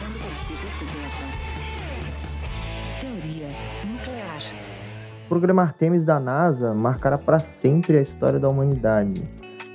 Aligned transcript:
Ser 0.00 0.54
descoberta. 0.54 1.26
Teoria 3.02 3.48
nuclear. 3.84 4.40
O 5.26 5.28
programa 5.28 5.60
Artemis 5.60 6.04
da 6.04 6.18
NASA 6.18 6.72
marcará 6.72 7.18
para 7.18 7.38
sempre 7.38 7.98
a 7.98 8.00
história 8.00 8.40
da 8.40 8.48
humanidade. 8.48 9.22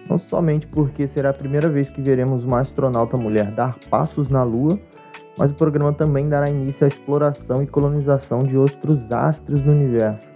Não 0.10 0.18
somente 0.18 0.66
porque 0.66 1.08
será 1.08 1.30
a 1.30 1.34
primeira 1.34 1.70
vez 1.70 1.92
que 1.92 2.02
veremos 2.02 2.44
uma 2.44 2.62
astronauta 2.62 3.16
mulher 3.16 3.52
dar 3.52 3.78
passos 3.88 4.28
na 4.28 4.42
Lua, 4.42 4.80
mas 5.38 5.52
o 5.52 5.54
programa 5.54 5.94
também 5.94 6.28
dará 6.28 6.50
início 6.50 6.86
à 6.86 6.88
exploração 6.88 7.62
e 7.62 7.68
colonização 7.68 8.42
de 8.42 8.58
outros 8.58 9.12
astros 9.12 9.64
no 9.64 9.74
universo. 9.74 10.28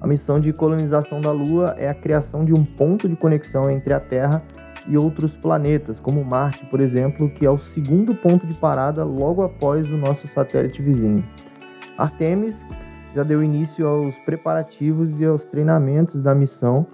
A 0.00 0.06
missão 0.06 0.40
de 0.40 0.54
colonização 0.54 1.20
da 1.20 1.32
Lua 1.32 1.74
é 1.76 1.90
a 1.90 1.94
criação 1.94 2.46
de 2.46 2.54
um 2.54 2.64
ponto 2.64 3.06
de 3.06 3.14
conexão 3.14 3.70
entre 3.70 3.92
a 3.92 4.00
Terra 4.00 4.42
e 4.56 4.57
outros 4.96 5.32
planetas, 5.32 6.00
como 6.00 6.24
Marte, 6.24 6.64
por 6.66 6.80
exemplo, 6.80 7.28
que 7.28 7.44
é 7.44 7.50
o 7.50 7.58
segundo 7.58 8.14
ponto 8.14 8.46
de 8.46 8.54
parada 8.54 9.04
logo 9.04 9.42
após 9.42 9.86
o 9.90 9.96
nosso 9.96 10.26
satélite 10.28 10.80
vizinho. 10.80 11.24
Artemis 11.96 12.56
já 13.14 13.22
deu 13.22 13.42
início 13.42 13.86
aos 13.86 14.14
preparativos 14.24 15.20
e 15.20 15.24
aos 15.24 15.44
treinamentos 15.44 16.22
da 16.22 16.34
missão 16.34 16.86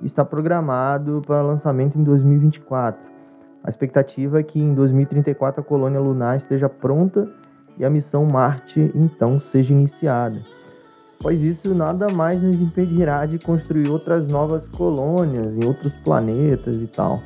e 0.00 0.06
está 0.06 0.24
programado 0.24 1.22
para 1.26 1.42
lançamento 1.42 1.98
em 1.98 2.04
2024. 2.04 3.00
A 3.62 3.68
expectativa 3.68 4.40
é 4.40 4.42
que 4.42 4.58
em 4.58 4.74
2034 4.74 5.60
a 5.60 5.64
colônia 5.64 6.00
lunar 6.00 6.36
esteja 6.36 6.68
pronta 6.68 7.28
e 7.78 7.84
a 7.84 7.90
missão 7.90 8.24
Marte 8.24 8.90
então 8.94 9.40
seja 9.40 9.72
iniciada. 9.72 10.40
Pois 11.22 11.42
isso 11.42 11.74
nada 11.74 12.08
mais 12.08 12.40
nos 12.42 12.60
impedirá 12.60 13.26
de 13.26 13.38
construir 13.38 13.88
outras 13.88 14.26
novas 14.26 14.66
colônias 14.68 15.54
em 15.54 15.66
outros 15.66 15.92
planetas 16.02 16.76
e 16.76 16.86
tal. 16.86 17.20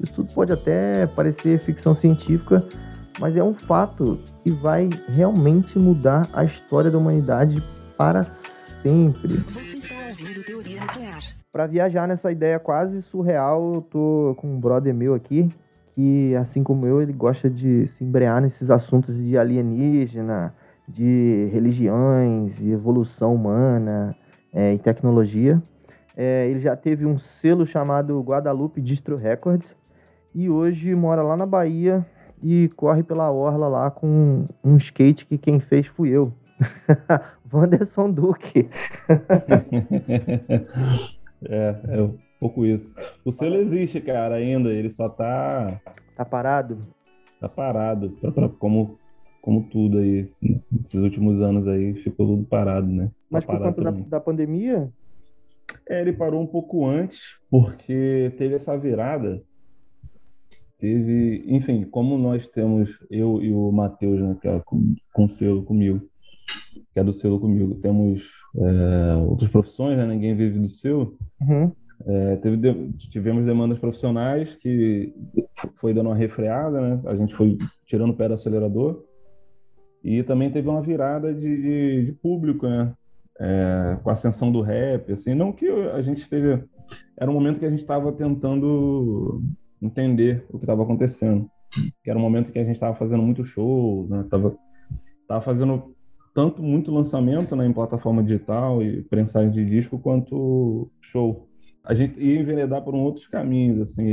Isso 0.00 0.14
tudo 0.14 0.32
pode 0.32 0.52
até 0.52 1.06
parecer 1.06 1.58
ficção 1.58 1.94
científica, 1.94 2.64
mas 3.20 3.36
é 3.36 3.44
um 3.44 3.52
fato 3.52 4.18
que 4.42 4.50
vai 4.50 4.88
realmente 5.08 5.78
mudar 5.78 6.26
a 6.32 6.42
história 6.44 6.90
da 6.90 6.96
humanidade 6.96 7.62
para 7.98 8.22
sempre. 8.82 9.36
Você 9.50 9.76
está 9.76 9.94
ouvindo 10.08 10.42
teoria 10.42 10.80
nuclear. 10.80 11.20
Para 11.52 11.66
viajar 11.66 12.08
nessa 12.08 12.32
ideia 12.32 12.58
quase 12.58 13.02
surreal, 13.02 13.74
eu 13.74 13.82
tô 13.82 14.34
com 14.38 14.54
um 14.54 14.58
brother 14.58 14.94
meu 14.94 15.14
aqui 15.14 15.52
que, 15.94 16.34
assim 16.34 16.64
como 16.64 16.86
eu, 16.86 17.00
ele 17.00 17.12
gosta 17.12 17.48
de 17.48 17.86
se 17.88 18.02
embrear 18.02 18.40
nesses 18.40 18.70
assuntos 18.70 19.16
de 19.16 19.38
alienígena, 19.38 20.52
de 20.88 21.48
religiões 21.52 22.60
e 22.60 22.70
evolução 22.70 23.34
humana 23.34 24.14
é, 24.52 24.74
e 24.74 24.78
tecnologia. 24.78 25.62
É, 26.16 26.48
ele 26.48 26.60
já 26.60 26.76
teve 26.76 27.04
um 27.04 27.18
selo 27.18 27.66
chamado 27.66 28.20
Guadalupe 28.20 28.80
Distro 28.80 29.16
Records 29.16 29.74
e 30.34 30.48
hoje 30.48 30.94
mora 30.94 31.22
lá 31.22 31.36
na 31.36 31.46
Bahia 31.46 32.06
e 32.42 32.68
corre 32.76 33.02
pela 33.02 33.30
orla 33.30 33.68
lá 33.68 33.90
com 33.90 34.46
um 34.62 34.76
skate 34.76 35.26
que 35.26 35.38
quem 35.38 35.58
fez 35.60 35.86
fui 35.86 36.10
eu. 36.10 36.32
Wanderson 37.52 38.10
Duque. 38.10 38.68
é, 41.48 41.76
é 41.88 42.02
um 42.02 42.18
pouco 42.40 42.66
isso. 42.66 42.92
O 43.24 43.30
selo 43.32 43.56
existe, 43.56 44.00
cara, 44.00 44.34
ainda. 44.34 44.70
Ele 44.70 44.90
só 44.90 45.08
tá. 45.08 45.80
Tá 46.16 46.24
parado? 46.24 46.78
Tá 47.40 47.48
parado. 47.48 48.10
Pra, 48.20 48.32
pra, 48.32 48.48
como, 48.48 48.98
como 49.44 49.68
tudo 49.68 49.98
aí. 49.98 50.26
Nesses 50.72 50.94
últimos 50.94 51.38
anos 51.42 51.68
aí 51.68 51.92
ficou 51.96 52.26
tudo 52.26 52.44
parado, 52.44 52.86
né? 52.86 53.08
Tá 53.08 53.12
Mas 53.30 53.44
por 53.44 53.58
conta 53.58 53.82
da, 53.82 53.90
da 53.90 54.20
pandemia? 54.20 54.88
É, 55.86 56.00
ele 56.00 56.14
parou 56.14 56.40
um 56.40 56.46
pouco 56.46 56.86
antes, 56.86 57.20
porque 57.50 58.32
teve 58.38 58.54
essa 58.54 58.74
virada. 58.74 59.42
Teve, 60.78 61.44
enfim, 61.46 61.84
como 61.84 62.16
nós 62.16 62.48
temos, 62.48 62.88
eu 63.10 63.42
e 63.42 63.52
o 63.52 63.70
Matheus, 63.70 64.18
né, 64.18 64.34
que 64.40 64.48
é 64.48 64.60
com, 64.64 64.94
com 65.12 65.28
selo 65.28 65.62
comigo, 65.62 66.00
que 66.94 66.98
é 66.98 67.04
do 67.04 67.12
selo 67.12 67.38
comigo, 67.38 67.74
temos 67.76 68.22
é, 68.56 69.14
outras 69.28 69.50
profissões, 69.50 69.98
né, 69.98 70.06
ninguém 70.06 70.34
vive 70.34 70.58
do 70.58 70.70
selo. 70.70 71.18
Uhum. 71.42 71.70
É, 72.06 72.36
teve 72.36 72.56
de- 72.56 72.92
tivemos 73.10 73.44
demandas 73.44 73.78
profissionais 73.78 74.56
que 74.56 75.14
foi 75.76 75.92
dando 75.92 76.08
uma 76.08 76.16
refreada, 76.16 76.80
né? 76.80 77.00
A 77.04 77.14
gente 77.14 77.34
foi 77.34 77.58
tirando 77.86 78.10
o 78.10 78.16
pé 78.16 78.26
do 78.26 78.34
acelerador. 78.34 79.04
E 80.04 80.22
também 80.22 80.50
teve 80.50 80.68
uma 80.68 80.82
virada 80.82 81.32
de, 81.34 81.40
de- 81.62 82.04
de 82.06 82.12
público, 82.12 82.66
né? 82.68 82.92
É, 83.40 83.98
com 84.02 84.10
a 84.10 84.12
ascensão 84.12 84.52
do 84.52 84.60
rap, 84.60 85.12
assim, 85.12 85.34
não 85.34 85.52
que 85.52 85.66
a 85.68 86.00
gente 86.02 86.18
esteja... 86.22 86.64
Era 87.18 87.30
um 87.30 87.34
momento 87.34 87.58
que 87.58 87.66
a 87.66 87.70
gente 87.70 87.80
estava 87.80 88.12
tentando 88.12 89.42
entender 89.82 90.44
o 90.50 90.58
que 90.58 90.64
estava 90.64 90.82
acontecendo. 90.82 91.48
Que 92.02 92.10
era 92.10 92.18
um 92.18 92.22
momento 92.22 92.52
que 92.52 92.58
a 92.58 92.64
gente 92.64 92.74
estava 92.76 92.94
fazendo 92.94 93.22
muito 93.22 93.42
show, 93.44 94.06
né? 94.08 94.24
Tava, 94.30 94.56
tava 95.26 95.40
fazendo 95.40 95.94
tanto 96.34 96.62
muito 96.62 96.92
lançamento 96.92 97.56
né, 97.56 97.66
em 97.66 97.72
plataforma 97.72 98.22
digital 98.22 98.82
e 98.82 99.02
prensagem 99.04 99.50
de 99.52 99.64
disco, 99.64 99.98
quanto 99.98 100.90
show 101.00 101.48
a 101.84 101.94
gente 101.94 102.18
ia 102.18 102.40
enveredar 102.40 102.82
por 102.82 102.94
um 102.94 103.00
outros 103.02 103.26
caminhos, 103.28 103.80
assim, 103.80 104.04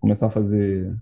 começar 0.00 0.26
a 0.28 0.30
fazer 0.30 0.94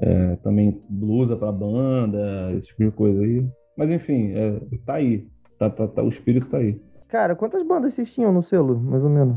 é, 0.00 0.36
também 0.36 0.80
blusa 0.88 1.36
para 1.36 1.52
banda, 1.52 2.52
esse 2.52 2.68
tipo 2.68 2.84
de 2.84 2.90
coisa 2.90 3.22
aí. 3.22 3.46
Mas 3.76 3.90
enfim, 3.90 4.32
é, 4.32 4.60
tá 4.84 4.94
aí, 4.94 5.26
tá, 5.58 5.70
tá, 5.70 5.86
tá- 5.86 6.02
o 6.02 6.08
espírito 6.08 6.48
tá 6.48 6.58
aí. 6.58 6.80
Cara, 7.08 7.34
quantas 7.34 7.66
bandas 7.66 7.94
vocês 7.94 8.12
tinham 8.12 8.32
no 8.32 8.42
selo, 8.42 8.78
mais 8.78 9.02
ou 9.02 9.10
menos? 9.10 9.36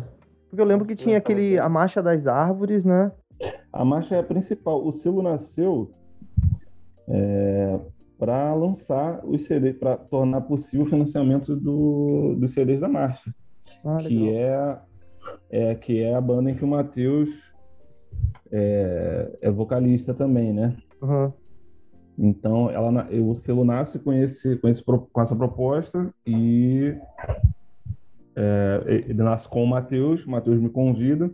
Porque 0.49 0.61
eu 0.61 0.65
lembro 0.65 0.85
que 0.85 0.95
tinha 0.95 1.17
aquele 1.17 1.57
A 1.57 1.67
Marcha 1.67 2.01
das 2.01 2.27
Árvores, 2.27 2.85
né? 2.85 3.11
A 3.71 3.83
marcha 3.83 4.15
é 4.15 4.19
a 4.19 4.23
principal. 4.23 4.85
O 4.85 4.91
selo 4.91 5.23
nasceu 5.23 5.91
para 8.17 8.53
lançar 8.53 9.19
os 9.25 9.43
CDs, 9.43 9.77
para 9.77 9.97
tornar 9.97 10.41
possível 10.41 10.85
o 10.85 10.89
financiamento 10.89 11.55
do, 11.55 12.35
dos 12.39 12.51
CDs 12.53 12.79
da 12.79 12.87
marcha. 12.87 13.33
Ah, 13.83 13.97
que 13.97 14.29
é, 14.29 14.77
é 15.49 15.75
que 15.75 16.01
é 16.01 16.15
a 16.15 16.21
banda 16.21 16.49
em 16.49 16.55
que 16.55 16.63
o 16.63 16.67
Matheus 16.67 17.29
é, 18.51 19.37
é 19.41 19.51
vocalista 19.51 20.13
também, 20.13 20.53
né? 20.53 20.75
Uhum. 21.01 21.31
Então, 22.17 22.69
ela, 22.69 23.07
o 23.11 23.35
selo 23.35 23.65
nasce 23.65 23.97
com, 23.97 24.13
esse, 24.13 24.55
com, 24.57 24.67
esse, 24.67 24.83
com 24.83 25.21
essa 25.21 25.35
proposta 25.35 26.13
e 26.25 26.95
é, 28.35 28.83
ele 29.07 29.23
nasce 29.23 29.47
com 29.47 29.63
o 29.63 29.67
Matheus, 29.67 30.23
o 30.25 30.29
Matheus 30.29 30.59
me 30.59 30.69
convida, 30.69 31.31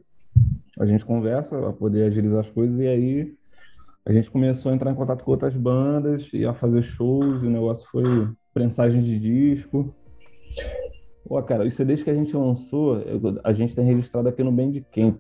a 0.80 0.86
gente 0.86 1.06
conversa 1.06 1.58
para 1.58 1.74
poder 1.74 2.04
agilizar 2.04 2.40
as 2.40 2.50
coisas 2.50 2.80
e 2.80 2.88
aí 2.88 3.36
a 4.06 4.14
gente 4.14 4.32
começou 4.32 4.72
a 4.72 4.76
entrar 4.76 4.92
em 4.92 4.96
contato 4.96 5.24
com 5.24 5.32
outras 5.32 5.56
bandas 5.56 6.28
e 6.34 6.46
a 6.46 6.54
fazer 6.54 6.82
shows 6.82 7.44
e 7.44 7.46
o 7.46 7.50
negócio 7.50 7.86
foi 7.92 8.30
prensagem 8.54 9.04
de 9.04 9.20
disco. 9.20 9.94
Pô, 11.28 11.42
cara, 11.44 11.68
os 11.68 11.76
CDs 11.76 12.02
que 12.02 12.10
a 12.10 12.16
gente 12.16 12.36
lançou, 12.36 13.04
a 13.44 13.54
gente 13.54 13.76
tem 13.76 13.86
registrado 13.86 14.30
aqui 14.30 14.44
no 14.44 14.52
Bandcamp. 14.52 15.18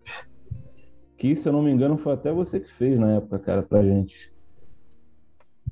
Que, 1.19 1.35
se 1.35 1.47
eu 1.47 1.53
não 1.53 1.61
me 1.61 1.69
engano, 1.71 1.97
foi 1.97 2.13
até 2.13 2.31
você 2.31 2.59
que 2.59 2.71
fez 2.73 2.97
na 2.97 3.17
época, 3.17 3.37
cara, 3.39 3.61
pra 3.61 3.83
gente. 3.83 4.33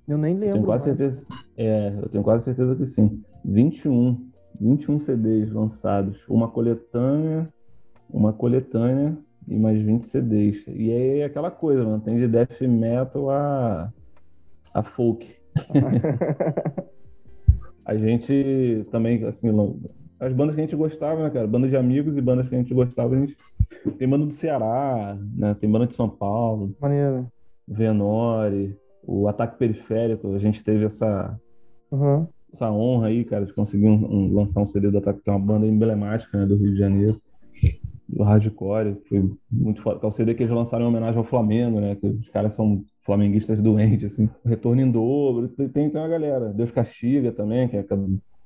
Eu 0.07 0.17
nem 0.17 0.33
Eu 0.33 0.39
lembro. 0.39 0.53
tenho 0.55 0.65
quase 0.65 0.83
certeza. 0.83 1.21
É, 1.55 1.93
eu 2.01 2.09
tenho 2.09 2.23
quase 2.23 2.43
certeza 2.43 2.75
que 2.75 2.85
sim. 2.85 3.23
21. 3.45 4.29
21 4.59 4.99
CDs 4.99 5.51
lançados. 5.51 6.17
Uma 6.27 6.49
coletânea, 6.49 7.47
uma 8.09 8.33
coletânea 8.33 9.17
e 9.47 9.57
mais 9.57 9.81
20 9.81 10.07
CDs. 10.07 10.65
E 10.67 10.91
é 10.91 11.23
aquela 11.23 11.49
coisa, 11.49 11.83
mano. 11.83 12.01
Tem 12.01 12.17
de 12.17 12.27
death 12.27 12.61
metal 12.61 13.29
a, 13.29 13.91
a 14.73 14.83
folk. 14.83 15.33
A 17.85 17.95
gente 17.95 18.85
também, 18.91 19.23
assim, 19.23 19.49
as 20.19 20.33
bandas 20.33 20.55
que 20.55 20.61
a 20.61 20.63
gente 20.63 20.75
gostava, 20.75 21.23
né, 21.23 21.29
cara? 21.29 21.47
Bandas 21.47 21.69
de 21.69 21.77
amigos 21.77 22.17
e 22.17 22.21
bandas 22.21 22.47
que 22.49 22.55
a 22.55 22.57
gente 22.57 22.73
gostava, 22.73 23.15
a 23.15 23.19
gente. 23.19 23.35
Tem 23.97 24.07
banda 24.07 24.25
do 24.25 24.31
Ceará, 24.33 25.17
né? 25.35 25.55
Tem 25.59 25.69
banda 25.69 25.87
de 25.87 25.95
São 25.95 26.09
Paulo, 26.09 26.75
Maneiro. 26.81 27.27
Venore, 27.67 28.75
o 29.03 29.27
Ataque 29.27 29.57
Periférico. 29.57 30.33
A 30.33 30.39
gente 30.39 30.63
teve 30.63 30.85
essa, 30.85 31.37
Uhum. 31.91 32.27
essa 32.51 32.71
honra 32.71 33.07
aí, 33.07 33.23
cara, 33.25 33.45
de 33.45 33.53
conseguir 33.53 33.87
um- 33.87 34.05
um- 34.05 34.33
lançar 34.33 34.61
um 34.61 34.65
CD 34.65 34.89
do 34.89 34.97
Ataque, 34.99 35.21
que 35.21 35.29
é 35.29 35.33
uma 35.33 35.39
banda 35.45 35.67
emblemática, 35.67 36.37
né, 36.37 36.45
do 36.45 36.55
Rio 36.55 36.71
de 36.73 36.79
Janeiro, 36.79 37.21
do 38.07 38.23
hardcore. 38.23 38.95
Foi 39.09 39.29
muito 39.51 39.81
foda. 39.81 39.99
É 40.01 40.07
o 40.07 40.11
CD 40.11 40.33
que 40.33 40.43
eles 40.43 40.53
lançaram 40.55 40.85
em 40.85 40.87
homenagem 40.87 41.17
ao 41.17 41.25
Flamengo, 41.25 41.79
né? 41.81 41.95
Que 41.95 42.07
os 42.07 42.29
caras 42.29 42.53
são 42.53 42.83
flamenguistas 43.05 43.61
doentes, 43.61 44.13
assim. 44.13 44.29
Retorno 44.45 44.81
em 44.81 44.89
dobro. 44.89 45.49
Tem, 45.49 45.67
tem 45.69 45.89
uma 45.91 46.07
galera. 46.07 46.53
Deus 46.53 46.71
Castiga 46.71 47.31
também, 47.33 47.67
que 47.67 47.75
é, 47.75 47.79
é 47.81 47.97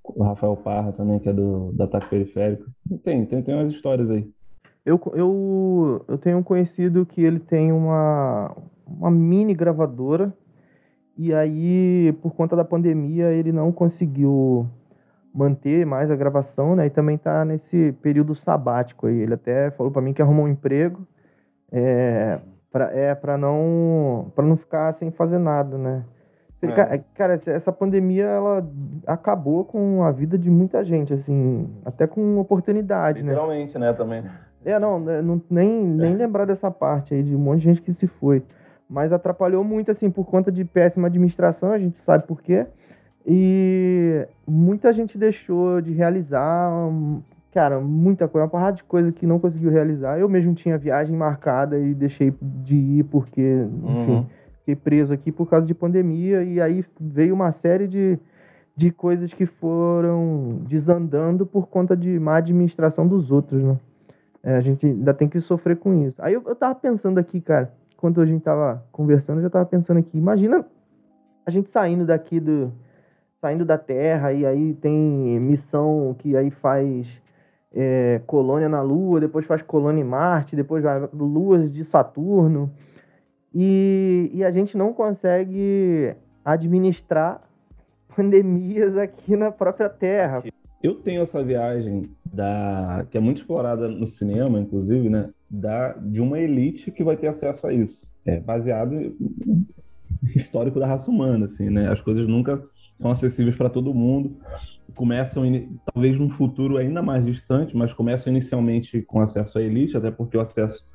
o 0.03 0.23
Rafael 0.23 0.55
Parra 0.57 0.91
também, 0.91 1.19
que 1.19 1.29
é 1.29 1.33
do, 1.33 1.71
do 1.71 1.83
Ataque 1.83 2.09
Periférico. 2.09 2.65
Tem, 3.03 3.25
tem, 3.25 3.41
tem 3.41 3.55
umas 3.55 3.73
histórias 3.73 4.09
aí. 4.09 4.29
Eu, 4.85 4.99
eu, 5.13 6.05
eu 6.07 6.17
tenho 6.17 6.37
um 6.37 6.43
conhecido 6.43 7.05
que 7.05 7.21
ele 7.21 7.39
tem 7.39 7.71
uma, 7.71 8.55
uma 8.87 9.11
mini 9.11 9.53
gravadora 9.53 10.33
e 11.17 11.33
aí, 11.33 12.13
por 12.21 12.33
conta 12.33 12.55
da 12.55 12.65
pandemia, 12.65 13.31
ele 13.31 13.51
não 13.51 13.71
conseguiu 13.71 14.67
manter 15.33 15.85
mais 15.85 16.09
a 16.09 16.15
gravação, 16.15 16.75
né? 16.75 16.87
E 16.87 16.89
também 16.89 17.17
tá 17.17 17.45
nesse 17.45 17.91
período 18.01 18.33
sabático 18.33 19.07
aí. 19.07 19.19
Ele 19.19 19.35
até 19.35 19.69
falou 19.71 19.91
para 19.91 20.01
mim 20.01 20.13
que 20.13 20.21
arrumou 20.21 20.45
um 20.45 20.49
emprego, 20.49 21.07
é, 21.71 22.39
Pra, 22.71 22.85
é, 22.93 23.13
não, 23.37 24.31
não 24.37 24.55
ficar 24.55 24.93
sem 24.93 25.11
fazer 25.11 25.37
nada, 25.37 25.77
né? 25.77 26.05
É. 26.63 27.01
Cara, 27.15 27.41
essa- 27.47 27.71
pandemia, 27.71 28.25
ela 28.25 28.67
acabou 29.07 29.65
com 29.65 30.03
a 30.03 30.11
vida 30.11 30.37
de 30.37 30.49
muita 30.49 30.83
gente, 30.83 31.13
assim, 31.13 31.67
até 31.83 32.05
com 32.05 32.37
oportunidade, 32.39 33.23
né? 33.23 33.29
Literalmente, 33.31 33.77
né, 33.79 33.93
também. 33.93 34.23
É, 34.63 34.77
não, 34.77 34.99
né, 34.99 35.21
não 35.23 35.41
nem, 35.49 35.83
nem 35.83 36.15
lembrar 36.15 36.45
dessa 36.45 36.69
parte 36.69 37.13
aí 37.15 37.23
de 37.23 37.35
um 37.35 37.39
monte 37.39 37.59
de 37.59 37.65
gente 37.65 37.81
que 37.81 37.93
se 37.93 38.05
foi. 38.05 38.43
Mas 38.87 39.11
atrapalhou 39.11 39.63
muito, 39.63 39.89
assim, 39.89 40.09
por 40.11 40.25
conta 40.25 40.51
de 40.51 40.63
péssima 40.63 41.07
administração, 41.07 41.71
a 41.71 41.79
gente 41.79 41.97
sabe 41.99 42.27
por 42.27 42.41
quê. 42.41 42.67
E 43.25 44.27
muita 44.47 44.91
gente 44.93 45.17
deixou 45.17 45.79
de 45.81 45.91
realizar, 45.93 46.69
hum, 46.71 47.21
cara, 47.53 47.79
muita 47.79 48.27
coisa, 48.27 48.45
uma 48.45 48.49
porrada 48.49 48.77
de 48.77 48.83
coisa 48.83 49.11
que 49.11 49.25
não 49.25 49.39
conseguiu 49.39 49.71
realizar. 49.71 50.19
Eu 50.19 50.27
mesmo 50.27 50.53
tinha 50.53 50.77
viagem 50.77 51.15
marcada 51.15 51.77
e 51.79 51.93
deixei 51.93 52.33
de 52.41 52.75
ir 52.75 53.03
porque, 53.05 53.65
enfim, 53.85 54.11
Uhum. 54.11 54.25
Fiquei 54.61 54.75
preso 54.75 55.13
aqui 55.13 55.31
por 55.31 55.49
causa 55.49 55.65
de 55.65 55.73
pandemia. 55.73 56.43
E 56.43 56.61
aí 56.61 56.85
veio 56.99 57.33
uma 57.33 57.51
série 57.51 57.87
de, 57.87 58.17
de 58.75 58.91
coisas 58.91 59.33
que 59.33 59.45
foram 59.45 60.61
desandando 60.67 61.45
por 61.45 61.67
conta 61.67 61.95
de 61.95 62.19
má 62.19 62.37
administração 62.37 63.07
dos 63.07 63.31
outros, 63.31 63.61
né? 63.61 63.77
É, 64.43 64.55
a 64.55 64.61
gente 64.61 64.87
ainda 64.87 65.13
tem 65.13 65.29
que 65.29 65.39
sofrer 65.39 65.77
com 65.77 65.93
isso. 66.03 66.19
Aí 66.21 66.33
eu, 66.33 66.41
eu 66.47 66.55
tava 66.55 66.73
pensando 66.73 67.19
aqui, 67.19 67.39
cara, 67.39 67.71
enquanto 67.93 68.21
a 68.21 68.25
gente 68.25 68.41
tava 68.41 68.83
conversando, 68.91 69.37
eu 69.37 69.43
já 69.43 69.49
tava 69.51 69.65
pensando 69.65 69.99
aqui, 69.99 70.17
imagina 70.17 70.65
a 71.45 71.51
gente 71.51 71.69
saindo 71.69 72.05
daqui 72.05 72.39
do. 72.39 72.71
saindo 73.39 73.63
da 73.63 73.77
Terra, 73.77 74.33
e 74.33 74.45
aí 74.45 74.73
tem 74.73 75.39
missão 75.39 76.15
que 76.17 76.35
aí 76.35 76.49
faz 76.49 77.21
é, 77.73 78.21
colônia 78.25 78.67
na 78.67 78.81
Lua, 78.81 79.19
depois 79.19 79.45
faz 79.45 79.61
colônia 79.61 80.01
em 80.01 80.05
Marte, 80.05 80.55
depois 80.55 80.83
vai 80.83 81.07
luas 81.13 81.71
de 81.71 81.83
Saturno. 81.83 82.71
E, 83.53 84.31
e 84.33 84.43
a 84.43 84.51
gente 84.51 84.77
não 84.77 84.93
consegue 84.93 86.15
administrar 86.43 87.41
pandemias 88.15 88.97
aqui 88.97 89.35
na 89.35 89.51
própria 89.51 89.89
Terra. 89.89 90.43
Eu 90.81 90.95
tenho 90.95 91.21
essa 91.21 91.43
viagem 91.43 92.09
da 92.25 93.05
que 93.11 93.17
é 93.17 93.21
muito 93.21 93.37
explorada 93.41 93.87
no 93.87 94.07
cinema, 94.07 94.59
inclusive, 94.59 95.09
né, 95.09 95.29
da 95.49 95.93
de 95.93 96.19
uma 96.19 96.39
elite 96.39 96.91
que 96.91 97.03
vai 97.03 97.15
ter 97.15 97.27
acesso 97.27 97.67
a 97.67 97.73
isso. 97.73 98.01
É 98.25 98.39
baseado 98.39 98.91
no 98.91 99.65
histórico 100.35 100.79
da 100.79 100.87
raça 100.87 101.09
humana, 101.09 101.45
assim, 101.45 101.69
né? 101.69 101.87
As 101.91 102.01
coisas 102.01 102.27
nunca 102.27 102.63
são 102.97 103.11
acessíveis 103.11 103.55
para 103.55 103.69
todo 103.69 103.93
mundo. 103.93 104.37
Começam 104.95 105.43
talvez 105.93 106.17
num 106.17 106.29
futuro 106.29 106.77
ainda 106.77 107.01
mais 107.01 107.25
distante, 107.25 107.75
mas 107.75 107.93
começam 107.93 108.31
inicialmente 108.31 109.01
com 109.03 109.19
acesso 109.19 109.57
à 109.57 109.61
elite, 109.61 109.97
até 109.97 110.11
porque 110.11 110.37
o 110.37 110.41
acesso 110.41 110.87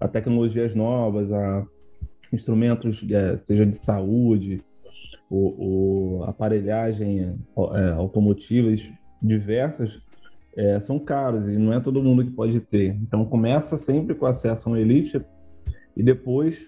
a 0.00 0.08
tecnologias 0.08 0.74
novas, 0.74 1.32
a 1.32 1.66
instrumentos, 2.32 3.04
é, 3.10 3.36
seja 3.36 3.66
de 3.66 3.76
saúde, 3.76 4.62
ou, 5.28 5.58
ou 5.58 6.24
aparelhagem 6.24 7.36
é, 7.74 7.90
automotivas 7.92 8.80
diversas 9.20 10.00
é, 10.56 10.80
são 10.80 10.98
caros 10.98 11.46
e 11.46 11.56
não 11.56 11.72
é 11.72 11.80
todo 11.80 12.02
mundo 12.02 12.24
que 12.24 12.30
pode 12.30 12.58
ter. 12.60 12.96
Então 13.02 13.24
começa 13.26 13.76
sempre 13.76 14.14
com 14.14 14.26
acesso 14.26 14.68
a 14.68 14.72
uma 14.72 14.80
elite 14.80 15.20
e 15.96 16.02
depois, 16.02 16.58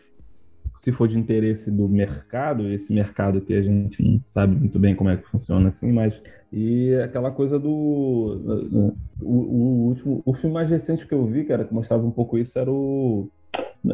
se 0.77 0.93
for 0.93 1.09
de 1.09 1.19
interesse 1.19 1.71
do 1.71 1.89
mercado, 1.89 2.69
esse 2.69 2.93
mercado 2.93 3.41
que 3.41 3.55
a 3.55 3.63
gente 3.63 4.03
não 4.03 4.21
sabe 4.25 4.55
muito 4.55 4.79
bem 4.79 4.95
como 4.95 5.11
é 5.11 5.17
que 5.17 5.29
funciona 5.29 5.71
assim, 5.71 5.91
mas 5.91 6.21
e 6.53 6.95
aquela 6.97 7.31
coisa 7.31 7.59
do 7.59 7.71
o, 7.71 9.27
o 9.27 9.89
último, 9.89 10.23
o 10.25 10.35
filme 10.35 10.55
mais 10.55 10.69
recente 10.69 11.07
que 11.07 11.15
eu 11.15 11.27
vi, 11.27 11.45
cara, 11.45 11.65
que 11.65 11.75
mostrava 11.75 12.07
um 12.07 12.11
pouco 12.11 12.37
isso 12.39 12.59
era 12.59 12.71
o 12.71 13.31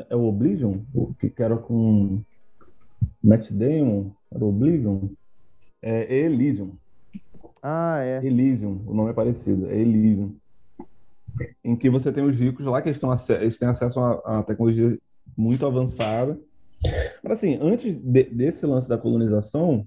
é 0.08 0.16
o 0.16 0.24
Oblivion, 0.24 0.80
o 0.94 1.14
que 1.14 1.32
era 1.42 1.56
com 1.56 2.22
Matt 3.22 3.50
Damon, 3.50 4.10
era 4.32 4.44
o 4.44 4.48
Oblivion, 4.48 5.08
é 5.82 6.14
Elysium. 6.24 6.76
Ah, 7.62 8.00
é. 8.00 8.24
Elysium, 8.24 8.82
o 8.86 8.94
nome 8.94 9.10
é 9.10 9.14
parecido, 9.14 9.66
é 9.70 9.78
Elysium. 9.78 10.36
Em 11.64 11.76
que 11.76 11.90
você 11.90 12.12
tem 12.12 12.24
os 12.24 12.38
ricos 12.38 12.64
lá 12.64 12.80
que 12.80 12.88
eles, 12.88 13.00
eles 13.30 13.58
têm 13.58 13.68
acesso 13.68 13.98
a, 13.98 14.40
a 14.40 14.42
tecnologia 14.42 14.98
muito 15.36 15.66
avançada. 15.66 16.38
Mas 17.22 17.38
assim, 17.38 17.58
antes 17.60 17.94
de- 17.94 18.24
desse 18.24 18.66
lance 18.66 18.88
da 18.88 18.98
colonização, 18.98 19.86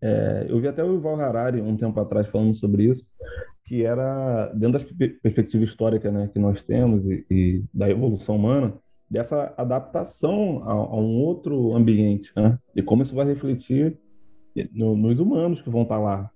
é, 0.00 0.46
eu 0.48 0.60
vi 0.60 0.68
até 0.68 0.82
o 0.84 0.94
Yuval 0.94 1.20
Harari 1.20 1.60
um 1.60 1.76
tempo 1.76 1.98
atrás 2.00 2.26
falando 2.28 2.54
sobre 2.54 2.84
isso, 2.84 3.06
que 3.66 3.82
era 3.84 4.46
dentro 4.54 4.78
da 4.78 4.94
per- 4.96 5.18
perspectiva 5.20 5.64
histórica 5.64 6.10
né, 6.10 6.30
que 6.32 6.38
nós 6.38 6.62
temos 6.62 7.04
e, 7.04 7.26
e 7.30 7.64
da 7.74 7.90
evolução 7.90 8.36
humana, 8.36 8.74
dessa 9.08 9.54
adaptação 9.56 10.62
a, 10.64 10.72
a 10.72 10.96
um 10.96 11.16
outro 11.20 11.74
ambiente, 11.74 12.32
né? 12.36 12.58
E 12.74 12.82
como 12.82 13.02
isso 13.02 13.14
vai 13.14 13.24
refletir 13.26 13.98
no- 14.72 14.96
nos 14.96 15.18
humanos 15.20 15.62
que 15.62 15.70
vão 15.70 15.82
estar 15.82 15.98
lá, 15.98 16.30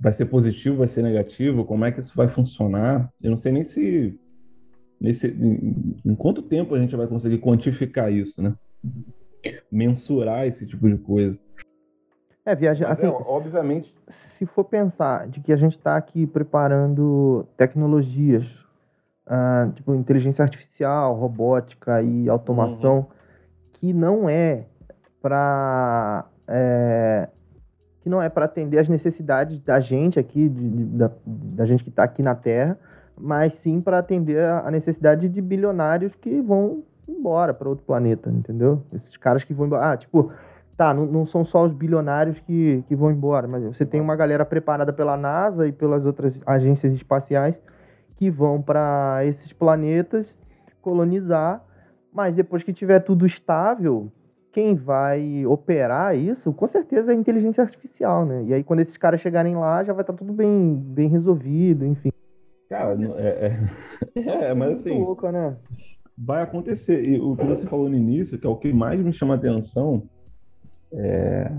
vai 0.00 0.12
ser 0.12 0.26
positivo, 0.26 0.78
vai 0.78 0.88
ser 0.88 1.02
negativo, 1.02 1.64
como 1.64 1.84
é 1.84 1.92
que 1.92 2.00
isso 2.00 2.16
vai 2.16 2.28
funcionar? 2.28 3.10
Eu 3.20 3.30
não 3.30 3.36
sei 3.36 3.52
nem 3.52 3.64
se 3.64 4.18
nesse 5.00 5.28
em, 5.28 5.96
em 6.04 6.14
quanto 6.14 6.42
tempo 6.42 6.74
a 6.74 6.80
gente 6.80 6.96
vai 6.96 7.06
conseguir 7.06 7.38
quantificar 7.38 8.12
isso, 8.12 8.40
né? 8.42 8.54
Mensurar 9.70 10.46
esse 10.46 10.66
tipo 10.66 10.88
de 10.88 10.96
coisa. 10.98 11.38
É, 12.44 12.54
viagem, 12.54 12.86
Mas 12.88 12.98
assim, 12.98 13.08
é, 13.08 13.10
obviamente, 13.10 13.94
se 14.10 14.46
for 14.46 14.64
pensar 14.64 15.28
de 15.28 15.40
que 15.40 15.52
a 15.52 15.56
gente 15.56 15.76
está 15.76 15.96
aqui 15.96 16.26
preparando 16.26 17.46
tecnologias, 17.58 18.46
ah, 19.28 19.68
tipo 19.74 19.94
inteligência 19.94 20.42
artificial, 20.42 21.14
robótica 21.14 22.02
e 22.02 22.28
automação, 22.28 23.06
que 23.74 23.92
não 23.92 24.28
é 24.28 24.64
para 25.22 26.24
que 28.00 28.08
não 28.08 28.22
é 28.22 28.28
para 28.28 28.44
atender 28.46 28.78
as 28.78 28.88
necessidades 28.88 29.60
da 29.60 29.80
gente 29.80 30.18
aqui, 30.18 30.48
de- 30.48 30.68
de- 30.70 30.84
da, 30.84 31.10
da 31.26 31.66
gente 31.66 31.82
que 31.82 31.90
está 31.90 32.04
aqui 32.04 32.22
na 32.22 32.34
Terra, 32.34 32.78
mas 33.20 33.54
sim 33.54 33.80
para 33.80 33.98
atender 33.98 34.38
a 34.40 34.60
a 34.66 34.70
necessidade 34.70 35.28
de 35.28 35.42
bilionários 35.42 36.14
que 36.14 36.40
vão 36.40 36.82
embora 37.08 37.52
para 37.52 37.68
outro 37.68 37.84
planeta, 37.84 38.30
entendeu? 38.30 38.82
Esses 38.92 39.16
caras 39.16 39.44
que 39.44 39.52
vão 39.52 39.66
embora. 39.66 39.92
Ah, 39.92 39.96
tipo, 39.96 40.30
tá, 40.76 40.94
não, 40.94 41.06
não 41.06 41.26
são 41.26 41.44
só 41.44 41.64
os 41.64 41.72
bilionários 41.72 42.38
que, 42.40 42.84
que 42.86 42.94
vão 42.94 43.10
embora, 43.10 43.48
mas 43.48 43.64
você 43.64 43.84
tem 43.84 44.00
uma 44.00 44.14
galera 44.14 44.44
preparada 44.44 44.92
pela 44.92 45.16
NASA 45.16 45.66
e 45.66 45.72
pelas 45.72 46.04
outras 46.06 46.40
agências 46.46 46.92
espaciais 46.94 47.54
que 48.18 48.30
vão 48.30 48.60
para 48.60 49.20
esses 49.24 49.52
planetas 49.52 50.36
colonizar, 50.82 51.64
mas 52.12 52.34
depois 52.34 52.64
que 52.64 52.72
tiver 52.72 52.98
tudo 53.00 53.24
estável, 53.24 54.10
quem 54.52 54.74
vai 54.74 55.46
operar 55.46 56.16
isso, 56.16 56.52
com 56.52 56.66
certeza 56.66 57.12
é 57.12 57.14
a 57.14 57.18
inteligência 57.18 57.62
artificial, 57.62 58.26
né? 58.26 58.42
E 58.44 58.54
aí 58.54 58.64
quando 58.64 58.80
esses 58.80 58.96
caras 58.96 59.20
chegarem 59.20 59.54
lá, 59.54 59.84
já 59.84 59.92
vai 59.92 60.02
estar 60.02 60.14
tudo 60.14 60.32
bem, 60.32 60.74
bem 60.74 61.08
resolvido, 61.08 61.86
enfim. 61.86 62.10
cara, 62.68 62.96
não- 62.96 63.16
é, 63.16 63.28
é, 63.28 63.60
é, 64.50 64.54
mas 64.54 64.80
assim, 64.80 64.98
louco, 64.98 65.30
né? 65.30 65.56
vai 66.16 66.42
acontecer. 66.42 67.04
E 67.04 67.20
o 67.20 67.36
que 67.36 67.46
você 67.46 67.64
falou 67.66 67.88
no 67.88 67.94
início, 67.96 68.36
que 68.36 68.46
é 68.46 68.50
o 68.50 68.56
que 68.56 68.72
mais 68.72 69.00
me 69.00 69.12
chama 69.12 69.34
a 69.34 69.36
atenção, 69.36 70.02
é. 70.92 71.52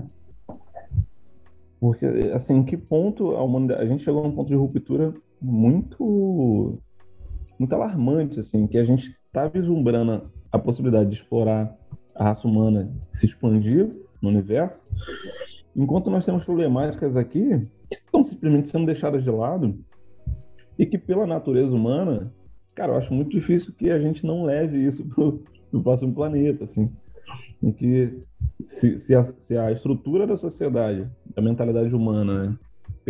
Porque, 1.80 2.04
assim, 2.34 2.56
em 2.56 2.64
que 2.64 2.76
ponto 2.76 3.30
a 3.30 3.42
humanidade. 3.42 3.80
A 3.82 3.86
gente 3.86 4.04
chegou 4.04 4.22
num 4.22 4.34
ponto 4.34 4.48
de 4.48 4.54
ruptura 4.54 5.14
muito. 5.40 6.78
muito 7.58 7.74
alarmante, 7.74 8.40
assim, 8.40 8.66
que 8.66 8.78
a 8.78 8.84
gente 8.84 9.16
está 9.26 9.46
vislumbrando 9.48 10.30
a 10.50 10.58
possibilidade 10.58 11.10
de 11.10 11.16
explorar 11.16 11.76
a 12.14 12.24
raça 12.24 12.46
humana 12.46 12.90
se 13.08 13.26
expandir 13.26 13.90
no 14.20 14.28
universo, 14.28 14.80
enquanto 15.74 16.10
nós 16.10 16.24
temos 16.24 16.44
problemáticas 16.44 17.16
aqui 17.16 17.66
que 17.88 17.94
estão 17.94 18.24
simplesmente 18.24 18.68
sendo 18.68 18.86
deixadas 18.86 19.22
de 19.22 19.30
lado 19.30 19.78
e 20.78 20.84
que, 20.86 20.98
pela 20.98 21.26
natureza 21.26 21.74
humana, 21.74 22.32
cara, 22.74 22.92
eu 22.92 22.96
acho 22.96 23.12
muito 23.12 23.30
difícil 23.30 23.72
que 23.72 23.90
a 23.90 23.98
gente 23.98 24.26
não 24.26 24.44
leve 24.44 24.78
isso 24.78 25.04
pro, 25.08 25.42
pro 25.70 25.82
próximo 25.82 26.14
planeta, 26.14 26.64
assim. 26.64 26.90
Em 27.62 27.72
que 27.72 28.22
se, 28.64 28.98
se, 28.98 29.14
a, 29.14 29.22
se 29.22 29.56
a 29.56 29.70
estrutura 29.70 30.26
da 30.26 30.36
sociedade, 30.36 31.08
da 31.34 31.42
mentalidade 31.42 31.94
humana, 31.94 32.44
né, 32.44 32.58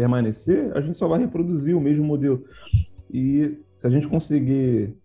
permanecer, 0.00 0.75
a 0.75 0.80
gente 0.80 0.97
só 0.97 1.07
vai 1.07 1.21
reproduzir 1.21 1.76
o 1.76 1.80
mesmo 1.80 2.02
modelo. 2.02 2.42
E 3.12 3.59
se 3.75 3.87
a 3.87 3.90
gente 3.90 4.09
conseguir, 4.09 4.97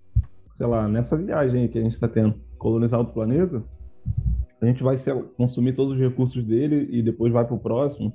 sei 0.56 0.66
lá, 0.66 0.88
nessa 0.88 1.18
viagem 1.18 1.68
que 1.68 1.78
a 1.78 1.82
gente 1.82 1.94
está 1.94 2.08
tendo, 2.08 2.36
colonizar 2.58 2.98
outro 2.98 3.14
planeta, 3.14 3.62
a 4.62 4.66
gente 4.66 4.82
vai 4.82 4.98
ser, 4.98 5.14
consumir 5.38 5.74
todos 5.74 5.94
os 5.94 6.00
recursos 6.00 6.42
dele 6.46 6.88
e 6.90 7.02
depois 7.02 7.34
vai 7.34 7.46
pro 7.46 7.58
próximo. 7.58 8.12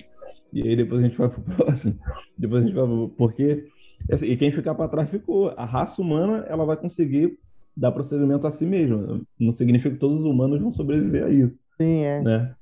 E 0.52 0.66
aí 0.66 0.74
depois 0.74 1.04
a 1.04 1.06
gente 1.06 1.18
vai 1.18 1.28
pro 1.28 1.42
próximo. 1.54 1.98
Depois 2.38 2.62
a 2.62 2.66
gente 2.66 2.74
vai 2.74 2.86
pro... 2.86 3.08
Porque 3.10 3.66
assim, 4.10 4.26
e 4.26 4.36
quem 4.38 4.50
ficar 4.50 4.74
para 4.74 4.88
trás 4.88 5.10
ficou. 5.10 5.52
A 5.58 5.66
raça 5.66 6.00
humana 6.00 6.46
ela 6.48 6.64
vai 6.64 6.78
conseguir 6.78 7.38
dar 7.76 7.92
procedimento 7.92 8.46
a 8.46 8.50
si 8.50 8.64
mesma. 8.64 9.20
Não 9.38 9.52
significa 9.52 9.90
que 9.90 10.00
todos 10.00 10.18
os 10.18 10.24
humanos 10.24 10.60
vão 10.62 10.72
sobreviver 10.72 11.24
a 11.24 11.30
isso, 11.30 11.58
Sim, 11.76 12.04
é. 12.04 12.22
né? 12.22 12.54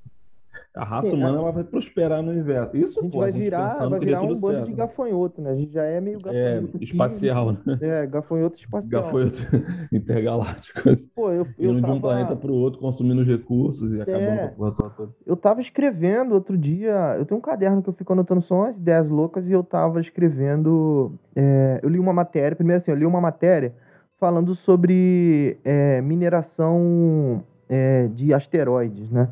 A 0.75 0.85
raça 0.85 1.11
Sim, 1.11 1.17
humana 1.17 1.39
ela 1.39 1.51
vai 1.51 1.65
prosperar 1.65 2.23
no 2.23 2.31
universo. 2.31 2.77
Isso, 2.77 3.01
A 3.01 3.03
gente 3.03 3.13
pô, 3.13 3.19
vai 3.19 3.29
a 3.31 3.33
gente 3.33 3.43
virar, 3.43 3.69
pensando 3.71 3.91
vai 3.91 3.99
virar 4.01 4.23
um 4.23 4.29
bando 4.29 4.41
certo. 4.59 4.67
de 4.67 4.73
gafanhoto, 4.73 5.41
né? 5.43 5.51
A 5.51 5.55
gente 5.57 5.73
já 5.73 5.83
é 5.83 6.01
meio 6.01 6.19
É, 6.27 6.55
gafanhoto. 6.55 6.77
aqui, 6.77 6.85
espacial, 6.85 7.53
né? 7.53 7.59
É, 7.81 8.07
gafanhoto 8.07 8.59
espacial. 8.59 9.03
Gafanhoto 9.03 9.39
intergaláctico. 9.93 10.89
assim, 10.91 11.09
Pô, 11.17 11.31
eu, 11.33 11.47
eu 11.59 11.71
Indo 11.71 11.81
de 11.81 11.87
um 11.87 11.89
tava- 11.89 12.01
planeta 12.01 12.37
para 12.37 12.51
o 12.51 12.55
outro, 12.55 12.79
consumindo 12.81 13.23
os 13.23 13.27
recursos 13.27 13.93
e 13.93 14.01
acabando 14.01 14.29
É. 14.31 14.49
com 14.49 14.67
a 14.67 14.71
porra 14.73 14.93
toda. 14.97 15.13
Eu 15.27 15.37
tava 15.37 15.61
escrevendo 15.61 16.35
outro 16.35 16.57
dia. 16.57 17.17
Eu 17.19 17.25
tenho 17.27 17.39
um 17.39 17.43
caderno 17.43 17.83
que 17.83 17.89
eu 17.89 17.95
fico 17.95 18.13
anotando 18.13 18.43
só 18.43 18.55
umas 18.63 18.77
ideias 18.77 19.09
loucas 19.09 19.49
e 19.49 19.53
eu 19.53 19.65
tava 19.65 20.01
escrevendo. 20.01 21.13
é, 21.35 21.81
eu 21.83 21.89
li 21.89 21.99
uma 21.99 22.13
matéria. 22.13 22.55
Primeiro, 22.55 22.81
assim, 22.81 22.91
eu 22.91 22.97
li 22.97 23.07
uma 23.07 23.21
matéria 23.21 23.73
falando 24.21 24.55
sobre 24.55 25.57
é, 25.65 26.01
mineração 26.03 27.43
é, 27.69 28.07
de 28.09 28.33
asteroides, 28.33 29.11
né? 29.11 29.29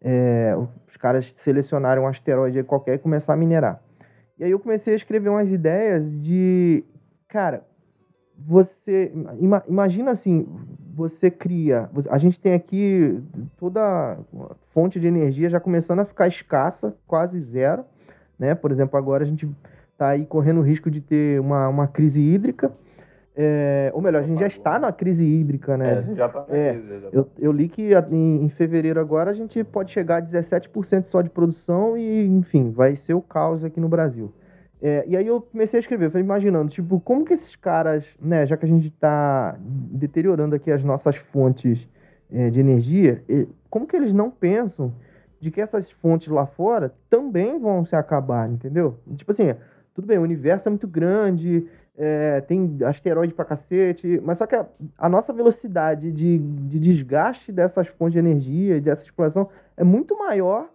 É, 0.00 0.54
os 0.86 0.96
caras 0.96 1.32
selecionaram 1.36 2.02
um 2.02 2.06
asteroide 2.06 2.62
qualquer 2.62 2.94
e 2.94 2.98
começaram 2.98 3.36
a 3.36 3.40
minerar. 3.40 3.82
E 4.38 4.44
aí 4.44 4.50
eu 4.50 4.60
comecei 4.60 4.94
a 4.94 4.96
escrever 4.96 5.28
umas 5.28 5.50
ideias 5.50 6.04
de. 6.20 6.84
Cara, 7.26 7.64
você. 8.36 9.12
ima- 9.38 9.64
imagina 9.68 10.12
assim, 10.12 10.46
você 10.94 11.30
cria. 11.30 11.90
A 12.08 12.18
gente 12.18 12.38
tem 12.40 12.54
aqui 12.54 13.20
toda 13.56 13.80
a 13.82 14.16
fonte 14.72 15.00
de 15.00 15.06
energia 15.06 15.50
já 15.50 15.58
começando 15.58 16.00
a 16.00 16.04
ficar 16.04 16.28
escassa, 16.28 16.94
quase 17.06 17.40
zero. 17.40 17.84
Né? 18.38 18.54
Por 18.54 18.70
exemplo, 18.70 18.96
agora 18.96 19.24
a 19.24 19.26
gente 19.26 19.48
está 19.92 20.10
aí 20.10 20.24
correndo 20.24 20.60
o 20.60 20.64
risco 20.64 20.88
de 20.88 21.00
ter 21.00 21.40
uma, 21.40 21.68
uma 21.68 21.88
crise 21.88 22.20
hídrica. 22.20 22.72
É, 23.40 23.92
ou 23.94 24.02
melhor, 24.02 24.24
a 24.24 24.26
gente 24.26 24.40
já 24.40 24.48
está 24.48 24.80
na 24.80 24.90
crise 24.90 25.24
hídrica, 25.24 25.76
né? 25.76 26.04
já 26.16 26.28
tá 26.28 26.44
É, 26.48 26.76
Eu, 27.12 27.30
eu 27.38 27.52
li 27.52 27.68
que 27.68 27.90
em, 28.10 28.44
em 28.44 28.48
fevereiro 28.48 28.98
agora 28.98 29.30
a 29.30 29.32
gente 29.32 29.62
pode 29.62 29.92
chegar 29.92 30.16
a 30.16 30.22
17% 30.22 31.04
só 31.04 31.22
de 31.22 31.30
produção 31.30 31.96
e, 31.96 32.26
enfim, 32.26 32.72
vai 32.72 32.96
ser 32.96 33.14
o 33.14 33.22
caos 33.22 33.62
aqui 33.62 33.78
no 33.78 33.88
Brasil. 33.88 34.32
É, 34.82 35.04
e 35.06 35.16
aí 35.16 35.24
eu 35.24 35.40
comecei 35.40 35.78
a 35.78 35.80
escrever, 35.80 36.06
eu 36.06 36.10
falei, 36.10 36.24
imaginando, 36.24 36.68
tipo, 36.68 36.98
como 36.98 37.24
que 37.24 37.32
esses 37.32 37.54
caras, 37.54 38.04
né, 38.20 38.44
já 38.44 38.56
que 38.56 38.66
a 38.66 38.68
gente 38.68 38.88
está 38.88 39.56
deteriorando 39.62 40.56
aqui 40.56 40.72
as 40.72 40.82
nossas 40.82 41.14
fontes 41.14 41.88
é, 42.32 42.50
de 42.50 42.58
energia, 42.58 43.22
como 43.70 43.86
que 43.86 43.94
eles 43.94 44.12
não 44.12 44.32
pensam 44.32 44.92
de 45.40 45.52
que 45.52 45.60
essas 45.60 45.88
fontes 45.92 46.26
lá 46.26 46.44
fora 46.44 46.92
também 47.08 47.56
vão 47.56 47.84
se 47.84 47.94
acabar, 47.94 48.50
entendeu? 48.50 48.98
Tipo 49.16 49.30
assim, 49.30 49.54
tudo 49.94 50.08
bem, 50.08 50.18
o 50.18 50.22
universo 50.22 50.68
é 50.68 50.70
muito 50.70 50.88
grande, 50.88 51.66
é, 51.98 52.40
tem 52.42 52.78
asteroide 52.86 53.34
pra 53.34 53.44
cacete, 53.44 54.20
mas 54.24 54.38
só 54.38 54.46
que 54.46 54.54
a, 54.56 54.66
a 54.96 55.08
nossa 55.08 55.32
velocidade 55.32 56.12
de, 56.12 56.38
de 56.38 56.78
desgaste 56.80 57.52
dessas 57.52 57.88
fontes 57.88 58.12
de 58.14 58.18
energia 58.20 58.76
e 58.76 58.80
dessa 58.80 59.04
exploração 59.04 59.48
é 59.76 59.84
muito 59.84 60.16
maior 60.18 60.68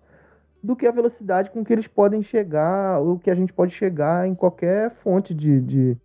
do 0.62 0.75
que 0.75 0.88
a 0.88 0.92
velocidade 0.92 1.51
com 1.51 1.63
que 1.63 1.74
eles 1.74 1.88
podem 1.88 2.24
chegar, 2.24 3.00
ou 3.00 3.20
que 3.20 3.30
a 3.32 3.36
gente 3.36 3.51
pode 3.53 3.74
chegar 3.74 4.27
em 4.27 4.36
qualquer 4.36 4.92
fonte 5.03 5.34
de. 5.34 5.60
de... 5.62 5.98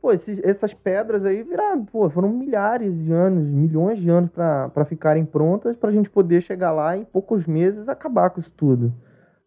Pô, 0.00 0.12
esses- 0.12 0.40
essas 0.44 0.72
pedras 0.74 1.24
aí 1.24 1.42
viraram, 1.42 1.84
pô, 1.84 2.08
foram 2.10 2.28
milhares 2.28 2.96
de 2.96 3.12
anos, 3.12 3.44
milhões 3.48 3.98
de 3.98 4.08
anos 4.08 4.30
para 4.30 4.84
ficarem 4.84 5.24
prontas 5.24 5.76
para 5.76 5.90
a 5.90 5.92
gente 5.92 6.08
poder 6.10 6.40
chegar 6.42 6.70
lá 6.72 6.96
em 6.96 7.04
poucos 7.04 7.46
meses 7.46 7.88
acabar 7.88 8.30
com 8.30 8.40
isso 8.40 8.52
tudo. 8.52 8.92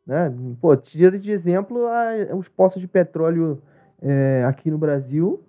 Né? 0.06 0.34
Pô, 0.60 0.76
tira 0.76 1.18
de 1.18 1.32
exemplo 1.32 1.88
a- 1.88 2.36
os 2.36 2.48
poços 2.50 2.82
de 2.82 2.88
petróleo 2.88 3.62
é, 4.02 4.44
aqui 4.48 4.70
no 4.72 4.78
Brasil, 4.78 5.42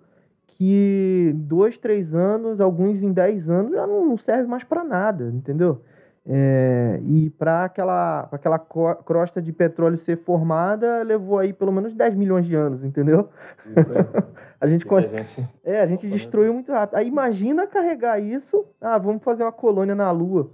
que 0.47 1.31
dois, 1.35 1.77
três 1.77 2.13
anos, 2.13 2.61
alguns 2.61 3.01
em 3.01 3.11
dez 3.11 3.49
anos, 3.49 3.71
já 3.71 3.85
não, 3.87 4.17
serve 4.17 4.47
mais 4.47 4.63
para 4.63 4.83
nada, 4.83 5.31
entendeu? 5.33 5.81
É, 6.23 6.99
e 7.03 7.31
para 7.31 7.65
aquela, 7.65 8.23
pra 8.27 8.35
aquela 8.35 8.59
crosta 8.59 9.41
de 9.41 9.51
petróleo 9.51 9.97
ser 9.97 10.17
formada, 10.19 11.01
levou 11.01 11.39
aí 11.39 11.51
pelo 11.51 11.71
menos 11.71 11.95
10 11.95 12.13
milhões 12.13 12.45
de 12.45 12.55
anos, 12.55 12.83
entendeu? 12.83 13.29
Isso 13.75 13.91
aí. 13.91 14.05
A 14.61 14.67
gente, 14.67 14.85
cons- 14.85 15.09
gente- 15.09 15.49
é, 15.63 15.81
a 15.81 15.87
gente 15.87 16.07
destruiu 16.07 16.53
muito 16.53 16.71
rápido. 16.71 16.95
Aí 16.95 17.07
imagina 17.07 17.65
carregar 17.65 18.19
isso. 18.19 18.63
Ah, 18.79 18.99
vamos 18.99 19.23
fazer 19.23 19.41
uma 19.41 19.51
colônia 19.51 19.95
na 19.95 20.11
Lua. 20.11 20.51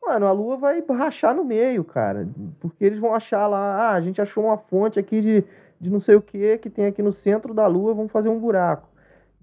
Mano, 0.00 0.26
a 0.26 0.30
Lua 0.30 0.56
vai 0.56 0.80
rachar 0.90 1.34
no 1.34 1.44
meio, 1.44 1.82
cara. 1.82 2.28
Porque 2.60 2.84
eles 2.84 3.00
vão 3.00 3.12
achar 3.12 3.48
lá, 3.48 3.88
ah, 3.88 3.94
a 3.94 4.00
gente 4.00 4.22
achou 4.22 4.44
uma 4.44 4.56
fonte 4.56 5.00
aqui 5.00 5.20
de, 5.20 5.44
de 5.80 5.90
não 5.90 6.00
sei 6.00 6.16
o 6.16 6.22
que 6.22 6.58
que 6.58 6.70
tem 6.70 6.86
aqui 6.86 7.02
no 7.02 7.12
centro 7.12 7.54
da 7.54 7.66
Lua, 7.66 7.94
vamos 7.94 8.12
fazer 8.12 8.28
um 8.28 8.38
buraco. 8.38 8.88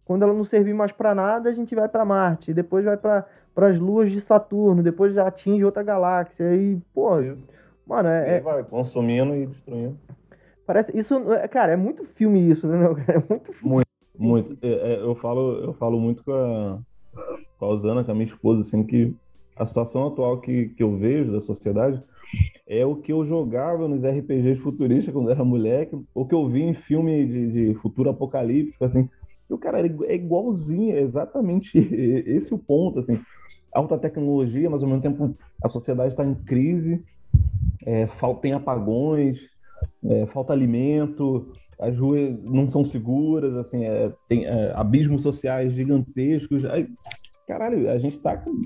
Quando 0.03 0.23
ela 0.23 0.33
não 0.33 0.43
servir 0.45 0.73
mais 0.73 0.91
pra 0.91 1.15
nada, 1.15 1.49
a 1.49 1.53
gente 1.53 1.73
vai 1.73 1.89
pra 1.89 2.05
Marte. 2.05 2.53
Depois 2.53 2.85
vai 2.85 2.95
para 2.97 3.25
as 3.55 3.79
luas 3.79 4.11
de 4.11 4.21
Saturno. 4.21 4.83
Depois 4.83 5.13
já 5.13 5.27
atinge 5.27 5.65
outra 5.65 5.81
galáxia. 5.81 6.47
Aí, 6.49 6.77
pô, 6.93 7.19
Isso. 7.21 7.49
mano, 7.87 8.07
E 8.09 8.11
é, 8.11 8.37
é- 8.37 8.39
vai 8.41 8.63
consumindo 8.63 9.35
e 9.35 9.47
destruindo. 9.47 9.97
parece. 10.65 10.95
Isso, 10.95 11.15
é- 11.33 11.47
cara, 11.47 11.71
é 11.71 11.75
muito 11.75 12.05
filme 12.05 12.39
isso, 12.51 12.67
né? 12.67 12.77
É 13.17 13.23
muito 13.29 13.53
filme. 13.53 13.83
Muito. 14.17 14.57
É, 14.61 14.93
é, 14.93 15.01
eu, 15.01 15.15
falo, 15.15 15.59
eu 15.63 15.73
falo 15.73 15.99
muito 15.99 16.23
com 16.23 16.31
a, 16.33 16.79
com 17.57 17.65
a 17.65 17.69
Osana, 17.69 18.03
com 18.03 18.11
a 18.11 18.15
minha 18.15 18.27
esposa, 18.27 18.61
assim, 18.61 18.83
que 18.83 19.13
a 19.55 19.65
situação 19.65 20.07
atual 20.07 20.39
que, 20.39 20.69
que 20.69 20.83
eu 20.83 20.95
vejo 20.97 21.31
da 21.31 21.41
sociedade 21.41 22.01
é 22.67 22.85
o 22.85 22.95
que 22.95 23.11
eu 23.11 23.25
jogava 23.25 23.87
nos 23.87 24.03
RPGs 24.03 24.59
futuristas 24.61 25.13
quando 25.13 25.29
era 25.29 25.43
moleque, 25.43 25.97
ou 26.13 26.27
que 26.27 26.33
eu 26.33 26.47
vi 26.49 26.63
em 26.63 26.73
filme 26.73 27.25
de, 27.25 27.51
de 27.51 27.79
futuro 27.79 28.09
apocalíptico, 28.09 28.83
assim. 28.83 29.07
E 29.49 29.53
o 29.53 29.57
cara 29.57 29.81
é 29.81 29.85
igu- 29.85 30.05
igualzinho, 30.05 30.95
é 30.95 31.01
exatamente 31.01 31.77
esse 31.77 32.53
o 32.53 32.57
ponto, 32.57 32.99
assim. 32.99 33.19
Alta 33.73 33.97
tecnologia, 33.97 34.69
mas 34.69 34.81
ao 34.81 34.89
mesmo 34.89 35.01
tempo 35.01 35.37
a 35.63 35.69
sociedade 35.69 36.13
está 36.13 36.25
em 36.25 36.33
crise, 36.33 37.03
é, 37.85 38.07
tem 38.41 38.53
apagões, 38.53 39.39
é, 40.03 40.25
falta 40.27 40.53
alimento, 40.53 41.53
as 41.79 41.97
ruas 41.97 42.41
não 42.43 42.69
são 42.69 42.85
seguras, 42.85 43.55
assim, 43.55 43.83
é, 43.85 44.11
tem 44.27 44.45
é, 44.45 44.71
abismos 44.75 45.23
sociais 45.23 45.73
gigantescos. 45.73 46.65
Aí, 46.65 46.87
caralho, 47.47 47.89
a 47.89 47.97
gente 47.97 48.19
tá 48.19 48.37
com... 48.37 48.61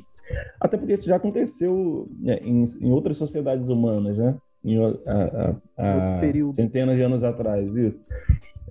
Até 0.59 0.77
porque 0.77 0.93
isso 0.93 1.05
já 1.05 1.15
aconteceu 1.15 2.07
né, 2.19 2.37
em, 2.41 2.65
em 2.81 2.91
outras 2.91 3.17
sociedades 3.17 3.67
humanas, 3.69 4.17
né? 4.17 4.35
Em, 4.63 4.77
a- 4.83 4.93
a- 5.05 5.55
a- 5.77 6.21
centenas 6.53 6.97
de 6.97 7.01
anos 7.01 7.23
atrás, 7.23 7.73
isso. 7.75 7.99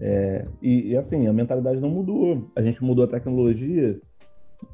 É, 0.01 0.47
e, 0.63 0.91
e, 0.93 0.97
assim, 0.97 1.27
a 1.27 1.33
mentalidade 1.33 1.81
não 1.81 1.89
mudou. 1.91 2.51
A 2.55 2.63
gente 2.63 2.83
mudou 2.85 3.05
a 3.05 3.09
tecnologia, 3.09 3.99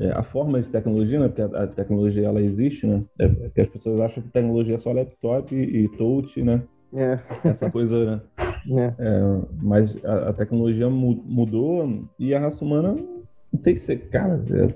é, 0.01 0.11
a 0.11 0.23
forma 0.23 0.61
de 0.61 0.69
tecnologia, 0.71 1.19
né? 1.21 1.29
Porque 1.29 1.43
a, 1.43 1.63
a 1.63 1.67
tecnologia 1.67 2.27
ela 2.27 2.43
existe, 2.43 2.87
né? 2.87 3.03
É, 3.19 3.29
porque 3.29 3.61
as 3.63 3.69
pessoas 3.69 4.01
acham 4.01 4.23
que 4.23 4.31
tecnologia 4.31 4.75
é 4.75 4.79
só 4.79 4.93
laptop 4.93 5.55
e, 5.55 5.85
e 5.85 5.89
touch, 5.97 6.43
né? 6.43 6.63
É, 6.93 7.19
Essa 7.45 7.71
coisa, 7.71 8.05
né? 8.05 8.21
né? 8.67 8.95
É, 8.99 9.21
mas 9.63 9.97
a, 10.05 10.31
a 10.31 10.33
tecnologia 10.33 10.89
mu- 10.91 11.23
mudou 11.25 12.05
e 12.19 12.35
a 12.35 12.41
raça 12.41 12.65
humana, 12.65 12.95
não 13.53 13.61
sei 13.61 13.77
se, 13.77 13.97
cara, 13.97 14.43
é 14.51 14.75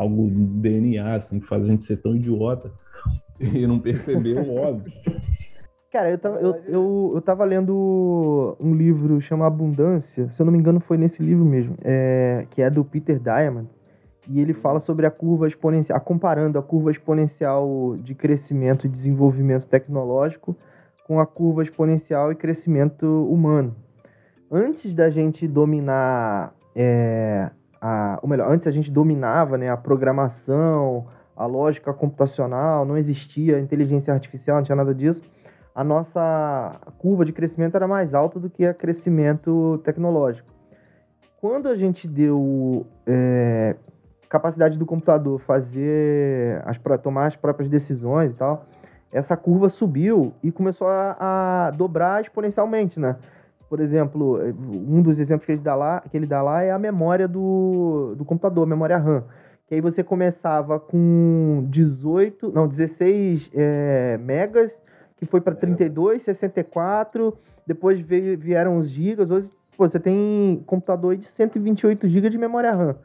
algo 0.00 0.28
do 0.28 0.44
DNA, 0.60 1.14
assim, 1.14 1.40
que 1.40 1.46
faz 1.46 1.62
a 1.62 1.66
gente 1.66 1.84
ser 1.84 1.98
tão 1.98 2.16
idiota 2.16 2.70
e 3.38 3.66
não 3.66 3.78
perceber 3.78 4.38
o 4.38 4.56
óbvio. 4.56 4.92
Cara, 5.92 6.10
eu 6.10 6.18
tava, 6.18 6.36
eu, 6.40 6.54
eu, 6.68 7.12
eu 7.16 7.20
tava 7.20 7.44
lendo 7.44 8.56
um 8.60 8.74
livro 8.74 9.20
chamado 9.20 9.52
Abundância, 9.52 10.28
se 10.30 10.40
eu 10.40 10.46
não 10.46 10.52
me 10.52 10.58
engano 10.58 10.78
foi 10.78 10.96
nesse 10.96 11.20
livro 11.20 11.44
mesmo, 11.44 11.74
é, 11.82 12.46
que 12.50 12.62
é 12.62 12.70
do 12.70 12.84
Peter 12.84 13.18
Diamond, 13.18 13.68
e 14.28 14.40
ele 14.40 14.54
fala 14.54 14.78
sobre 14.78 15.04
a 15.04 15.10
curva 15.10 15.48
exponencial, 15.48 16.00
comparando 16.00 16.58
a 16.58 16.62
curva 16.62 16.92
exponencial 16.92 17.96
de 17.98 18.14
crescimento 18.14 18.86
e 18.86 18.88
desenvolvimento 18.88 19.66
tecnológico 19.66 20.56
com 21.04 21.18
a 21.18 21.26
curva 21.26 21.64
exponencial 21.64 22.30
e 22.30 22.36
crescimento 22.36 23.04
humano. 23.28 23.74
Antes 24.48 24.94
da 24.94 25.10
gente 25.10 25.48
dominar, 25.48 26.54
é, 26.74 27.50
a, 27.80 28.18
ou 28.22 28.28
melhor, 28.28 28.50
antes 28.52 28.66
a 28.66 28.70
gente 28.70 28.90
dominava 28.90 29.56
né, 29.56 29.68
a 29.68 29.76
programação, 29.76 31.06
a 31.36 31.46
lógica 31.46 31.92
computacional, 31.92 32.84
não 32.84 32.96
existia 32.96 33.58
inteligência 33.58 34.12
artificial, 34.12 34.58
não 34.58 34.64
tinha 34.64 34.76
nada 34.76 34.94
disso 34.94 35.22
a 35.74 35.84
nossa 35.84 36.78
curva 36.98 37.24
de 37.24 37.32
crescimento 37.32 37.74
era 37.76 37.86
mais 37.86 38.12
alta 38.12 38.38
do 38.38 38.50
que 38.50 38.66
a 38.66 38.74
crescimento 38.74 39.80
tecnológico. 39.84 40.48
Quando 41.40 41.68
a 41.68 41.74
gente 41.74 42.06
deu 42.06 42.86
é, 43.06 43.76
capacidade 44.28 44.76
do 44.76 44.84
computador 44.84 45.40
fazer 45.40 46.62
as 46.66 46.78
tomar 47.02 47.28
as 47.28 47.36
próprias 47.36 47.70
decisões 47.70 48.32
e 48.32 48.34
tal, 48.34 48.66
essa 49.10 49.36
curva 49.36 49.68
subiu 49.68 50.34
e 50.42 50.52
começou 50.52 50.86
a, 50.86 51.16
a 51.18 51.70
dobrar 51.70 52.20
exponencialmente, 52.20 53.00
né? 53.00 53.16
Por 53.70 53.78
exemplo, 53.78 54.40
um 54.68 55.00
dos 55.00 55.20
exemplos 55.20 55.46
que 55.46 55.52
ele 55.52 55.60
dá 55.60 55.76
lá, 55.76 56.00
que 56.00 56.16
ele 56.16 56.26
dá 56.26 56.42
lá 56.42 56.60
é 56.60 56.72
a 56.72 56.78
memória 56.78 57.28
do, 57.28 58.16
do 58.16 58.24
computador, 58.24 58.66
memória 58.66 58.98
RAM. 58.98 59.22
Que 59.68 59.76
aí 59.76 59.80
você 59.80 60.02
começava 60.02 60.80
com 60.80 61.68
18, 61.70 62.50
não, 62.50 62.66
16 62.66 63.48
é, 63.54 64.18
megas, 64.18 64.72
que 65.16 65.24
foi 65.24 65.40
para 65.40 65.54
32, 65.54 66.20
64, 66.20 67.38
depois 67.64 68.00
veio, 68.00 68.36
vieram 68.36 68.76
os 68.76 68.90
gigas, 68.90 69.30
hoje 69.30 69.48
pô, 69.76 69.88
você 69.88 70.00
tem 70.00 70.64
computador 70.66 71.16
de 71.16 71.28
128 71.28 72.08
GB 72.08 72.28
de 72.28 72.38
memória 72.38 72.72
RAM. 72.72 72.96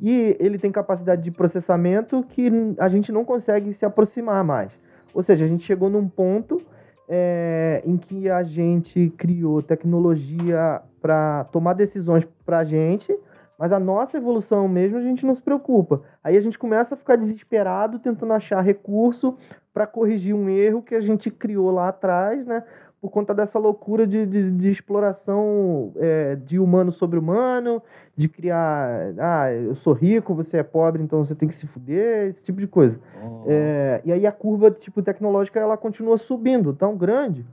E 0.00 0.36
ele 0.38 0.56
tem 0.56 0.70
capacidade 0.70 1.22
de 1.22 1.32
processamento 1.32 2.22
que 2.28 2.48
a 2.78 2.88
gente 2.88 3.10
não 3.10 3.24
consegue 3.24 3.74
se 3.74 3.84
aproximar 3.84 4.44
mais. 4.44 4.70
Ou 5.12 5.20
seja, 5.20 5.44
a 5.44 5.48
gente 5.48 5.64
chegou 5.64 5.90
num 5.90 6.08
ponto 6.08 6.62
é, 7.08 7.82
em 7.84 7.96
que 7.96 8.28
a 8.28 8.42
gente 8.42 9.12
criou 9.16 9.62
tecnologia 9.62 10.80
para 11.00 11.44
tomar 11.44 11.74
decisões 11.74 12.26
para 12.44 12.58
a 12.58 12.64
gente, 12.64 13.16
mas 13.58 13.72
a 13.72 13.80
nossa 13.80 14.16
evolução 14.16 14.68
mesmo 14.68 14.98
a 14.98 15.02
gente 15.02 15.24
não 15.24 15.34
se 15.34 15.40
preocupa. 15.40 16.02
Aí 16.22 16.36
a 16.36 16.40
gente 16.40 16.58
começa 16.58 16.94
a 16.94 16.98
ficar 16.98 17.16
desesperado 17.16 17.98
tentando 17.98 18.32
achar 18.32 18.60
recurso 18.60 19.36
para 19.72 19.86
corrigir 19.86 20.34
um 20.34 20.48
erro 20.48 20.82
que 20.82 20.94
a 20.94 21.00
gente 21.00 21.30
criou 21.30 21.70
lá 21.70 21.88
atrás, 21.88 22.46
né? 22.46 22.64
Por 23.00 23.10
conta 23.10 23.34
dessa 23.34 23.58
loucura 23.58 24.06
de, 24.06 24.26
de, 24.26 24.50
de 24.50 24.70
exploração 24.70 25.92
é, 25.96 26.34
de 26.34 26.58
humano 26.58 26.90
sobre 26.90 27.18
humano, 27.18 27.82
de 28.16 28.28
criar, 28.28 29.12
ah, 29.18 29.52
eu 29.52 29.74
sou 29.76 29.92
rico, 29.92 30.34
você 30.34 30.58
é 30.58 30.62
pobre, 30.62 31.02
então 31.02 31.24
você 31.24 31.34
tem 31.34 31.48
que 31.48 31.54
se 31.54 31.66
fuder, 31.66 32.28
esse 32.28 32.42
tipo 32.42 32.58
de 32.58 32.66
coisa. 32.66 32.98
Uhum. 33.22 33.44
É, 33.46 34.00
e 34.04 34.12
aí 34.12 34.26
a 34.26 34.32
curva 34.32 34.70
tipo 34.70 35.02
tecnológica 35.02 35.60
ela 35.60 35.76
continua 35.76 36.16
subindo 36.16 36.72
tão 36.72 36.96
grande 36.96 37.44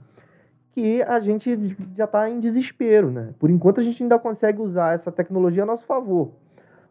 que 0.72 1.02
a 1.02 1.20
gente 1.20 1.76
já 1.94 2.04
está 2.04 2.28
em 2.28 2.40
desespero, 2.40 3.10
né? 3.10 3.32
Por 3.38 3.48
enquanto 3.48 3.80
a 3.80 3.84
gente 3.84 4.02
ainda 4.02 4.18
consegue 4.18 4.60
usar 4.60 4.94
essa 4.94 5.12
tecnologia 5.12 5.62
a 5.62 5.66
nosso 5.66 5.84
favor. 5.86 6.32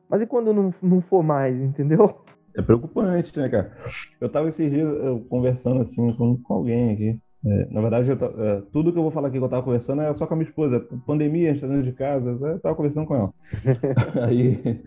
Mas 0.08 0.22
e 0.22 0.28
quando 0.28 0.54
não, 0.54 0.74
não 0.82 1.02
for 1.02 1.22
mais, 1.22 1.60
entendeu? 1.60 2.18
É 2.56 2.62
preocupante, 2.62 3.38
né, 3.38 3.50
cara? 3.50 3.76
Eu 4.22 4.30
tava 4.30 4.48
esses 4.48 4.72
dias 4.72 4.88
eu, 4.88 5.26
conversando 5.28 5.82
assim 5.82 6.14
com, 6.14 6.38
com 6.38 6.54
alguém 6.54 6.94
aqui. 6.94 7.20
É, 7.46 7.68
na 7.72 7.82
verdade, 7.82 8.10
eu, 8.10 8.16
é, 8.16 8.62
tudo 8.72 8.92
que 8.92 8.98
eu 8.98 9.04
vou 9.04 9.12
falar 9.12 9.28
aqui 9.28 9.38
que 9.38 9.44
eu 9.44 9.50
tava 9.50 9.64
conversando 9.64 10.02
é 10.02 10.14
só 10.14 10.26
com 10.26 10.34
a 10.34 10.38
minha 10.38 10.48
esposa. 10.48 10.80
Pandemia, 11.06 11.50
a 11.50 11.54
gente 11.54 11.62
tá 11.62 11.68
dentro 11.68 11.84
de 11.84 11.92
casa, 11.92 12.30
eu 12.30 12.60
tava 12.60 12.76
conversando 12.76 13.06
com 13.06 13.16
ela. 13.16 13.34
Aí. 14.28 14.82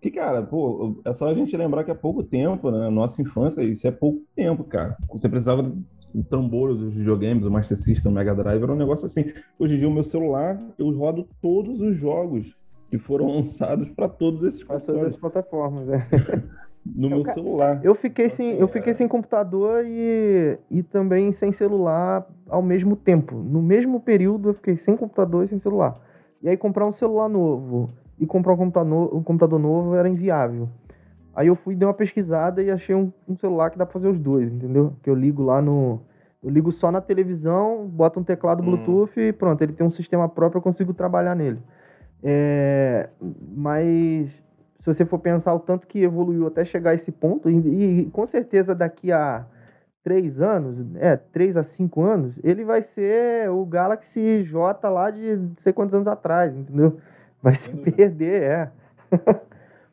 Que, 0.00 0.10
cara, 0.10 0.42
pô, 0.42 1.00
é 1.04 1.12
só 1.12 1.28
a 1.28 1.34
gente 1.34 1.56
lembrar 1.56 1.84
que 1.84 1.90
é 1.90 1.94
pouco 1.94 2.22
tempo, 2.22 2.70
né? 2.70 2.88
Nossa 2.90 3.20
infância, 3.20 3.62
isso 3.62 3.86
é 3.86 3.90
pouco 3.90 4.22
tempo, 4.34 4.64
cara. 4.64 4.96
Você 5.12 5.28
precisava 5.28 5.62
do 5.62 6.24
trambolho 6.24 6.74
dos 6.74 6.94
videogames, 6.94 7.44
o 7.44 7.50
Master 7.50 7.76
System, 7.76 8.10
o 8.10 8.14
Mega 8.14 8.34
Drive, 8.34 8.62
era 8.62 8.72
um 8.72 8.76
negócio 8.76 9.04
assim. 9.04 9.32
Hoje 9.58 9.74
em 9.74 9.78
dia, 9.78 9.88
o 9.88 9.92
meu 9.92 10.04
celular, 10.04 10.58
eu 10.78 10.90
rodo 10.96 11.28
todos 11.42 11.80
os 11.80 11.96
jogos 11.96 12.54
que 12.90 12.98
foram 12.98 13.26
lançados 13.36 13.88
para 13.90 14.08
todos 14.08 14.42
esses 14.44 14.62
Para 14.64 14.76
consoles. 14.76 15.00
todas 15.00 15.14
as 15.14 15.20
plataformas, 15.20 15.86
né? 15.86 16.06
No 16.94 17.08
meu 17.08 17.24
celular. 17.24 17.80
Eu 17.82 17.94
fiquei 17.94 18.28
sem, 18.28 18.58
eu 18.58 18.68
fiquei 18.68 18.94
sem 18.94 19.08
computador 19.08 19.84
e, 19.84 20.58
e 20.70 20.82
também 20.82 21.32
sem 21.32 21.52
celular 21.52 22.26
ao 22.48 22.62
mesmo 22.62 22.94
tempo. 22.94 23.36
No 23.36 23.62
mesmo 23.62 24.00
período 24.00 24.50
eu 24.50 24.54
fiquei 24.54 24.76
sem 24.76 24.96
computador 24.96 25.44
e 25.44 25.48
sem 25.48 25.58
celular. 25.58 25.96
E 26.42 26.48
aí 26.48 26.56
comprar 26.56 26.86
um 26.86 26.92
celular 26.92 27.28
novo 27.28 27.90
e 28.18 28.26
comprar 28.26 28.52
um 28.54 28.56
computador, 28.56 29.14
um 29.14 29.22
computador 29.22 29.58
novo 29.58 29.94
era 29.94 30.08
inviável. 30.08 30.68
Aí 31.34 31.48
eu 31.48 31.56
fui 31.56 31.74
dei 31.74 31.86
uma 31.86 31.94
pesquisada 31.94 32.62
e 32.62 32.70
achei 32.70 32.94
um, 32.94 33.12
um 33.28 33.36
celular 33.36 33.70
que 33.70 33.78
dá 33.78 33.84
pra 33.84 33.92
fazer 33.92 34.08
os 34.08 34.18
dois, 34.18 34.52
entendeu? 34.52 34.92
Que 35.02 35.10
eu 35.10 35.14
ligo 35.14 35.42
lá 35.42 35.60
no 35.60 36.00
eu 36.42 36.50
ligo 36.50 36.70
só 36.70 36.92
na 36.92 37.00
televisão, 37.00 37.86
boto 37.88 38.20
um 38.20 38.24
teclado 38.24 38.62
Hum. 38.62 38.66
Bluetooth 38.66 39.18
e 39.18 39.32
pronto, 39.32 39.60
ele 39.62 39.72
tem 39.72 39.84
um 39.84 39.90
sistema 39.90 40.28
próprio, 40.28 40.58
eu 40.58 40.62
consigo 40.62 40.94
trabalhar 40.94 41.34
nele. 41.34 41.58
É, 42.22 43.08
mas 43.54 44.42
se 44.86 44.94
você 44.94 45.04
for 45.04 45.18
pensar 45.18 45.52
o 45.52 45.58
tanto 45.58 45.84
que 45.84 46.02
evoluiu 46.02 46.46
até 46.46 46.64
chegar 46.64 46.90
a 46.90 46.94
esse 46.94 47.10
ponto, 47.10 47.50
e, 47.50 48.02
e 48.02 48.10
com 48.10 48.24
certeza 48.24 48.72
daqui 48.72 49.10
a 49.10 49.44
três 50.04 50.40
anos, 50.40 50.78
é, 50.94 51.16
três 51.16 51.56
a 51.56 51.64
cinco 51.64 52.02
anos, 52.04 52.38
ele 52.44 52.64
vai 52.64 52.82
ser 52.82 53.50
o 53.50 53.66
Galaxy 53.66 54.44
J 54.44 54.88
lá 54.88 55.10
de 55.10 55.36
não 55.36 55.56
sei 55.58 55.72
quantos 55.72 55.92
anos 55.92 56.06
atrás, 56.06 56.56
entendeu? 56.56 56.98
Vai 57.42 57.56
se 57.56 57.68
perder, 57.68 58.42
é. 58.42 58.70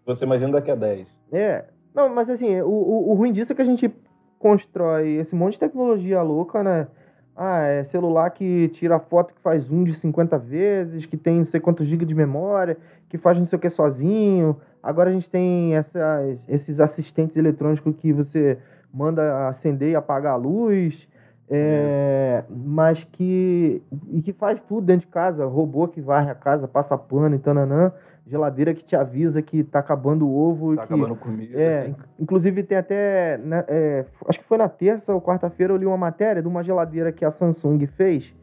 Você 0.05 0.25
imagina 0.25 0.51
daqui 0.51 0.69
a 0.69 0.75
10. 0.75 1.07
É. 1.31 1.65
Não, 1.95 2.09
mas 2.09 2.29
assim, 2.29 2.61
o, 2.61 2.67
o, 2.67 3.11
o 3.11 3.13
ruim 3.15 3.31
disso 3.31 3.51
é 3.51 3.55
que 3.55 3.61
a 3.63 3.65
gente 3.65 3.91
constrói 4.37 5.15
esse 5.15 5.35
monte 5.35 5.53
de 5.53 5.59
tecnologia 5.61 6.21
louca, 6.21 6.61
né? 6.61 6.87
Ah, 7.35 7.61
é 7.61 7.83
celular 7.83 8.29
que 8.29 8.67
tira 8.69 8.99
foto 8.99 9.33
que 9.33 9.41
faz 9.41 9.63
zoom 9.63 9.85
de 9.85 9.95
50 9.95 10.37
vezes, 10.37 11.07
que 11.07 11.17
tem 11.17 11.37
não 11.37 11.45
sei 11.45 11.59
quantos 11.59 11.87
gigas 11.87 12.07
de 12.07 12.13
memória, 12.13 12.77
que 13.09 13.17
faz 13.17 13.39
não 13.39 13.45
sei 13.47 13.57
o 13.57 13.59
que 13.59 13.69
sozinho. 13.71 14.55
Agora 14.83 15.09
a 15.09 15.13
gente 15.13 15.29
tem 15.29 15.73
essas, 15.75 16.43
esses 16.49 16.79
assistentes 16.81 17.37
eletrônicos 17.37 17.95
que 17.95 18.11
você 18.11 18.57
manda 18.93 19.47
acender 19.47 19.91
e 19.91 19.95
apagar 19.95 20.33
a 20.33 20.35
luz. 20.35 21.07
É, 21.49 22.43
mas 22.49 23.03
que. 23.11 23.81
E 24.11 24.21
que 24.21 24.33
faz 24.33 24.59
tudo 24.67 24.85
dentro 24.85 25.05
de 25.07 25.11
casa, 25.13 25.45
robô 25.45 25.87
que 25.87 26.01
varre 26.01 26.29
a 26.31 26.35
casa, 26.35 26.67
passa 26.67 26.97
pano 26.97 27.35
e 27.35 27.39
tananã, 27.39 27.91
geladeira 28.25 28.73
que 28.73 28.83
te 28.83 28.95
avisa 28.95 29.41
que 29.41 29.63
tá 29.63 29.79
acabando 29.79 30.25
o 30.27 30.33
ovo 30.35 30.75
Tá 30.75 30.87
que. 30.87 30.93
acabando 30.93 31.15
comida. 31.15 31.59
É, 31.59 31.87
inc- 31.89 31.99
inclusive 32.19 32.63
tem 32.63 32.77
até. 32.77 33.37
né, 33.37 33.63
é, 33.67 34.05
acho 34.27 34.39
que 34.39 34.45
foi 34.45 34.57
na 34.57 34.69
terça 34.69 35.13
ou 35.13 35.21
quarta-feira 35.21 35.73
eu 35.73 35.77
li 35.77 35.85
uma 35.85 35.97
matéria 35.97 36.41
de 36.41 36.47
uma 36.47 36.63
geladeira 36.63 37.11
que 37.11 37.23
a 37.25 37.31
Samsung 37.31 37.85
fez 37.87 38.33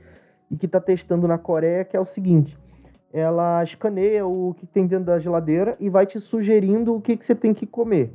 e 0.50 0.56
que 0.56 0.66
está 0.66 0.80
testando 0.80 1.26
na 1.26 1.38
Coreia, 1.38 1.84
que 1.84 1.96
é 1.96 2.00
o 2.00 2.04
seguinte: 2.04 2.56
ela 3.12 3.62
escaneia 3.64 4.26
o 4.26 4.54
que 4.54 4.66
tem 4.66 4.86
dentro 4.86 5.06
da 5.06 5.18
geladeira 5.18 5.76
e 5.80 5.88
vai 5.88 6.06
te 6.06 6.20
sugerindo 6.20 6.94
o 6.94 7.00
que, 7.00 7.16
que 7.16 7.24
você 7.24 7.34
tem 7.34 7.52
que 7.52 7.66
comer. 7.66 8.12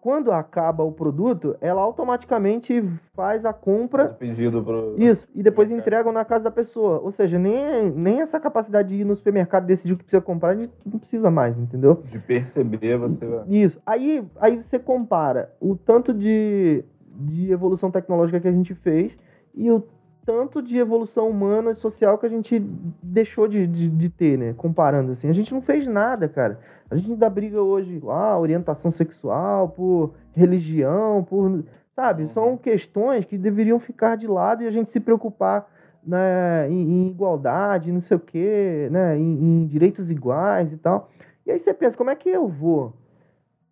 Quando 0.00 0.32
acaba 0.32 0.82
o 0.82 0.90
produto, 0.90 1.56
ela 1.60 1.80
automaticamente 1.80 2.82
faz 3.14 3.44
a 3.44 3.52
compra 3.52 4.06
Faz 4.06 4.16
pedido 4.16 4.60
pro. 4.60 4.96
isso, 4.98 5.28
e 5.32 5.44
depois 5.44 5.70
entregam 5.70 6.12
na 6.12 6.24
casa 6.24 6.42
da 6.42 6.50
pessoa. 6.50 6.98
Ou 6.98 7.12
seja, 7.12 7.38
nem, 7.38 7.88
nem 7.92 8.20
essa 8.20 8.40
capacidade 8.40 8.88
de 8.88 9.02
ir 9.02 9.04
no 9.04 9.14
supermercado 9.14 9.62
e 9.62 9.68
decidir 9.68 9.92
o 9.92 9.96
que 9.96 10.02
precisa 10.02 10.20
comprar, 10.20 10.50
a 10.50 10.54
gente 10.56 10.72
não 10.84 10.98
precisa 10.98 11.30
mais, 11.30 11.56
entendeu? 11.56 12.02
De 12.10 12.18
perceber, 12.18 12.98
você 12.98 13.24
vai. 13.24 13.44
Isso. 13.46 13.80
Aí, 13.86 14.26
aí 14.40 14.60
você 14.60 14.76
compara 14.76 15.52
o 15.60 15.76
tanto 15.76 16.12
de, 16.12 16.84
de 17.20 17.52
evolução 17.52 17.88
tecnológica 17.88 18.40
que 18.40 18.48
a 18.48 18.52
gente 18.52 18.74
fez 18.74 19.16
e 19.54 19.70
o 19.70 19.84
tanto 20.24 20.62
de 20.62 20.78
evolução 20.78 21.28
humana 21.28 21.72
e 21.72 21.74
social 21.74 22.16
que 22.16 22.26
a 22.26 22.28
gente 22.28 22.58
deixou 23.02 23.48
de, 23.48 23.66
de, 23.66 23.88
de 23.88 24.08
ter, 24.08 24.38
né? 24.38 24.54
Comparando 24.56 25.12
assim. 25.12 25.28
A 25.28 25.32
gente 25.32 25.52
não 25.52 25.60
fez 25.60 25.86
nada, 25.86 26.28
cara. 26.28 26.60
A 26.90 26.96
gente 26.96 27.12
ainda 27.12 27.28
briga 27.28 27.60
hoje, 27.60 28.00
ah, 28.08 28.38
orientação 28.38 28.90
sexual, 28.90 29.68
por 29.68 30.14
religião, 30.32 31.24
por. 31.24 31.64
Sabe? 31.94 32.22
Uhum. 32.22 32.28
São 32.28 32.56
questões 32.56 33.24
que 33.24 33.36
deveriam 33.36 33.78
ficar 33.78 34.16
de 34.16 34.26
lado 34.26 34.62
e 34.62 34.66
a 34.66 34.70
gente 34.70 34.90
se 34.90 35.00
preocupar 35.00 35.68
né, 36.04 36.68
em, 36.70 36.80
em 36.80 37.10
igualdade, 37.10 37.92
não 37.92 38.00
sei 38.00 38.16
o 38.16 38.20
quê, 38.20 38.88
né? 38.90 39.18
Em, 39.18 39.62
em 39.62 39.66
direitos 39.66 40.10
iguais 40.10 40.72
e 40.72 40.76
tal. 40.76 41.10
E 41.44 41.50
aí 41.50 41.58
você 41.58 41.74
pensa, 41.74 41.96
como 41.96 42.10
é 42.10 42.14
que 42.14 42.30
eu 42.30 42.48
vou 42.48 42.94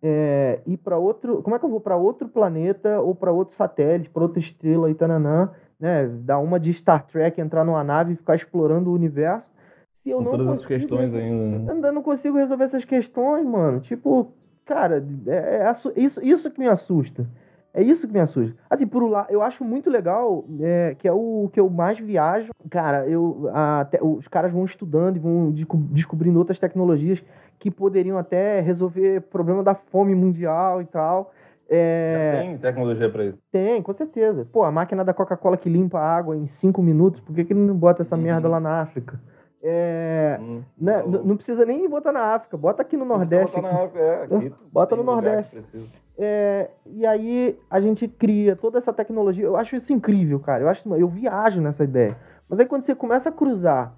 é, 0.01 0.59
ir 0.65 0.77
para 0.77 0.97
outro. 0.97 1.41
Como 1.43 1.55
é 1.55 1.59
que 1.59 1.65
eu 1.65 1.69
vou 1.69 1.79
para 1.79 1.95
outro 1.95 2.27
planeta 2.27 2.99
ou 2.99 3.13
para 3.13 3.31
outro 3.31 3.55
satélite, 3.55 4.09
para 4.09 4.23
outra 4.23 4.39
estrela 4.39 4.89
e 4.89 4.95
tananã, 4.95 5.51
né? 5.81 6.07
Dar 6.23 6.39
uma 6.39 6.59
de 6.59 6.71
Star 6.73 7.05
Trek, 7.07 7.41
entrar 7.41 7.65
numa 7.65 7.83
nave 7.83 8.13
e 8.13 8.15
ficar 8.15 8.35
explorando 8.35 8.89
o 8.89 8.93
universo. 8.93 9.49
Se 10.03 10.09
eu 10.09 10.17
Com 10.19 10.23
não 10.23 10.31
todas 10.31 10.47
essas 10.47 10.59
consigo 10.61 10.79
questões 10.79 11.11
resol- 11.11 11.19
ainda. 11.19 11.57
né? 11.59 11.65
eu 11.67 11.73
ainda 11.75 11.91
não 11.91 12.01
consigo 12.01 12.37
resolver 12.37 12.63
essas 12.63 12.85
questões, 12.85 13.45
mano. 13.45 13.79
Tipo, 13.81 14.31
cara, 14.65 15.03
é, 15.27 15.63
é 15.67 15.71
isso, 15.99 16.23
isso 16.23 16.49
que 16.51 16.59
me 16.59 16.67
assusta. 16.67 17.25
É 17.73 17.81
isso 17.81 18.05
que 18.05 18.11
me 18.13 18.19
assusta. 18.19 18.53
Assim, 18.69 18.85
por 18.85 19.01
um 19.01 19.07
lado, 19.07 19.27
eu 19.31 19.41
acho 19.41 19.63
muito 19.63 19.89
legal, 19.89 20.43
é, 20.59 20.93
que 20.99 21.07
é 21.07 21.11
o 21.13 21.49
que 21.53 21.59
eu 21.59 21.69
mais 21.69 21.97
viajo. 21.97 22.49
Cara, 22.69 23.07
eu, 23.07 23.49
a- 23.53 23.79
até- 23.81 23.99
os 24.03 24.27
caras 24.27 24.51
vão 24.51 24.65
estudando 24.65 25.15
e 25.15 25.19
vão 25.19 25.51
desco- 25.51 25.77
descobrindo 25.77 26.37
outras 26.37 26.59
tecnologias 26.59 27.23
que 27.59 27.71
poderiam 27.71 28.17
até 28.17 28.59
resolver 28.59 29.19
o 29.19 29.21
problema 29.21 29.63
da 29.63 29.73
fome 29.73 30.13
mundial 30.13 30.81
e 30.81 30.85
tal. 30.85 31.31
É, 31.73 32.41
tem 32.41 32.57
tecnologia 32.57 33.09
pra 33.09 33.23
isso. 33.23 33.37
tem, 33.49 33.81
com 33.81 33.93
certeza. 33.93 34.45
Pô, 34.51 34.63
a 34.63 34.71
máquina 34.71 35.05
da 35.05 35.13
Coca-Cola 35.13 35.55
que 35.55 35.69
limpa 35.69 35.99
a 35.99 36.17
água 36.17 36.35
em 36.35 36.45
cinco 36.45 36.81
minutos, 36.83 37.21
por 37.21 37.33
que, 37.33 37.45
que 37.45 37.53
ele 37.53 37.61
não 37.61 37.75
bota 37.75 38.01
essa 38.01 38.15
Uhum. 38.17 38.21
merda 38.23 38.49
lá 38.49 38.59
na 38.59 38.81
África? 38.81 39.17
É, 39.63 40.37
Hum, 40.41 40.63
né, 40.77 41.01
louco. 41.01 41.25
não 41.27 41.35
precisa 41.37 41.63
nem 41.65 41.87
botar 41.87 42.11
na 42.11 42.33
África, 42.33 42.57
bota 42.57 42.81
aqui 42.81 42.97
no 42.97 43.05
Não 43.05 43.15
Nordeste. 43.15 43.55
botar 43.55 43.71
na 43.71 43.83
África, 43.83 43.99
é, 43.99 44.23
aqui 44.23 44.53
Bota 44.71 44.95
no 44.97 45.03
Nordeste. 45.03 45.63
É, 46.17 46.69
e 46.85 47.05
aí 47.05 47.57
a 47.69 47.79
gente 47.79 48.07
cria 48.07 48.55
toda 48.55 48.77
essa 48.77 48.91
tecnologia. 48.91 49.45
Eu 49.45 49.55
acho 49.55 49.75
isso 49.75 49.93
incrível, 49.93 50.39
cara. 50.39 50.63
Eu 50.63 50.67
acho, 50.69 50.93
eu 50.95 51.07
viajo 51.07 51.61
nessa 51.61 51.83
ideia. 51.83 52.17
Mas 52.49 52.59
aí 52.59 52.65
quando 52.65 52.85
você 52.85 52.93
começa 52.93 53.29
a 53.29 53.31
cruzar 53.31 53.93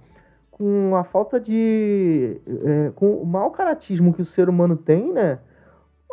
com 0.52 0.96
a 0.96 1.04
falta 1.04 1.40
de, 1.40 2.40
é, 2.48 2.92
com 2.96 3.16
o 3.16 3.26
mau 3.26 3.50
caratismo 3.50 4.14
que 4.14 4.22
o 4.22 4.26
ser 4.26 4.48
humano 4.50 4.78
tem, 4.78 5.12
né? 5.12 5.40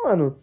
Mano, 0.03 0.35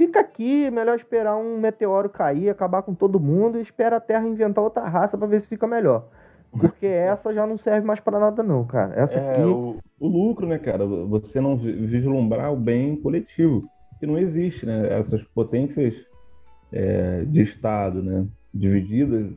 fica 0.00 0.18
aqui, 0.18 0.70
melhor 0.70 0.96
esperar 0.96 1.36
um 1.36 1.58
meteoro 1.60 2.08
cair, 2.08 2.48
acabar 2.48 2.80
com 2.82 2.94
todo 2.94 3.20
mundo 3.20 3.58
e 3.58 3.60
espera 3.60 3.96
a 3.98 4.00
Terra 4.00 4.26
inventar 4.26 4.64
outra 4.64 4.88
raça 4.88 5.18
pra 5.18 5.26
ver 5.26 5.38
se 5.42 5.46
fica 5.46 5.66
melhor. 5.66 6.08
Porque 6.58 6.86
essa 6.88 7.34
já 7.34 7.46
não 7.46 7.58
serve 7.58 7.86
mais 7.86 8.00
pra 8.00 8.18
nada 8.18 8.42
não, 8.42 8.64
cara. 8.64 8.94
Essa 8.98 9.18
É, 9.18 9.30
aqui 9.32 9.42
o, 9.42 9.76
o 10.00 10.08
lucro, 10.08 10.46
né, 10.46 10.56
cara? 10.58 10.86
Você 10.86 11.38
não 11.38 11.54
vi- 11.58 11.72
vislumbrar 11.84 12.50
o 12.50 12.56
bem 12.56 12.96
coletivo, 12.96 13.62
que 13.98 14.06
não 14.06 14.16
existe, 14.16 14.64
né? 14.64 14.88
Essas 14.98 15.22
potências 15.34 15.92
é, 16.72 17.24
de 17.26 17.42
Estado, 17.42 18.02
né? 18.02 18.26
Divididas 18.54 19.30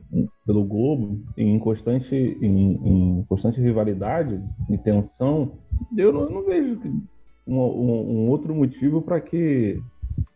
pelo 0.46 0.64
globo 0.64 1.20
em 1.36 1.58
constante, 1.58 2.14
em, 2.40 2.72
em 3.18 3.24
constante 3.28 3.60
rivalidade 3.60 4.40
e 4.70 4.78
tensão, 4.78 5.52
eu 5.94 6.10
não, 6.10 6.30
não 6.30 6.42
vejo 6.42 6.80
um, 7.46 7.58
um- 7.58 8.10
um 8.24 8.28
outro 8.30 8.54
motivo 8.54 9.02
para 9.02 9.20
que 9.20 9.78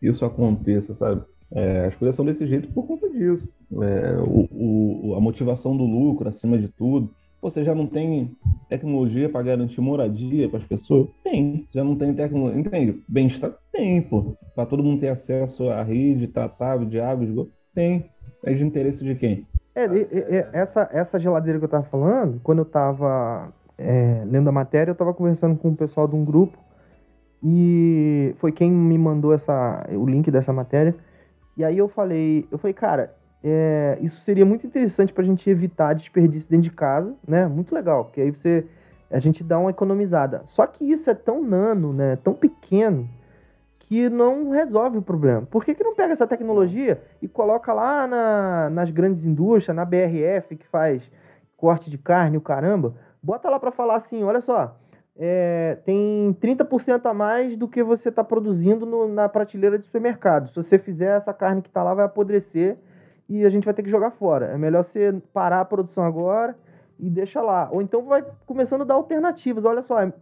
isso 0.01 0.25
aconteça, 0.25 0.93
sabe? 0.95 1.23
É, 1.51 1.85
as 1.87 1.95
coisas 1.95 2.15
são 2.15 2.25
desse 2.25 2.45
jeito 2.47 2.71
por 2.73 2.85
conta 2.85 3.09
disso. 3.09 3.47
É, 3.81 4.17
o, 4.21 5.11
o- 5.11 5.15
a 5.15 5.21
motivação 5.21 5.75
do 5.75 5.83
lucro 5.85 6.29
acima 6.29 6.57
de 6.57 6.67
tudo. 6.69 7.13
Você 7.41 7.63
já 7.63 7.73
não 7.73 7.87
tem 7.87 8.35
tecnologia 8.67 9.29
para 9.29 9.41
garantir 9.41 9.79
moradia 9.81 10.49
para 10.49 10.59
as 10.59 10.65
pessoas? 10.65 11.07
Tem. 11.23 11.65
Já 11.73 11.83
não 11.83 11.95
tem 11.95 12.13
tecnologia. 12.13 12.59
Entende? 12.59 13.01
Bem-estar? 13.07 13.53
Tem, 13.71 14.01
pô. 14.01 14.35
Para 14.53 14.65
todo 14.65 14.83
mundo 14.83 14.99
ter 14.99 15.09
acesso 15.09 15.69
à 15.69 15.81
rede 15.83 16.27
tratável 16.27 16.85
de 16.87 16.99
água, 16.99 17.23
esgoto? 17.25 17.51
Tem. 17.73 18.05
É 18.45 18.53
de 18.53 18.63
interesse 18.63 19.03
de 19.03 19.15
quem? 19.15 19.47
É, 19.75 20.49
essa, 20.53 20.89
essa 20.91 21.19
geladeira 21.19 21.59
que 21.59 21.65
eu 21.65 21.69
tava 21.69 21.83
falando, 21.85 22.39
quando 22.41 22.59
eu 22.59 22.65
tava 22.65 23.53
é, 23.77 24.23
lendo 24.25 24.49
a 24.49 24.51
matéria, 24.51 24.91
eu 24.91 24.95
tava 24.95 25.13
conversando 25.13 25.57
com 25.57 25.69
o 25.69 25.75
pessoal 25.75 26.07
de 26.07 26.15
um 26.15 26.25
grupo 26.25 26.57
e 27.43 28.35
foi 28.37 28.51
quem 28.51 28.71
me 28.71 28.97
mandou 28.97 29.33
essa, 29.33 29.85
o 29.91 30.05
link 30.05 30.29
dessa 30.29 30.51
matéria. 30.51 30.95
E 31.55 31.63
aí 31.63 31.77
eu 31.77 31.87
falei, 31.87 32.47
eu 32.51 32.57
falei, 32.57 32.73
cara, 32.73 33.13
é, 33.43 33.97
isso 34.01 34.21
seria 34.23 34.45
muito 34.45 34.67
interessante 34.67 35.13
para 35.13 35.23
a 35.23 35.25
gente 35.25 35.49
evitar 35.49 35.93
desperdício 35.93 36.49
dentro 36.49 36.69
de 36.69 36.71
casa, 36.71 37.13
né? 37.27 37.47
Muito 37.47 37.73
legal, 37.73 38.05
porque 38.05 38.21
aí 38.21 38.31
você 38.31 38.65
a 39.11 39.19
gente 39.19 39.43
dá 39.43 39.57
uma 39.57 39.71
economizada. 39.71 40.43
Só 40.45 40.67
que 40.67 40.85
isso 40.85 41.09
é 41.09 41.15
tão 41.15 41.43
nano, 41.43 41.91
né? 41.91 42.15
Tão 42.17 42.33
pequeno 42.33 43.09
que 43.79 44.07
não 44.07 44.51
resolve 44.51 44.99
o 44.99 45.01
problema. 45.01 45.41
Por 45.49 45.65
que, 45.65 45.73
que 45.73 45.83
não 45.83 45.95
pega 45.95 46.13
essa 46.13 46.27
tecnologia 46.27 47.01
e 47.21 47.27
coloca 47.27 47.73
lá 47.73 48.05
na, 48.05 48.69
nas 48.69 48.91
grandes 48.91 49.25
indústrias, 49.25 49.75
na 49.75 49.83
BRF 49.83 50.55
que 50.55 50.67
faz 50.67 51.01
corte 51.57 51.89
de 51.89 51.97
carne, 51.97 52.37
o 52.37 52.41
caramba, 52.41 52.93
bota 53.21 53.49
lá 53.49 53.59
para 53.59 53.71
falar 53.71 53.95
assim, 53.95 54.23
olha 54.23 54.41
só, 54.41 54.78
é, 55.21 55.77
tem 55.83 56.33
30% 56.41 57.05
a 57.05 57.13
mais 57.13 57.57
do 57.57 57.67
que 57.67 57.83
você 57.83 58.07
está 58.07 58.23
produzindo 58.23 58.85
no, 58.85 59.13
na 59.13 59.27
prateleira 59.27 59.77
de 59.77 59.83
supermercado. 59.85 60.47
Se 60.47 60.55
você 60.55 60.79
fizer 60.79 61.17
essa 61.17 61.33
carne 61.33 61.61
que 61.61 61.67
está 61.67 61.83
lá, 61.83 61.93
vai 61.93 62.05
apodrecer 62.05 62.77
e 63.27 63.45
a 63.45 63.49
gente 63.49 63.65
vai 63.65 63.73
ter 63.73 63.83
que 63.83 63.89
jogar 63.89 64.11
fora. 64.11 64.45
É 64.45 64.57
melhor 64.57 64.85
você 64.85 65.13
parar 65.33 65.59
a 65.59 65.65
produção 65.65 66.05
agora 66.05 66.55
e 66.97 67.09
deixa 67.09 67.41
lá. 67.41 67.67
Ou 67.69 67.81
então 67.81 68.05
vai 68.05 68.23
começando 68.45 68.83
a 68.83 68.85
dar 68.85 68.93
alternativas. 68.93 69.65
Olha 69.65 69.81
só, 69.81 69.99
é, 69.99 70.13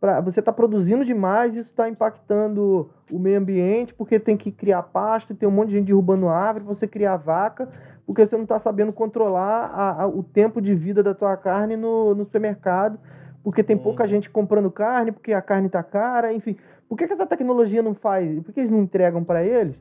pra, 0.00 0.20
você 0.20 0.40
está 0.40 0.52
produzindo 0.52 1.04
demais, 1.04 1.56
isso 1.56 1.70
está 1.70 1.88
impactando 1.88 2.90
o 3.12 3.20
meio 3.20 3.38
ambiente, 3.38 3.94
porque 3.94 4.18
tem 4.18 4.36
que 4.36 4.50
criar 4.50 4.82
pasto, 4.82 5.36
tem 5.36 5.48
um 5.48 5.52
monte 5.52 5.68
de 5.68 5.76
gente 5.76 5.86
derrubando 5.86 6.28
árvore, 6.28 6.64
você 6.64 6.88
criar 6.88 7.16
vaca, 7.16 7.68
porque 8.04 8.26
você 8.26 8.34
não 8.34 8.42
está 8.42 8.58
sabendo 8.58 8.92
controlar 8.92 9.66
a, 9.66 10.02
a, 10.02 10.06
o 10.08 10.24
tempo 10.24 10.60
de 10.60 10.74
vida 10.74 11.00
da 11.00 11.14
tua 11.14 11.36
carne 11.36 11.76
no, 11.76 12.12
no 12.12 12.24
supermercado 12.24 12.98
porque 13.42 13.62
tem 13.62 13.76
pouca 13.76 14.04
uhum. 14.04 14.08
gente 14.08 14.30
comprando 14.30 14.70
carne, 14.70 15.12
porque 15.12 15.32
a 15.32 15.42
carne 15.42 15.66
está 15.66 15.82
cara, 15.82 16.32
enfim. 16.32 16.56
Por 16.88 16.96
que, 16.96 17.06
que 17.06 17.12
essa 17.12 17.26
tecnologia 17.26 17.82
não 17.82 17.94
faz? 17.94 18.40
Por 18.42 18.52
que 18.52 18.60
eles 18.60 18.70
não 18.70 18.82
entregam 18.82 19.24
para 19.24 19.44
eles 19.44 19.76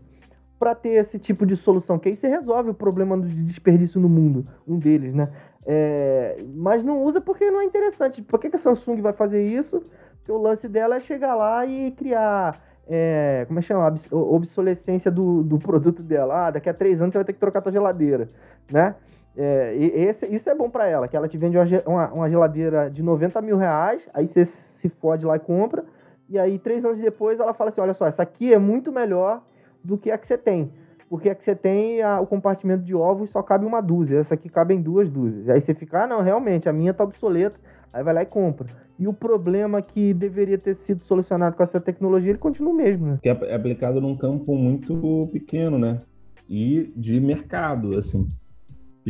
para 0.58 0.76
ter 0.76 0.90
esse 0.90 1.20
tipo 1.20 1.46
de 1.46 1.56
solução? 1.56 2.00
Que 2.00 2.10
aí 2.10 2.16
você 2.16 2.28
resolve 2.28 2.70
o 2.70 2.74
problema 2.74 3.18
do 3.18 3.28
desperdício 3.28 4.00
no 4.00 4.08
mundo, 4.08 4.48
um 4.68 4.78
deles, 4.78 5.14
né? 5.14 5.30
É, 5.66 6.44
mas 6.56 6.84
não 6.84 7.04
usa 7.04 7.22
porque 7.22 7.50
não 7.52 7.62
é 7.62 7.66
interessante. 7.66 8.22
Por 8.22 8.40
que, 8.40 8.50
que 8.50 8.56
a 8.56 8.60
Samsung 8.60 9.02
vai 9.02 9.14
fazer 9.14 9.46
isso? 9.46 9.84
Porque 10.18 10.32
o 10.32 10.38
lance 10.38 10.68
dela 10.68 10.96
é 10.96 11.00
chegar 11.00 11.36
lá 11.36 11.66
e 11.66 11.92
criar. 11.92 12.62
É, 12.88 13.46
como 13.48 13.60
é 13.60 13.62
que 13.62 13.68
chama? 13.68 13.96
Obsolescência 14.12 15.12
do, 15.12 15.44
do 15.44 15.60
produto 15.60 16.02
dela. 16.02 16.48
Ah, 16.48 16.52
daqui 16.52 16.70
a 16.70 16.74
três 16.74 17.02
anos 17.02 17.14
você 17.14 17.20
vai 17.20 17.26
ter 17.26 17.34
que 17.34 17.40
trocar 17.40 17.62
tua 17.62 17.72
geladeira, 17.72 18.30
né? 18.72 18.96
É, 19.36 19.76
esse, 19.76 20.26
isso 20.28 20.50
é 20.50 20.56
bom 20.56 20.70
para 20.70 20.88
ela, 20.88 21.08
que 21.08 21.16
ela 21.16 21.28
te 21.28 21.38
vende 21.38 21.58
uma, 21.86 22.12
uma, 22.12 22.30
geladeira 22.30 22.90
de 22.90 23.02
90 23.02 23.42
mil 23.42 23.58
reais, 23.58 24.08
aí 24.14 24.28
você 24.28 24.46
se 24.46 24.90
fode 24.90 25.26
lá 25.26 25.38
e 25.38 25.40
compra, 25.40 25.86
e 26.30 26.38
aí 26.38 26.60
três 26.60 26.84
anos 26.84 27.00
depois 27.00 27.40
ela 27.40 27.54
fala 27.54 27.70
assim, 27.70 27.82
olha 27.82 27.94
só, 27.94 28.08
essa 28.08 28.24
aqui 28.24 28.54
é 28.54 28.58
muito 28.58 28.92
melhor 28.92 29.42
do 29.84 29.98
que 29.98 30.12
a 30.12 30.18
que 30.18 30.28
você 30.28 30.38
tem. 30.38 30.72
Porque 31.10 31.30
a 31.30 31.36
que 31.36 31.44
você 31.44 31.56
tem, 31.56 32.02
a, 32.02 32.22
o 32.22 32.28
compartimento 32.28 32.84
de 32.84 32.96
ovos 32.96 33.32
só 33.32 33.42
cabe 33.42 33.66
uma 33.66 33.82
dúzia, 33.82 34.20
essa 34.20 34.34
aqui 34.34 34.50
cabe 34.50 34.74
em 34.74 34.82
duas 34.82 35.10
dúzias. 35.10 35.50
Aí 35.50 35.62
você 35.62 35.74
fica, 35.74 36.04
ah 36.04 36.08
não, 36.08 36.22
realmente, 36.22 36.70
a 36.70 36.74
minha 36.74 36.94
tá 36.94 37.04
obsoleta, 37.04 37.60
aí 37.92 38.04
vai 38.04 38.14
lá 38.14 38.24
e 38.24 38.26
compra. 38.26 38.68
E 39.00 39.08
o 39.08 39.14
problema 39.14 39.82
que 39.82 40.14
deveria 40.14 40.58
ter 40.58 40.76
sido 40.76 41.04
solucionado 41.04 41.56
com 41.56 41.64
essa 41.64 41.82
tecnologia, 41.82 42.30
ele 42.30 42.38
continua 42.38 42.72
o 42.72 42.76
mesmo, 42.76 43.08
né? 43.08 43.20
Que 43.22 43.30
é 43.30 43.56
aplicado 43.56 44.00
num 44.00 44.16
campo 44.16 44.56
muito 44.56 45.28
pequeno, 45.34 45.80
né? 45.80 46.02
E 46.48 46.94
de 46.96 47.20
mercado, 47.20 47.98
assim. 47.98 48.30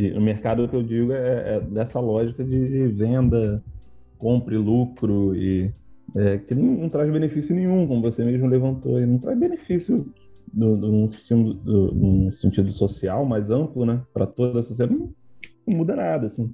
E 0.02 0.10
o 0.10 0.20
mercado 0.20 0.66
que 0.66 0.74
eu 0.74 0.82
digo 0.82 1.12
é, 1.12 1.56
é 1.56 1.60
dessa 1.60 2.00
lógica 2.00 2.42
de 2.42 2.88
venda, 2.88 3.62
compre, 4.18 4.56
lucro 4.56 5.36
e 5.36 5.72
é, 6.16 6.38
que 6.38 6.56
não, 6.56 6.64
não, 6.74 6.88
traz 6.88 7.08
benefício 7.08 7.54
nenhum, 7.54 7.86
como 7.86 8.02
você 8.02 8.24
mesmo 8.24 8.48
levantou, 8.48 9.00
e 9.00 9.06
não 9.06 9.18
traz 9.18 9.38
benefício 9.38 10.12
do, 10.52 10.76
do, 10.76 10.90
num, 10.90 11.06
sentido, 11.06 11.54
do, 11.54 11.92
num 11.92 12.32
sentido 12.32 12.72
social 12.72 13.24
mais 13.24 13.48
amplo, 13.48 13.86
né, 13.86 14.02
para 14.12 14.26
toda 14.26 14.58
a 14.58 14.64
sociedade, 14.64 14.98
não, 14.98 15.14
não, 15.64 15.76
muda 15.76 15.94
nada, 15.94 16.26
assim. 16.26 16.52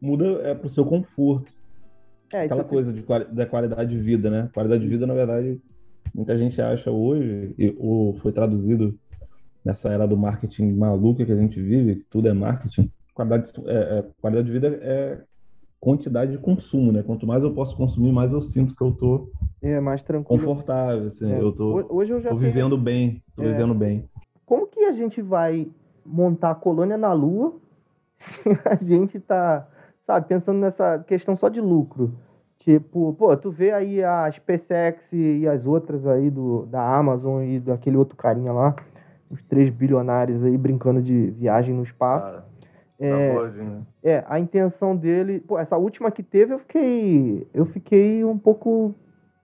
Muda 0.00 0.24
é 0.42 0.52
para 0.52 0.66
o 0.66 0.70
seu 0.70 0.84
conforto. 0.84 1.46
É, 2.32 2.46
Aquela 2.46 2.64
coisa 2.64 2.92
de, 2.92 3.04
da 3.32 3.46
qualidade 3.46 3.90
de 3.90 3.98
vida, 3.98 4.28
né? 4.28 4.50
Qualidade 4.52 4.82
de 4.82 4.88
vida, 4.88 5.06
na 5.06 5.14
verdade, 5.14 5.60
muita 6.12 6.36
gente 6.36 6.60
acha 6.60 6.90
hoje, 6.90 7.54
e, 7.56 7.74
ou 7.78 8.14
foi 8.14 8.32
traduzido 8.32 8.98
nessa 9.66 9.88
era 9.88 10.06
do 10.06 10.16
marketing 10.16 10.72
maluca 10.72 11.26
que 11.26 11.32
a 11.32 11.36
gente 11.36 11.60
vive, 11.60 11.96
que 11.96 12.04
tudo 12.04 12.28
é 12.28 12.32
marketing, 12.32 12.88
qualidade, 13.12 13.52
é, 13.66 13.98
é, 13.98 14.04
qualidade 14.20 14.46
de 14.46 14.52
vida 14.52 14.68
é 14.80 15.18
quantidade 15.80 16.30
de 16.30 16.38
consumo, 16.38 16.92
né? 16.92 17.02
Quanto 17.02 17.26
mais 17.26 17.42
eu 17.42 17.52
posso 17.52 17.76
consumir, 17.76 18.12
mais 18.12 18.32
eu 18.32 18.40
sinto 18.40 18.74
que 18.74 18.82
eu 18.82 18.92
tô 18.92 19.28
é, 19.60 19.80
mais 19.80 20.02
tranquilo. 20.04 20.40
confortável, 20.40 21.08
assim, 21.08 21.32
é. 21.32 21.40
eu 21.40 21.52
tô, 21.52 21.84
Hoje 21.90 22.12
eu 22.12 22.20
já 22.20 22.30
tô 22.30 22.36
tenho... 22.38 22.52
vivendo 22.52 22.78
bem, 22.78 23.22
tô 23.34 23.42
é. 23.42 23.48
vivendo 23.48 23.74
bem. 23.74 24.08
Como 24.46 24.68
que 24.68 24.84
a 24.84 24.92
gente 24.92 25.20
vai 25.20 25.68
montar 26.04 26.52
a 26.52 26.54
colônia 26.54 26.96
na 26.96 27.12
Lua 27.12 27.54
se 28.18 28.48
a 28.64 28.76
gente 28.76 29.18
tá, 29.18 29.66
sabe, 30.06 30.28
pensando 30.28 30.60
nessa 30.60 31.00
questão 31.00 31.34
só 31.34 31.48
de 31.48 31.60
lucro? 31.60 32.14
Tipo, 32.58 33.12
pô, 33.14 33.36
tu 33.36 33.50
vê 33.50 33.72
aí 33.72 34.02
a 34.02 34.30
SpaceX 34.30 35.12
e 35.12 35.46
as 35.46 35.66
outras 35.66 36.06
aí 36.06 36.30
do, 36.30 36.66
da 36.66 36.96
Amazon 36.96 37.42
e 37.42 37.60
daquele 37.60 37.96
outro 37.96 38.16
carinha 38.16 38.52
lá, 38.52 38.74
os 39.30 39.42
três 39.42 39.70
bilionários 39.70 40.42
aí 40.44 40.56
brincando 40.56 41.02
de 41.02 41.30
viagem 41.30 41.74
no 41.74 41.82
espaço. 41.82 42.26
Cara, 42.26 42.44
é, 42.98 43.34
pode, 43.34 43.58
né? 43.58 43.82
é, 44.02 44.24
a 44.26 44.38
intenção 44.38 44.96
dele. 44.96 45.40
Pô, 45.40 45.58
essa 45.58 45.76
última 45.76 46.10
que 46.10 46.22
teve, 46.22 46.54
eu 46.54 46.58
fiquei. 46.58 47.46
Eu 47.52 47.66
fiquei 47.66 48.24
um 48.24 48.38
pouco. 48.38 48.94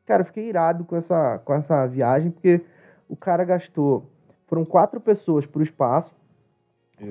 Cara, 0.06 0.22
eu 0.22 0.26
fiquei 0.26 0.48
irado 0.48 0.84
com 0.84 0.96
essa, 0.96 1.38
com 1.44 1.54
essa 1.54 1.86
viagem, 1.86 2.30
porque 2.30 2.60
o 3.08 3.16
cara 3.16 3.44
gastou. 3.44 4.10
Foram 4.46 4.64
quatro 4.64 5.00
pessoas 5.00 5.46
para 5.46 5.60
o 5.60 5.62
espaço. 5.62 6.14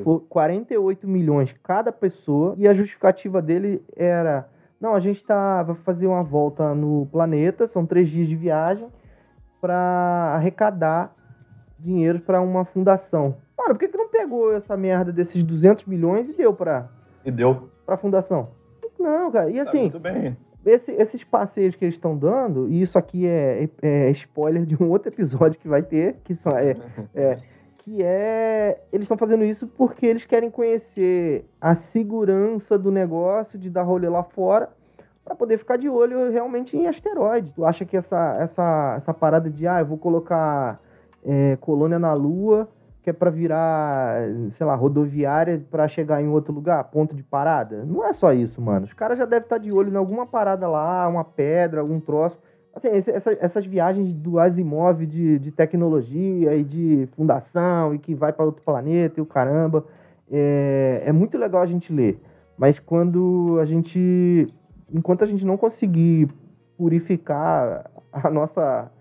Foi 0.04 0.22
48 0.30 1.08
milhões 1.08 1.54
cada 1.64 1.92
pessoa. 1.92 2.56
E 2.58 2.68
a 2.68 2.74
justificativa 2.74 3.42
dele 3.42 3.84
era. 3.96 4.48
Não, 4.80 4.96
a 4.96 5.00
gente 5.00 5.24
tá, 5.24 5.62
vai 5.62 5.76
fazer 5.76 6.08
uma 6.08 6.24
volta 6.24 6.74
no 6.74 7.06
planeta, 7.12 7.68
são 7.68 7.86
três 7.86 8.10
dias 8.10 8.28
de 8.28 8.36
viagem, 8.36 8.88
para 9.60 10.34
arrecadar 10.36 11.16
dinheiro 11.82 12.20
para 12.20 12.42
uma 12.42 12.66
fundação. 12.66 13.36
Mano, 13.58 13.76
por 13.76 13.80
que, 13.80 13.88
que 13.88 13.98
não 13.98 14.10
pegou 14.10 14.54
essa 14.54 14.76
merda 14.78 15.12
desses 15.12 15.44
200 15.44 15.86
milhões 15.86 16.30
e 16.30 16.34
deu 16.34 16.54
pra. 16.54 16.90
E 17.26 17.32
deu. 17.32 17.70
Pra 17.86 17.98
fundação? 17.98 18.50
Não, 19.00 19.32
cara. 19.32 19.50
E 19.50 19.56
tá 19.56 19.64
assim. 19.64 19.90
Tá 19.90 20.00
muito 20.00 20.00
bem. 20.00 20.38
Esse, 20.64 20.92
esses 20.92 21.24
passeios 21.24 21.76
que 21.76 21.84
eles 21.84 21.96
estão 21.96 22.16
dando, 22.16 22.70
e 22.70 22.84
isso 22.84 22.96
aqui 22.96 23.26
é, 23.26 23.68
é, 23.82 24.10
é, 24.10 24.12
spoiler 24.12 24.64
de 24.64 24.82
um 24.82 24.92
outro 24.92 25.10
episódio 25.10 25.60
que 25.60 25.68
vai 25.68 25.82
ter, 25.82 26.18
que 26.24 26.36
só 26.36 26.52
é, 26.52 26.76
é 27.16 27.38
que 27.80 28.04
é 28.04 28.80
eles 28.94 29.06
estão 29.06 29.18
fazendo 29.18 29.44
isso 29.44 29.66
porque 29.66 30.06
eles 30.06 30.24
querem 30.24 30.52
conhecer 30.52 31.46
a 31.60 31.74
segurança 31.74 32.78
do 32.78 32.92
negócio 32.92 33.58
de 33.58 33.72
dar 33.72 33.82
rolê 33.82 34.08
lá 34.08 34.22
fora 34.22 34.70
para 35.26 35.34
poder 35.34 35.58
ficar 35.58 35.78
de 35.78 35.90
olho 35.90 36.32
realmente 36.32 36.78
em 36.78 36.88
asteroides. 36.88 37.52
Tu 37.52 37.66
acha 37.66 37.84
que 37.84 37.98
essa 37.98 38.38
essa 38.40 38.94
essa 38.98 39.14
parada 39.14 39.50
de 39.50 39.68
ah, 39.68 39.80
eu 39.80 39.86
vou 39.88 39.98
colocar 39.98 40.80
é, 41.24 41.58
colônia 41.58 42.00
na 42.00 42.14
Lua, 42.14 42.68
que 43.04 43.10
é 43.10 43.14
para 43.14 43.32
virar, 43.32 44.22
sei 44.58 44.66
lá, 44.66 44.76
rodoviária 44.76 45.64
para 45.72 45.88
chegar 45.88 46.22
em 46.22 46.28
outro 46.28 46.54
lugar, 46.54 46.84
ponto 46.86 47.16
de 47.16 47.24
parada. 47.24 47.84
Não 47.84 48.06
é 48.06 48.14
só 48.14 48.32
isso, 48.32 48.62
mano. 48.62 48.86
Os 48.86 48.94
caras 48.94 49.18
já 49.18 49.26
devem 49.26 49.44
estar 49.44 49.56
tá 49.56 49.62
de 49.62 49.72
olho 49.72 49.92
em 49.92 49.98
alguma 49.98 50.26
parada 50.26 50.68
lá, 50.68 51.08
uma 51.08 51.24
pedra, 51.24 51.82
algum 51.82 52.00
troço. 52.00 52.38
Assim, 52.74 52.88
essa, 52.90 53.38
essas 53.42 53.66
viagens 53.66 54.14
do 54.14 54.40
Asimov 54.40 55.06
de, 55.06 55.40
de 55.40 55.52
tecnologia 55.52 56.56
e 56.56 56.64
de 56.64 57.10
fundação 57.18 57.94
e 57.94 58.00
que 58.00 58.14
vai 58.14 58.32
para 58.32 58.46
outro 58.46 58.64
planeta 58.64 59.20
e 59.20 59.24
o 59.24 59.26
caramba, 59.26 59.84
é, 60.32 61.04
é 61.06 61.12
muito 61.12 61.38
legal 61.38 61.62
a 61.62 61.66
gente 61.66 61.92
ler. 61.92 62.22
Mas 62.58 62.80
quando 62.80 63.58
a 63.60 63.66
gente. 63.66 64.48
Enquanto 64.94 65.24
a 65.24 65.28
gente 65.28 65.46
não 65.46 65.58
conseguir 65.58 66.30
purificar 66.78 67.90
a 68.12 68.30
nossa 68.30 68.92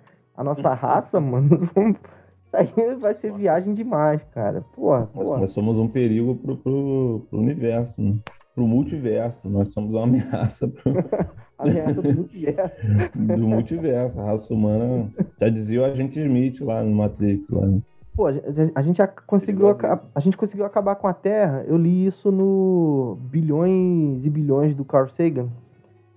a 0.40 0.44
nossa 0.44 0.72
raça, 0.74 1.18
mano, 1.20 1.61
isso 1.64 2.57
aí 2.57 2.94
vai 2.98 3.14
ser 3.14 3.33
viagem 3.33 3.74
demais, 3.74 4.22
cara. 4.35 4.62
Porra, 4.74 5.07
porra. 5.07 5.40
Nós, 5.40 5.50
somos 5.53 5.76
um 5.79 5.87
perigo 5.88 6.35
pro, 6.37 6.57
pro, 6.57 7.26
pro 7.29 7.38
universo, 7.38 8.00
né? 8.00 8.16
pro 8.55 8.66
multiverso. 8.66 9.48
Nós 9.48 9.72
somos 9.72 9.94
uma 9.94 10.03
ameaça 10.05 10.66
pro. 10.66 10.92
ameaça 11.59 12.03
do 12.03 12.12
multiverso. 12.14 12.74
do 13.14 13.46
multiverso. 13.48 14.20
A 14.20 14.24
raça 14.24 14.53
humana. 14.53 15.09
Já 15.40 15.48
dizia 15.48 15.81
o 15.83 15.85
agente 15.85 16.18
Smith 16.18 16.61
lá 16.61 16.83
no 16.83 16.94
Matrix. 16.96 17.48
Lá, 17.50 17.66
né? 17.66 17.81
Pô, 18.16 18.26
a, 18.26 18.33
gente- 18.33 18.72
a 18.74 18.83
gente 18.83 19.00
a- 19.00 19.07
conseguiu 19.07 19.66
Perigosíssimo. 19.74 20.11
a 20.14 20.20
gente 20.20 20.37
conseguiu 20.37 20.64
acabar 20.66 20.96
com 20.96 21.07
a 21.07 21.12
Terra. 21.14 21.64
Eu 21.68 21.76
li 21.76 22.07
isso 22.07 22.33
no 22.33 23.16
Bilhões 23.31 24.26
e 24.26 24.29
Bilhões 24.31 24.74
do 24.74 24.85
Carl 24.85 25.09
Sagan, 25.09 25.48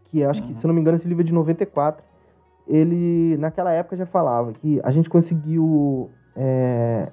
que 0.05 0.23
acho 0.23 0.41
que, 0.41 0.47
Uhum. 0.49 0.55
se 0.55 0.65
eu 0.65 0.67
não 0.69 0.75
me 0.75 0.81
engano, 0.81 0.97
esse 0.97 1.07
livro 1.07 1.21
é 1.23 1.25
de 1.25 1.31
94. 1.33 2.03
Ele, 2.67 3.37
naquela 3.37 3.71
época, 3.71 3.97
já 3.97 4.05
falava 4.05 4.53
que 4.53 4.79
a 4.83 4.91
gente 4.91 5.09
conseguiu 5.09 6.09
é, 6.35 7.11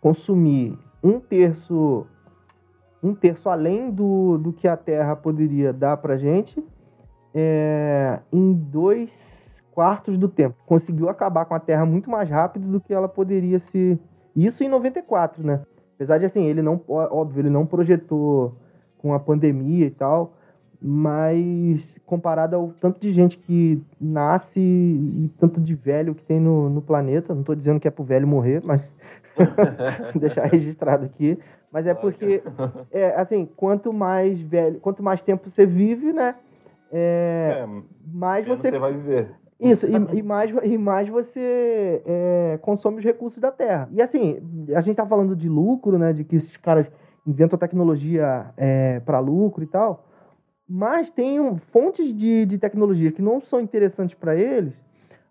consumir 0.00 0.78
um 1.02 1.20
terço 1.20 2.06
um 3.02 3.14
terço 3.14 3.48
além 3.48 3.90
do, 3.90 4.38
do 4.38 4.52
que 4.52 4.66
a 4.66 4.76
Terra 4.76 5.14
poderia 5.14 5.72
dar 5.72 5.96
pra 5.98 6.16
gente 6.16 6.60
é, 7.32 8.18
em 8.32 8.52
dois 8.52 9.62
quartos 9.70 10.18
do 10.18 10.28
tempo. 10.28 10.56
Conseguiu 10.66 11.08
acabar 11.08 11.44
com 11.44 11.54
a 11.54 11.60
Terra 11.60 11.86
muito 11.86 12.10
mais 12.10 12.28
rápido 12.28 12.66
do 12.66 12.80
que 12.80 12.92
ela 12.92 13.08
poderia 13.08 13.60
se. 13.60 13.98
Isso 14.34 14.64
em 14.64 14.68
94, 14.68 15.44
né? 15.44 15.62
Apesar 15.94 16.18
de 16.18 16.26
assim, 16.26 16.44
ele 16.44 16.62
não, 16.62 16.80
óbvio, 16.88 17.40
ele 17.40 17.50
não 17.50 17.66
projetou 17.66 18.56
com 18.98 19.14
a 19.14 19.20
pandemia 19.20 19.86
e 19.86 19.90
tal, 19.90 20.34
mas 20.80 21.98
comparado 22.06 22.54
ao 22.54 22.68
tanto 22.80 23.00
de 23.00 23.12
gente 23.12 23.36
que 23.36 23.82
nasce 24.00 24.60
e 24.60 25.30
tanto 25.38 25.60
de 25.60 25.74
velho 25.74 26.14
que 26.14 26.22
tem 26.22 26.38
no, 26.40 26.70
no 26.70 26.80
planeta, 26.80 27.34
não 27.34 27.42
tô 27.42 27.54
dizendo 27.54 27.80
que 27.80 27.88
é 27.88 27.90
pro 27.90 28.04
velho 28.04 28.26
morrer, 28.26 28.62
mas 28.64 28.80
deixar 30.18 30.46
registrado 30.46 31.04
aqui. 31.04 31.38
Mas 31.72 31.86
é 31.86 31.94
porque, 31.94 32.42
é, 32.90 33.14
assim, 33.20 33.46
quanto 33.56 33.92
mais 33.92 34.40
velho, 34.40 34.80
quanto 34.80 35.02
mais 35.02 35.20
tempo 35.20 35.48
você 35.48 35.66
vive, 35.66 36.12
né? 36.12 36.34
É, 36.90 37.64
É, 37.64 37.68
mais 38.06 38.46
você 38.46 38.70
você 38.70 38.78
vai 38.78 38.92
viver. 38.92 39.30
isso, 39.60 39.86
e, 39.86 40.18
e 40.18 40.22
mais, 40.22 40.50
e 40.62 40.78
mais 40.78 41.08
você 41.08 42.02
é, 42.06 42.58
consome 42.62 42.98
os 42.98 43.04
recursos 43.04 43.38
da 43.38 43.50
Terra. 43.50 43.88
E 43.92 44.00
assim, 44.00 44.38
a 44.74 44.80
gente 44.80 44.96
tá 44.96 45.06
falando 45.06 45.36
de 45.36 45.48
lucro, 45.48 45.98
né? 45.98 46.12
De 46.12 46.24
que 46.24 46.36
esses 46.36 46.56
caras 46.56 46.86
inventam 47.26 47.58
tecnologia 47.58 48.46
é, 48.56 49.00
para 49.00 49.18
lucro 49.18 49.62
e 49.62 49.66
tal. 49.66 50.07
Mas 50.68 51.10
tem 51.10 51.40
um- 51.40 51.56
fontes 51.58 52.14
de, 52.14 52.44
de 52.46 52.58
tecnologia 52.58 53.10
que 53.12 53.22
não 53.22 53.40
são 53.40 53.60
interessantes 53.60 54.14
para 54.14 54.36
eles, 54.36 54.74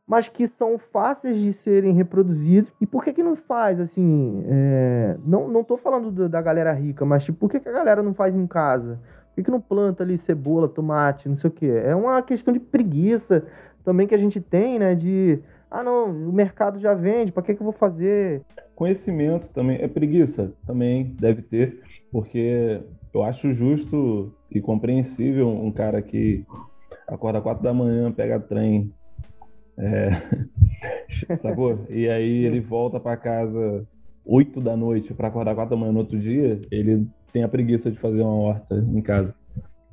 mas 0.08 0.30
que 0.30 0.48
são 0.48 0.78
fáceis 0.80 1.38
de 1.40 1.54
serem 1.54 1.94
reproduzidos. 1.94 2.72
E 2.82 2.86
por 2.88 3.04
que 3.04 3.14
que 3.14 3.22
não 3.24 3.36
faz, 3.36 3.80
assim... 3.80 4.44
é, 4.48 5.18
não, 5.26 5.48
não 5.48 5.64
tô 5.64 5.78
falando 5.78 6.12
do- 6.12 6.30
da 6.30 6.42
galera 6.42 6.72
rica, 6.74 7.06
mas 7.06 7.24
tipo, 7.26 7.38
por 7.40 7.50
que, 7.52 7.60
que 7.60 7.70
a 7.70 7.74
galera 7.74 8.02
não 8.02 8.14
faz 8.14 8.36
em 8.36 8.48
casa? 8.48 9.00
Por 9.30 9.36
que, 9.36 9.44
que 9.44 9.52
não 9.52 9.62
planta 9.62 10.04
ali 10.04 10.18
cebola, 10.18 10.68
tomate, 10.68 11.30
não 11.30 11.36
sei 11.38 11.50
o 11.50 11.54
quê? 11.54 11.68
É 11.86 11.96
uma 11.96 12.22
questão 12.24 12.54
de 12.54 12.60
preguiça 12.60 13.44
também 13.84 14.08
que 14.08 14.16
a 14.16 14.18
gente 14.18 14.42
tem, 14.42 14.80
né? 14.80 14.96
De, 14.96 15.40
ah, 15.70 15.84
não, 15.84 16.06
o 16.10 16.34
mercado 16.34 16.80
já 16.80 16.94
vende, 16.94 17.32
pra 17.32 17.44
que, 17.44 17.54
que 17.54 17.62
eu 17.62 17.66
vou 17.66 17.74
fazer? 17.74 18.42
Conhecimento 18.76 19.50
também, 19.50 19.78
é 19.82 19.88
preguiça 19.88 20.52
também 20.66 21.16
deve 21.20 21.42
ter, 21.42 21.82
porque 22.12 22.82
eu 23.14 23.24
acho 23.24 23.54
justo 23.54 24.34
e 24.52 24.62
compreensível 24.62 25.50
um 25.50 25.72
cara 25.72 26.02
que 26.02 26.46
acorda 27.08 27.42
quatro 27.42 27.64
da 27.64 27.74
manhã, 27.74 28.12
pega 28.12 28.40
trem, 28.40 28.94
é, 29.78 30.10
sacou? 31.40 31.86
E 31.90 32.10
aí 32.10 32.46
ele 32.46 32.60
volta 32.60 33.00
pra 33.00 33.18
casa 33.18 33.88
8 34.26 34.60
da 34.60 34.76
noite 34.76 35.14
pra 35.14 35.30
acordar 35.30 35.56
4 35.56 35.76
da 35.76 35.80
manhã 35.80 35.92
no 35.92 36.00
outro 36.00 36.20
dia, 36.20 36.60
ele 36.70 37.08
tem 37.32 37.44
a 37.44 37.48
preguiça 37.48 37.90
de 37.90 37.98
fazer 38.00 38.22
uma 38.22 38.36
horta 38.36 38.76
em 38.76 39.02
casa. 39.02 39.34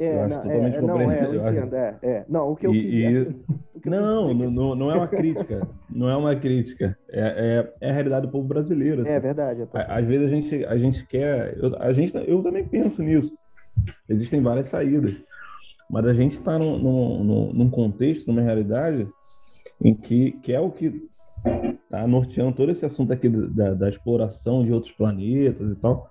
É, 0.05 0.15
Eu 0.17 0.21
acho 0.23 0.35
não, 0.35 0.43
totalmente 0.43 0.75
é, 0.77 0.81
não, 0.83 1.01
é, 1.13 1.27
eu 1.27 1.49
entendo, 1.49 1.75
é, 1.75 1.99
é. 2.03 2.25
Não, 2.29 2.51
o 2.51 2.57
que 2.57 2.67
eu 2.67 2.75
E- 2.75 2.83
quis... 2.83 2.93
e- 2.93 3.19
o 3.75 3.81
que 3.81 3.89
eu 3.89 3.93
quis 3.93 3.93
Não, 3.93 4.35
não, 4.77 4.91
é 4.91 4.95
uma 4.95 5.09
crítica. 5.09 5.69
Não 5.91 6.09
é 6.09 6.17
uma 6.17 6.37
crítica. 6.37 6.97
É, 7.09 7.67
é, 7.81 7.87
é 7.89 7.91
a 7.91 7.93
realidade 7.93 8.27
do 8.27 8.33
povo 8.33 8.47
brasileiro. 8.49 9.03
que- 9.03 9.09
assim. 9.09 9.17
É 9.17 9.21
verdade. 9.21 9.63
é, 9.75 9.87
Às 9.89 10.07
vezes 10.07 10.27
a 10.27 10.31
gente, 10.35 10.65
a 10.67 10.77
gente 10.79 11.07
quer. 11.07 11.57
Eu, 11.59 11.77
a 11.81 11.93
gente, 11.93 12.15
eu 12.29 12.43
também 12.43 12.65
penso 12.65 13.03
nisso. 13.03 13.33
Existem 14.09 14.41
várias 14.41 14.69
saídas. 14.69 15.15
Mas 15.91 16.07
a 16.07 16.13
gente 16.15 16.33
está 16.33 16.59
num, 16.59 16.79
num, 16.79 17.25
num- 17.25 17.53
num 17.53 17.71
contexto, 17.71 18.27
numa 18.27 18.41
realidade, 18.41 19.07
em 19.83 19.95
que, 19.95 20.33
que 20.43 20.53
é 20.53 20.59
o 20.61 20.71
que 20.71 21.03
está 21.85 22.07
norteando 22.07 22.53
todo 22.57 22.71
esse 22.73 22.87
assunto 22.87 23.13
aqui 23.13 23.29
da, 23.29 23.75
da 23.75 23.89
exploração 23.89 24.65
de 24.65 24.73
outros 24.73 24.93
planetas 24.93 25.71
e 25.71 25.75
tal, 25.77 26.09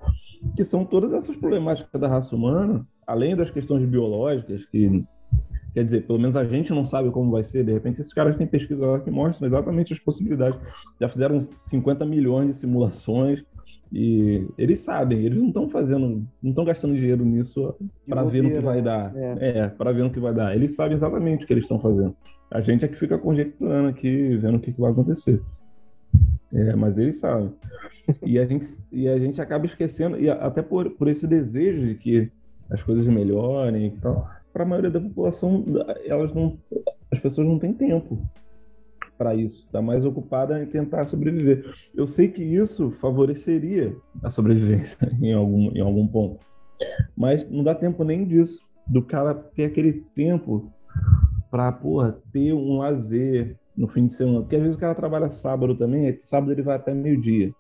que 0.56 0.64
são 0.64 0.86
todas 0.86 1.12
essas 1.14 1.36
problemáticas 1.36 2.00
da 2.00 2.08
raça 2.08 2.36
humana, 2.36 2.86
além 3.08 3.36
das 3.36 3.50
questões 3.50 3.86
biológicas, 3.86 4.66
que 4.66 5.04
quer 5.74 5.84
dizer, 5.84 6.06
pelo 6.06 6.20
menos 6.20 6.36
a 6.36 6.46
gente 6.46 6.72
não 6.72 6.86
sabe 6.86 7.10
como 7.10 7.32
vai 7.32 7.44
ser, 7.44 7.66
de 7.66 7.74
repente 7.74 8.00
esses 8.00 8.14
caras 8.14 8.38
têm 8.38 8.46
pesquisa 8.46 8.86
lá 8.86 9.00
que 9.00 9.10
mostram 9.10 9.48
exatamente 9.48 9.94
as 9.94 10.00
possibilidades. 10.00 10.60
Já 11.00 11.10
fizeram 11.10 11.42
50 11.42 12.06
milhões 12.06 12.48
de 12.50 12.58
simulações 12.58 13.44
e 13.92 14.48
eles 14.58 14.82
sabem, 14.82 15.20
eles 15.20 15.38
não 15.38 15.48
estão 15.48 15.70
fazendo, 15.70 16.26
não 16.42 16.50
estão 16.50 16.64
gastando 16.64 16.96
dinheiro 16.96 17.24
nisso 17.24 17.76
para 18.08 18.24
ver 18.24 18.44
no 18.44 18.52
que 18.52 18.60
vai 18.60 18.78
né? 18.78 18.82
dar. 18.82 19.16
É. 19.16 19.50
É, 19.60 19.68
para 19.68 19.92
ver 19.92 20.04
no 20.04 20.12
que 20.12 20.20
vai 20.20 20.34
dar. 20.34 20.56
Eles 20.56 20.76
sabem 20.76 20.96
exatamente 20.96 21.44
o 21.44 21.48
que 21.48 21.54
eles 21.54 21.64
estão 21.64 21.80
fazendo. 21.80 22.16
A 22.52 22.62
gente 22.62 22.86
é 22.86 22.88
que 22.88 22.96
fica 22.96 23.18
conjecturando 23.18 23.90
aqui, 23.90 24.38
vendo 24.38 24.58
o 24.58 24.60
que, 24.60 24.72
que 24.72 24.82
vai 24.82 24.92
acontecer. 24.92 25.42
É, 26.52 26.76
mas 26.76 26.98
eles 26.98 27.18
sabem. 27.18 27.52
E 28.24 28.38
a 28.38 28.46
gente, 28.46 28.68
e 28.92 29.08
a 29.08 29.18
gente 29.18 29.42
acaba 29.42 29.66
esquecendo, 29.66 30.20
e 30.20 30.30
até 30.30 30.62
por, 30.62 30.92
por 30.92 31.08
esse 31.08 31.26
desejo 31.26 31.88
de 31.88 31.96
que 31.96 32.32
as 32.70 32.82
coisas 32.82 33.08
melhorem 33.08 33.88
e 33.88 33.92
tal, 34.00 34.30
para 34.52 34.64
a 34.64 34.66
maioria 34.66 34.92
da 34.92 35.00
população, 35.02 35.64
elas 36.06 36.34
não, 36.34 36.58
as 37.12 37.20
pessoas 37.20 37.48
não 37.48 37.60
têm 37.60 37.74
tempo 37.74 38.20
para 39.18 39.36
isso. 39.36 39.66
Está 39.66 39.82
mais 39.82 40.06
ocupada 40.06 40.62
em 40.62 40.66
tentar 40.66 41.06
sobreviver. 41.06 41.74
Eu 41.96 42.08
sei 42.08 42.28
que 42.28 42.44
isso 42.44 42.92
favoreceria 43.00 43.96
a 44.22 44.32
sobrevivência 44.32 44.98
em 45.22 45.34
algum, 45.34 45.72
em 45.72 45.82
algum 45.82 46.08
ponto. 46.08 46.40
Mas 47.16 47.50
não 47.50 47.64
dá 47.64 47.74
tempo 47.76 48.04
nem 48.04 48.26
disso. 48.26 48.60
Do 48.86 49.02
cara 49.02 49.34
ter 49.34 49.66
aquele 49.66 50.04
tempo 50.16 50.72
para, 51.50 51.72
porra, 51.72 52.18
ter 52.32 52.54
um 52.54 52.80
lazer 52.80 53.56
no 53.78 53.88
fim 53.88 54.08
de 54.08 54.14
semana. 54.14 54.42
Porque 54.42 54.56
às 54.56 54.62
vezes 54.62 54.76
o 54.76 54.80
cara 54.80 54.94
trabalha 54.96 55.32
sábado 55.32 55.76
também, 55.76 56.18
sábado 56.20 56.52
ele 56.52 56.62
vai 56.62 56.76
até 56.76 56.94
meio-dia. 56.94 57.54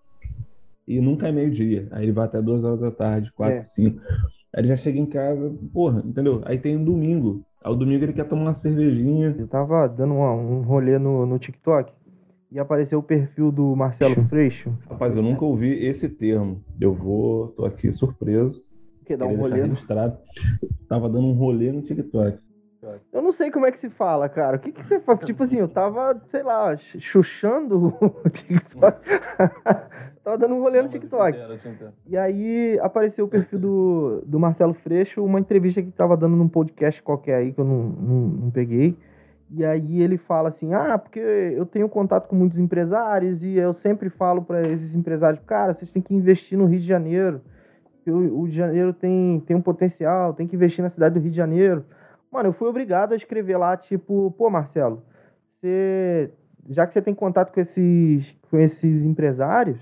E 0.87 0.99
nunca 0.99 1.27
é 1.29 1.31
meio-dia. 1.31 1.87
Aí 1.91 2.03
ele 2.03 2.11
vai 2.11 2.25
até 2.25 2.41
duas 2.41 2.63
horas 2.63 2.81
da 2.81 2.91
tarde, 2.91 3.31
quatro, 3.33 3.57
É. 3.57 3.61
cinco. 3.61 4.01
Aí 4.55 4.61
ele 4.61 4.67
já 4.67 4.75
chega 4.75 4.99
em 4.99 5.05
casa, 5.05 5.51
porra, 5.73 6.03
entendeu? 6.05 6.41
Aí 6.45 6.57
tem 6.57 6.77
um 6.77 6.83
domingo. 6.83 7.41
Aí 7.63 7.71
o 7.71 7.75
domingo 7.75 8.03
ele 8.03 8.13
quer 8.13 8.27
tomar 8.27 8.43
uma 8.43 8.53
cervejinha. 8.53 9.35
Eu 9.37 9.47
tava 9.47 9.87
dando 9.87 10.13
uma- 10.13 10.33
um 10.33 10.61
rolê 10.61 10.99
no, 10.99 11.25
no 11.25 11.39
TikTok 11.39 11.91
e 12.51 12.59
apareceu 12.59 12.99
o 12.99 13.03
perfil 13.03 13.51
do 13.51 13.75
Marcelo 13.75 14.15
Freixo. 14.29 14.71
Rapaz, 14.89 15.15
eu 15.15 15.23
nunca 15.23 15.43
ouvi 15.43 15.85
esse 15.85 16.07
termo. 16.07 16.61
Eu 16.79 16.93
vou, 16.93 17.47
tô 17.49 17.65
aqui 17.65 17.91
surpreso. 17.91 18.61
Que 19.05 19.17
dá 19.17 19.25
um 19.25 19.35
rolê 19.35 19.61
no... 19.61 19.67
registrado. 19.69 20.17
Tava 20.87 21.09
dando 21.09 21.25
um 21.27 21.33
rolê 21.33 21.71
no 21.71 21.81
TikTok. 21.81 22.37
Eu 23.13 23.21
não 23.21 23.31
sei 23.31 23.49
como 23.51 23.65
é 23.65 23.71
que 23.71 23.79
se 23.79 23.89
fala, 23.89 24.27
cara. 24.29 24.57
O 24.57 24.59
que 24.59 24.71
que 24.71 24.83
você 24.83 24.99
faz? 24.99 25.19
Tipo 25.21 25.43
assim, 25.43 25.57
eu 25.59 25.67
tava, 25.67 26.19
sei 26.29 26.43
lá, 26.43 26.75
ch- 26.75 26.99
chuchando 26.99 27.95
o 28.01 28.09
TikTok. 28.29 28.97
tava 30.23 30.37
dando 30.37 30.55
um 30.55 30.61
rolê 30.61 30.81
no 30.81 30.89
TikTok. 30.89 31.37
E 32.07 32.17
aí 32.17 32.79
apareceu 32.81 33.25
o 33.25 33.27
perfil 33.27 33.59
do, 33.59 34.23
do 34.25 34.39
Marcelo 34.39 34.73
Freixo, 34.73 35.23
uma 35.23 35.39
entrevista 35.39 35.81
que 35.81 35.91
tava 35.91 36.15
dando 36.17 36.35
num 36.35 36.47
podcast 36.47 37.01
qualquer 37.01 37.35
aí 37.35 37.53
que 37.53 37.59
eu 37.59 37.65
não, 37.65 37.83
não, 37.83 38.15
não 38.45 38.51
peguei. 38.51 38.95
E 39.55 39.63
aí 39.63 40.01
ele 40.01 40.17
fala 40.17 40.49
assim: 40.49 40.73
ah, 40.73 40.97
porque 40.97 41.19
eu 41.19 41.65
tenho 41.65 41.87
contato 41.87 42.27
com 42.27 42.35
muitos 42.35 42.57
empresários 42.57 43.43
e 43.43 43.55
eu 43.55 43.73
sempre 43.73 44.09
falo 44.09 44.41
para 44.41 44.61
esses 44.67 44.95
empresários, 44.95 45.41
cara, 45.45 45.73
vocês 45.73 45.91
têm 45.91 46.01
que 46.01 46.13
investir 46.15 46.57
no 46.57 46.65
Rio 46.65 46.79
de 46.79 46.87
Janeiro. 46.87 47.39
o 48.07 48.41
Rio 48.43 48.47
de 48.47 48.57
Janeiro 48.57 48.93
tem, 48.93 49.43
tem 49.45 49.55
um 49.55 49.61
potencial, 49.61 50.33
tem 50.33 50.47
que 50.47 50.55
investir 50.55 50.83
na 50.83 50.89
cidade 50.89 51.13
do 51.15 51.21
Rio 51.21 51.29
de 51.31 51.37
Janeiro. 51.37 51.85
Mano, 52.33 52.49
eu 52.49 52.53
fui 52.53 52.67
obrigado 52.67 53.13
a 53.13 53.15
escrever 53.15 53.57
lá, 53.57 53.77
tipo, 53.77 54.31
pô, 54.31 54.49
Marcelo, 54.49 55.03
você, 55.61 56.31
já 56.67 56.87
que 56.87 56.91
você 56.91 56.99
tem 56.99 57.13
contato 57.13 57.53
com 57.53 57.59
esses, 57.59 58.35
com 58.49 58.57
esses 58.57 59.05
empresários, 59.05 59.79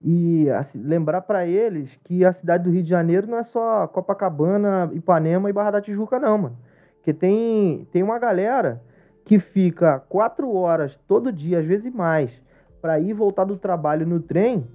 e 0.00 0.48
assim, 0.48 0.82
lembrar 0.82 1.20
pra 1.20 1.46
eles 1.46 1.94
que 2.02 2.24
a 2.24 2.32
cidade 2.32 2.64
do 2.64 2.70
Rio 2.70 2.82
de 2.82 2.88
Janeiro 2.88 3.26
não 3.26 3.36
é 3.36 3.44
só 3.44 3.86
Copacabana, 3.88 4.90
Ipanema 4.94 5.50
e 5.50 5.52
Barra 5.52 5.72
da 5.72 5.82
Tijuca, 5.82 6.18
não, 6.18 6.38
mano. 6.38 6.58
Porque 6.96 7.12
tem, 7.12 7.86
tem 7.92 8.02
uma 8.02 8.18
galera 8.18 8.82
que 9.22 9.38
fica 9.38 10.00
quatro 10.00 10.50
horas 10.50 10.98
todo 11.06 11.30
dia, 11.30 11.58
às 11.58 11.66
vezes 11.66 11.92
mais, 11.92 12.32
pra 12.80 12.98
ir 13.00 13.12
voltar 13.12 13.44
do 13.44 13.58
trabalho 13.58 14.06
no 14.06 14.18
trem, 14.18 14.66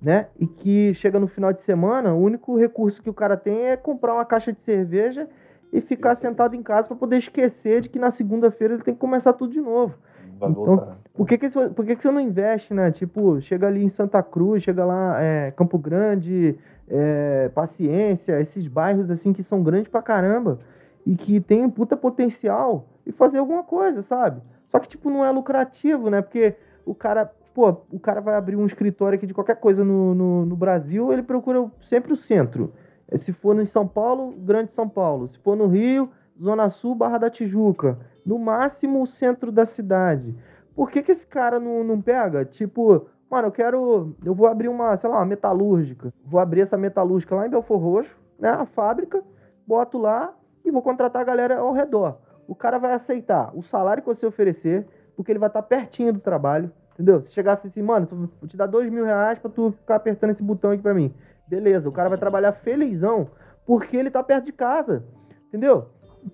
né? 0.00 0.28
E 0.38 0.46
que 0.46 0.94
chega 0.94 1.18
no 1.18 1.26
final 1.26 1.52
de 1.52 1.64
semana, 1.64 2.14
o 2.14 2.22
único 2.22 2.56
recurso 2.56 3.02
que 3.02 3.10
o 3.10 3.14
cara 3.14 3.36
tem 3.36 3.66
é 3.66 3.76
comprar 3.76 4.14
uma 4.14 4.24
caixa 4.24 4.52
de 4.52 4.62
cerveja 4.62 5.28
e 5.72 5.80
ficar 5.80 6.14
sentado 6.16 6.54
em 6.56 6.62
casa 6.62 6.88
pra 6.88 6.96
poder 6.96 7.18
esquecer 7.18 7.80
de 7.80 7.88
que 7.88 7.98
na 7.98 8.10
segunda-feira 8.10 8.74
ele 8.74 8.82
tem 8.82 8.94
que 8.94 9.00
começar 9.00 9.32
tudo 9.32 9.52
de 9.52 9.60
novo. 9.60 9.94
Vai 10.38 10.50
Então, 10.50 10.64
voltar. 10.64 10.98
Por 11.14 11.26
que, 11.26 11.38
que, 11.38 11.48
você- 11.50 11.68
por 11.68 11.84
que, 11.84 11.96
que 11.96 12.02
você 12.02 12.10
não 12.10 12.20
investe, 12.20 12.72
né? 12.74 12.90
Tipo, 12.90 13.40
chega 13.40 13.66
ali 13.66 13.84
em 13.84 13.88
Santa 13.88 14.22
Cruz, 14.22 14.62
chega 14.62 14.84
lá, 14.84 15.20
é, 15.22 15.50
Campo 15.52 15.78
Grande, 15.78 16.58
é, 16.88 17.50
Paciência, 17.54 18.40
esses 18.40 18.66
bairros 18.66 19.10
assim 19.10 19.32
que 19.32 19.42
são 19.42 19.62
grandes 19.62 19.88
pra 19.88 20.02
caramba 20.02 20.58
e 21.06 21.14
que 21.14 21.40
tem 21.40 21.64
um 21.64 21.70
puta 21.70 21.96
potencial 21.96 22.86
e 23.06 23.12
fazer 23.12 23.38
alguma 23.38 23.62
coisa, 23.62 24.02
sabe? 24.02 24.40
Só 24.68 24.78
que, 24.78 24.88
tipo, 24.88 25.10
não 25.10 25.24
é 25.24 25.30
lucrativo, 25.30 26.10
né? 26.10 26.22
Porque 26.22 26.54
o 26.86 26.94
cara 26.94 27.30
pô, 27.52 27.76
o 27.90 27.98
cara 27.98 28.20
vai 28.20 28.36
abrir 28.36 28.54
um 28.56 28.64
escritório 28.64 29.16
aqui 29.16 29.26
de 29.26 29.34
qualquer 29.34 29.56
coisa 29.56 29.84
no, 29.84 30.14
no, 30.14 30.46
no 30.46 30.56
Brasil, 30.56 31.12
ele 31.12 31.22
procura 31.22 31.68
sempre 31.82 32.12
o 32.12 32.16
centro. 32.16 32.72
Se 33.16 33.32
for 33.32 33.58
em 33.58 33.64
São 33.64 33.86
Paulo, 33.86 34.32
Grande 34.38 34.72
São 34.72 34.88
Paulo. 34.88 35.28
Se 35.28 35.38
for 35.38 35.56
no 35.56 35.66
Rio, 35.66 36.10
Zona 36.40 36.68
Sul, 36.68 36.94
Barra 36.94 37.18
da 37.18 37.30
Tijuca. 37.30 37.98
No 38.24 38.38
máximo, 38.38 39.02
o 39.02 39.06
centro 39.06 39.50
da 39.50 39.66
cidade. 39.66 40.34
Por 40.74 40.90
que, 40.90 41.02
que 41.02 41.12
esse 41.12 41.26
cara 41.26 41.58
não, 41.58 41.82
não 41.82 42.00
pega? 42.00 42.44
Tipo, 42.44 43.06
mano, 43.30 43.48
eu 43.48 43.52
quero. 43.52 44.14
Eu 44.24 44.34
vou 44.34 44.46
abrir 44.46 44.68
uma, 44.68 44.96
sei 44.96 45.10
lá, 45.10 45.16
uma 45.16 45.26
metalúrgica. 45.26 46.12
Vou 46.24 46.40
abrir 46.40 46.62
essa 46.62 46.76
metalúrgica 46.76 47.34
lá 47.34 47.46
em 47.46 47.50
Belfor 47.50 47.78
Roxo, 47.78 48.16
né? 48.38 48.50
A 48.50 48.64
fábrica, 48.64 49.22
boto 49.66 49.98
lá 49.98 50.34
e 50.64 50.70
vou 50.70 50.82
contratar 50.82 51.22
a 51.22 51.24
galera 51.24 51.58
ao 51.58 51.72
redor. 51.72 52.18
O 52.46 52.54
cara 52.54 52.78
vai 52.78 52.94
aceitar 52.94 53.50
o 53.54 53.62
salário 53.62 54.02
que 54.02 54.08
você 54.08 54.26
oferecer, 54.26 54.86
porque 55.16 55.30
ele 55.30 55.38
vai 55.38 55.48
estar 55.48 55.62
pertinho 55.62 56.12
do 56.12 56.20
trabalho. 56.20 56.72
Entendeu? 56.94 57.20
Se 57.22 57.32
chegar 57.32 57.54
assim, 57.54 57.82
mano, 57.82 58.06
vou 58.10 58.48
te 58.48 58.56
dar 58.56 58.66
dois 58.66 58.90
mil 58.90 59.04
reais 59.04 59.38
pra 59.38 59.50
tu 59.50 59.72
ficar 59.72 59.96
apertando 59.96 60.30
esse 60.30 60.42
botão 60.42 60.70
aqui 60.70 60.82
pra 60.82 60.92
mim. 60.92 61.14
Beleza, 61.50 61.88
o 61.88 61.92
cara 61.92 62.08
vai 62.08 62.16
trabalhar 62.16 62.52
felizão 62.52 63.26
porque 63.66 63.96
ele 63.96 64.08
tá 64.08 64.22
perto 64.22 64.44
de 64.44 64.52
casa. 64.52 65.04
Entendeu? 65.48 65.88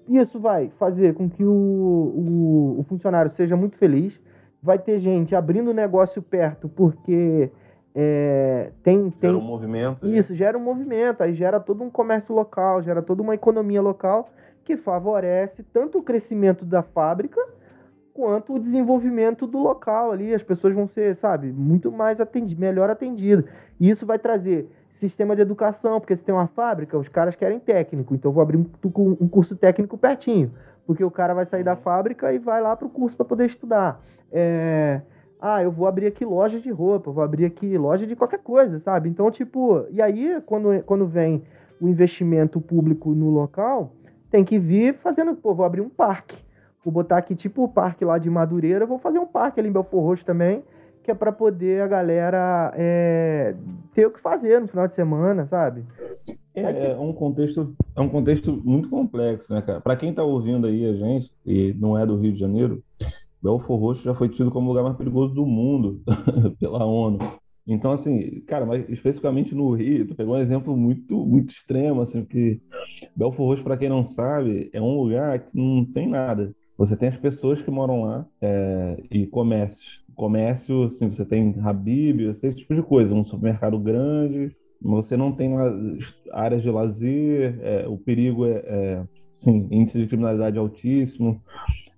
Isso 0.06 0.38
vai 0.38 0.68
fazer 0.78 1.14
com 1.14 1.28
que 1.28 1.42
o, 1.42 1.50
o, 1.50 2.80
o 2.80 2.84
funcionário 2.84 3.30
seja 3.30 3.56
muito 3.56 3.78
feliz. 3.78 4.20
Vai 4.62 4.78
ter 4.78 4.98
gente 4.98 5.34
abrindo 5.34 5.72
negócio 5.72 6.20
perto 6.20 6.68
porque 6.68 7.50
é, 7.94 8.72
tem, 8.82 9.10
tem, 9.10 9.30
Era 9.30 9.38
um 9.38 9.40
movimento. 9.40 10.06
né? 10.06 10.18
isso, 10.18 10.34
gera 10.34 10.58
um 10.58 10.62
movimento, 10.62 11.22
aí 11.22 11.32
gera 11.32 11.58
todo 11.58 11.82
um 11.82 11.88
comércio 11.88 12.34
local, 12.34 12.82
gera 12.82 13.00
toda 13.00 13.22
uma 13.22 13.34
economia 13.34 13.80
local 13.80 14.28
que 14.64 14.76
favorece 14.76 15.62
tanto 15.62 15.98
o 15.98 16.02
crescimento 16.02 16.66
da 16.66 16.82
fábrica 16.82 17.40
quanto 18.12 18.54
o 18.54 18.58
desenvolvimento 18.58 19.46
do 19.46 19.58
local 19.58 20.12
ali. 20.12 20.34
As 20.34 20.42
pessoas 20.42 20.74
vão 20.74 20.86
ser, 20.86 21.16
sabe, 21.16 21.50
muito 21.52 21.90
mais 21.90 22.20
atendidas, 22.20 22.58
melhor 22.58 22.90
atendidas. 22.90 23.46
E 23.80 23.88
isso 23.88 24.04
vai 24.04 24.18
trazer 24.18 24.68
sistema 24.96 25.36
de 25.36 25.42
educação, 25.42 26.00
porque 26.00 26.16
se 26.16 26.24
tem 26.24 26.34
uma 26.34 26.46
fábrica, 26.46 26.98
os 26.98 27.08
caras 27.08 27.36
querem 27.36 27.58
técnico, 27.58 28.14
então 28.14 28.30
eu 28.30 28.34
vou 28.34 28.42
abrir 28.42 28.56
um, 28.56 28.66
um 29.20 29.28
curso 29.28 29.54
técnico 29.54 29.98
pertinho, 29.98 30.52
porque 30.86 31.04
o 31.04 31.10
cara 31.10 31.34
vai 31.34 31.44
sair 31.46 31.62
da 31.62 31.76
fábrica 31.76 32.32
e 32.32 32.38
vai 32.38 32.60
lá 32.62 32.76
pro 32.76 32.88
curso 32.88 33.16
para 33.16 33.26
poder 33.26 33.46
estudar. 33.46 34.00
É, 34.32 35.00
ah, 35.40 35.62
eu 35.62 35.70
vou 35.70 35.86
abrir 35.86 36.06
aqui 36.06 36.24
loja 36.24 36.58
de 36.58 36.70
roupa, 36.70 37.10
vou 37.10 37.22
abrir 37.22 37.44
aqui 37.44 37.76
loja 37.76 38.06
de 38.06 38.16
qualquer 38.16 38.40
coisa, 38.40 38.80
sabe? 38.80 39.08
Então, 39.08 39.30
tipo, 39.30 39.84
e 39.90 40.00
aí, 40.00 40.40
quando, 40.46 40.82
quando 40.84 41.06
vem 41.06 41.42
o 41.80 41.88
investimento 41.88 42.60
público 42.60 43.14
no 43.14 43.28
local, 43.30 43.92
tem 44.30 44.44
que 44.44 44.58
vir 44.58 44.94
fazendo, 44.94 45.34
pô, 45.34 45.54
vou 45.54 45.66
abrir 45.66 45.82
um 45.82 45.90
parque. 45.90 46.36
Vou 46.82 46.92
botar 46.92 47.18
aqui, 47.18 47.34
tipo, 47.34 47.64
o 47.64 47.68
parque 47.68 48.04
lá 48.04 48.16
de 48.16 48.30
Madureira, 48.30 48.86
vou 48.86 48.98
fazer 48.98 49.18
um 49.18 49.26
parque 49.26 49.60
ali 49.60 49.68
em 49.68 49.72
Belfor 49.72 50.02
Roxo 50.02 50.24
também, 50.24 50.62
que 51.06 51.10
é 51.12 51.14
pra 51.14 51.30
poder 51.30 51.82
a 51.82 51.86
galera 51.86 52.72
é, 52.74 53.54
ter 53.94 54.06
o 54.06 54.10
que 54.10 54.20
fazer 54.20 54.60
no 54.60 54.66
final 54.66 54.88
de 54.88 54.96
semana, 54.96 55.46
sabe? 55.46 55.84
É, 56.52 56.90
é 56.90 56.98
um 56.98 57.12
contexto, 57.12 57.76
é 57.94 58.00
um 58.00 58.08
contexto 58.08 58.60
muito 58.64 58.88
complexo, 58.88 59.54
né, 59.54 59.62
cara? 59.62 59.80
Para 59.80 59.94
quem 59.94 60.12
tá 60.12 60.24
ouvindo 60.24 60.66
aí 60.66 60.84
a 60.84 60.94
gente 60.94 61.30
e 61.46 61.72
não 61.78 61.96
é 61.96 62.04
do 62.04 62.16
Rio 62.16 62.32
de 62.32 62.40
Janeiro, 62.40 62.82
Belfor 63.40 63.78
Roxo 63.78 64.02
já 64.02 64.16
foi 64.16 64.28
tido 64.28 64.50
como 64.50 64.66
o 64.66 64.68
lugar 64.70 64.82
mais 64.82 64.96
perigoso 64.96 65.32
do 65.32 65.46
mundo 65.46 66.02
pela 66.58 66.84
ONU. 66.84 67.20
Então, 67.64 67.92
assim, 67.92 68.40
cara, 68.40 68.66
mas 68.66 68.88
especificamente 68.88 69.54
no 69.54 69.72
Rio, 69.74 70.08
tu 70.08 70.14
pegou 70.16 70.34
um 70.34 70.40
exemplo 70.40 70.76
muito, 70.76 71.24
muito 71.24 71.52
extremo, 71.52 72.02
assim, 72.02 72.24
porque 72.24 72.60
Belfor 73.14 73.46
Roxo, 73.46 73.62
para 73.62 73.76
quem 73.76 73.88
não 73.88 74.04
sabe, 74.04 74.70
é 74.72 74.82
um 74.82 75.00
lugar 75.00 75.38
que 75.38 75.56
não 75.56 75.84
tem 75.84 76.08
nada. 76.08 76.52
Você 76.78 76.96
tem 76.96 77.08
as 77.08 77.16
pessoas 77.16 77.62
que 77.62 77.70
moram 77.70 78.02
lá 78.02 78.26
é, 78.40 79.02
e 79.10 79.26
comércios. 79.26 80.04
Comércio, 80.14 80.84
assim, 80.84 81.10
você 81.10 81.24
tem 81.24 81.54
Habib, 81.62 82.26
você 82.26 82.40
tem 82.40 82.50
esse 82.50 82.58
tipo 82.60 82.74
de 82.74 82.82
coisa, 82.82 83.14
um 83.14 83.24
supermercado 83.24 83.78
grande, 83.78 84.54
você 84.80 85.16
não 85.16 85.32
tem 85.32 85.52
áreas 86.32 86.62
de 86.62 86.70
lazer, 86.70 87.58
é, 87.62 87.86
o 87.88 87.96
perigo 87.96 88.46
é, 88.46 88.62
é, 88.66 89.02
sim, 89.34 89.66
índice 89.70 89.98
de 89.98 90.06
criminalidade 90.06 90.58
altíssimo. 90.58 91.40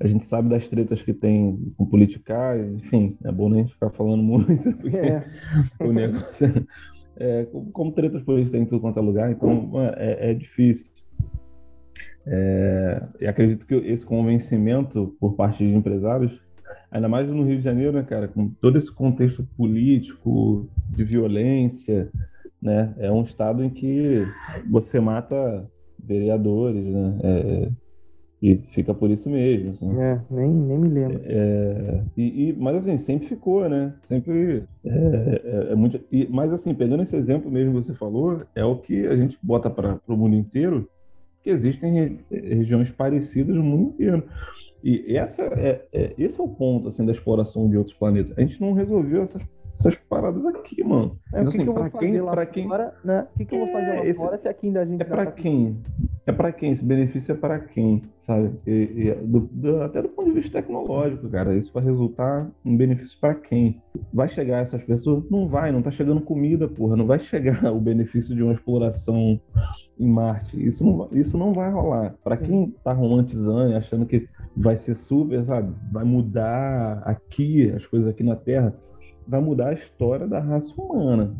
A 0.00 0.06
gente 0.06 0.26
sabe 0.26 0.48
das 0.48 0.66
tretas 0.68 1.02
que 1.02 1.12
tem 1.12 1.58
com 1.76 1.84
politicagem, 1.86 2.74
enfim, 2.76 3.16
é 3.24 3.32
bom 3.32 3.48
nem 3.48 3.66
ficar 3.66 3.90
falando 3.90 4.22
muito, 4.22 4.46
porque 4.78 4.96
É. 4.96 5.24
o 5.84 5.92
negócio 5.92 6.66
é, 7.16 7.44
como- 7.46 7.72
como 7.72 7.92
tretas 7.92 8.22
políticas 8.22 8.52
tem 8.52 8.62
em 8.62 8.66
tudo 8.66 8.80
quanto 8.80 8.98
é 8.98 9.02
lugar, 9.02 9.30
então 9.30 9.70
é, 9.96 10.30
é 10.30 10.34
difícil. 10.34 10.86
É, 12.30 13.02
e 13.20 13.26
acredito 13.26 13.66
que 13.66 13.74
esse 13.74 14.04
convencimento 14.04 15.16
por 15.18 15.34
parte 15.34 15.58
de 15.66 15.74
empresários, 15.74 16.32
ainda 16.90 17.08
mais 17.08 17.26
no 17.28 17.42
Rio 17.44 17.56
de 17.58 17.64
Janeiro, 17.64 17.92
né, 17.92 18.02
cara, 18.02 18.28
com 18.28 18.50
todo 18.60 18.76
esse 18.76 18.92
contexto 18.92 19.46
político, 19.56 20.68
de 20.90 21.04
violência, 21.04 22.10
né, 22.60 22.94
é 22.98 23.10
um 23.10 23.22
estado 23.22 23.64
em 23.64 23.70
que 23.70 24.22
você 24.70 25.00
mata 25.00 25.66
vereadores, 25.98 26.84
né, 26.84 27.18
é, 27.22 27.70
e 28.40 28.56
fica 28.56 28.94
por 28.94 29.10
isso 29.10 29.28
mesmo, 29.28 29.70
assim. 29.70 29.98
É, 29.98 30.20
nem, 30.30 30.48
nem 30.48 30.78
me 30.78 30.88
lembro. 30.88 31.20
É, 31.24 32.04
e, 32.16 32.50
e- 32.50 32.56
mas 32.56 32.76
assim, 32.76 32.96
sempre 32.98 33.26
ficou, 33.26 33.68
né? 33.68 33.94
Sempre 34.02 34.64
é, 34.84 34.88
é- 35.68 35.72
é 35.72 35.74
muito. 35.74 36.00
e- 36.12 36.28
mas 36.30 36.52
assim, 36.52 36.72
pegando 36.74 37.02
esse 37.02 37.16
exemplo 37.16 37.50
mesmo 37.50 37.80
que 37.80 37.86
você 37.88 37.94
falou, 37.94 38.42
é 38.54 38.64
o 38.64 38.76
que 38.76 39.06
a 39.06 39.16
gente 39.16 39.36
bota 39.42 39.68
para 39.68 39.98
o 40.06 40.16
mundo 40.16 40.36
inteiro, 40.36 40.88
existem 41.50 41.92
re- 41.92 42.18
regiões 42.30 42.90
parecidas 42.90 43.54
no 43.54 43.62
mundo 43.62 43.90
inteiro. 43.90 44.22
E 44.82 45.16
essa 45.16 45.42
é, 45.42 45.84
é- 45.92 46.14
esse 46.16 46.40
é 46.40 46.42
o 46.42 46.48
ponto 46.48 46.88
assim 46.88 47.04
da 47.04 47.12
exploração 47.12 47.68
de 47.68 47.76
outros 47.76 47.96
planetas. 47.96 48.36
A 48.38 48.40
gente 48.40 48.60
não 48.60 48.72
resolveu 48.72 49.22
essas, 49.22 49.42
essas 49.78 49.94
paradas 49.94 50.44
aqui, 50.46 50.82
mano. 50.82 51.16
É, 51.32 51.40
Então, 51.40 51.50
que, 51.52 51.56
assim, 51.56 51.66
que 51.66 51.72
pra 51.72 51.90
quem- 51.90 52.24
pra 52.24 52.46
quem- 52.46 52.68
fora, 52.68 52.94
né? 53.04 53.26
O 53.34 53.38
que, 53.38 53.44
que 53.44 53.54
eu 53.54 53.58
vou 53.60 53.68
fazer 53.72 53.86
É, 53.90 53.98
lá 54.00 54.06
esse- 54.06 54.18
fora 54.20 54.38
se 54.38 54.48
aqui 54.48 54.66
ainda 54.66 54.80
a 54.80 54.84
gente 54.84 55.00
É 55.00 55.04
para 55.04 55.22
pra- 55.24 55.32
quem? 55.32 55.76
É 56.26 56.32
para 56.32 56.52
quem? 56.52 56.72
Esse 56.72 56.84
benefício 56.84 57.32
é 57.32 57.34
para 57.36 57.58
quem, 57.60 58.02
sabe? 58.26 58.50
E, 58.66 58.70
e 58.70 59.14
do- 59.24 59.48
do- 59.52 59.82
até 59.82 60.02
do 60.02 60.08
ponto 60.08 60.28
de 60.28 60.34
vista 60.34 60.60
tecnológico, 60.60 61.28
cara, 61.28 61.54
isso 61.54 61.72
vai 61.72 61.82
resultar 61.84 62.50
em 62.64 62.76
benefício 62.76 63.16
para 63.20 63.34
quem? 63.34 63.80
Vai 64.12 64.28
chegar 64.28 64.58
essas 64.62 64.82
pessoas? 64.82 65.24
Não 65.30 65.48
vai, 65.48 65.70
não 65.72 65.80
tá 65.80 65.90
chegando 65.90 66.20
comida, 66.20 66.66
porra. 66.68 66.96
Não 66.96 67.06
vai 67.06 67.18
chegar 67.64 67.72
o 67.72 67.80
benefício 67.80 68.34
de 68.34 68.42
uma 68.42 68.52
exploração 68.52 69.40
em 69.98 70.06
Marte. 70.08 70.62
Isso 70.62 70.84
não, 70.84 70.96
vai- 70.98 71.08
isso 71.12 71.38
não 71.38 71.52
vai 71.52 71.70
rolar. 71.70 72.14
Para 72.22 72.36
quem 72.36 72.74
tá 72.84 72.92
romantizando 72.92 73.76
achando 73.76 74.04
que 74.06 74.28
vai 74.56 74.76
ser 74.76 74.94
super, 74.94 75.44
sabe? 75.44 75.72
Vai 75.92 76.04
mudar 76.04 77.00
aqui, 77.04 77.70
as 77.70 77.86
coisas 77.86 78.08
aqui 78.08 78.22
na 78.22 78.36
Terra, 78.36 78.74
vai 79.28 79.40
mudar 79.40 79.68
a 79.68 79.72
história 79.74 80.26
da 80.26 80.40
raça 80.40 80.72
humana. 80.80 81.36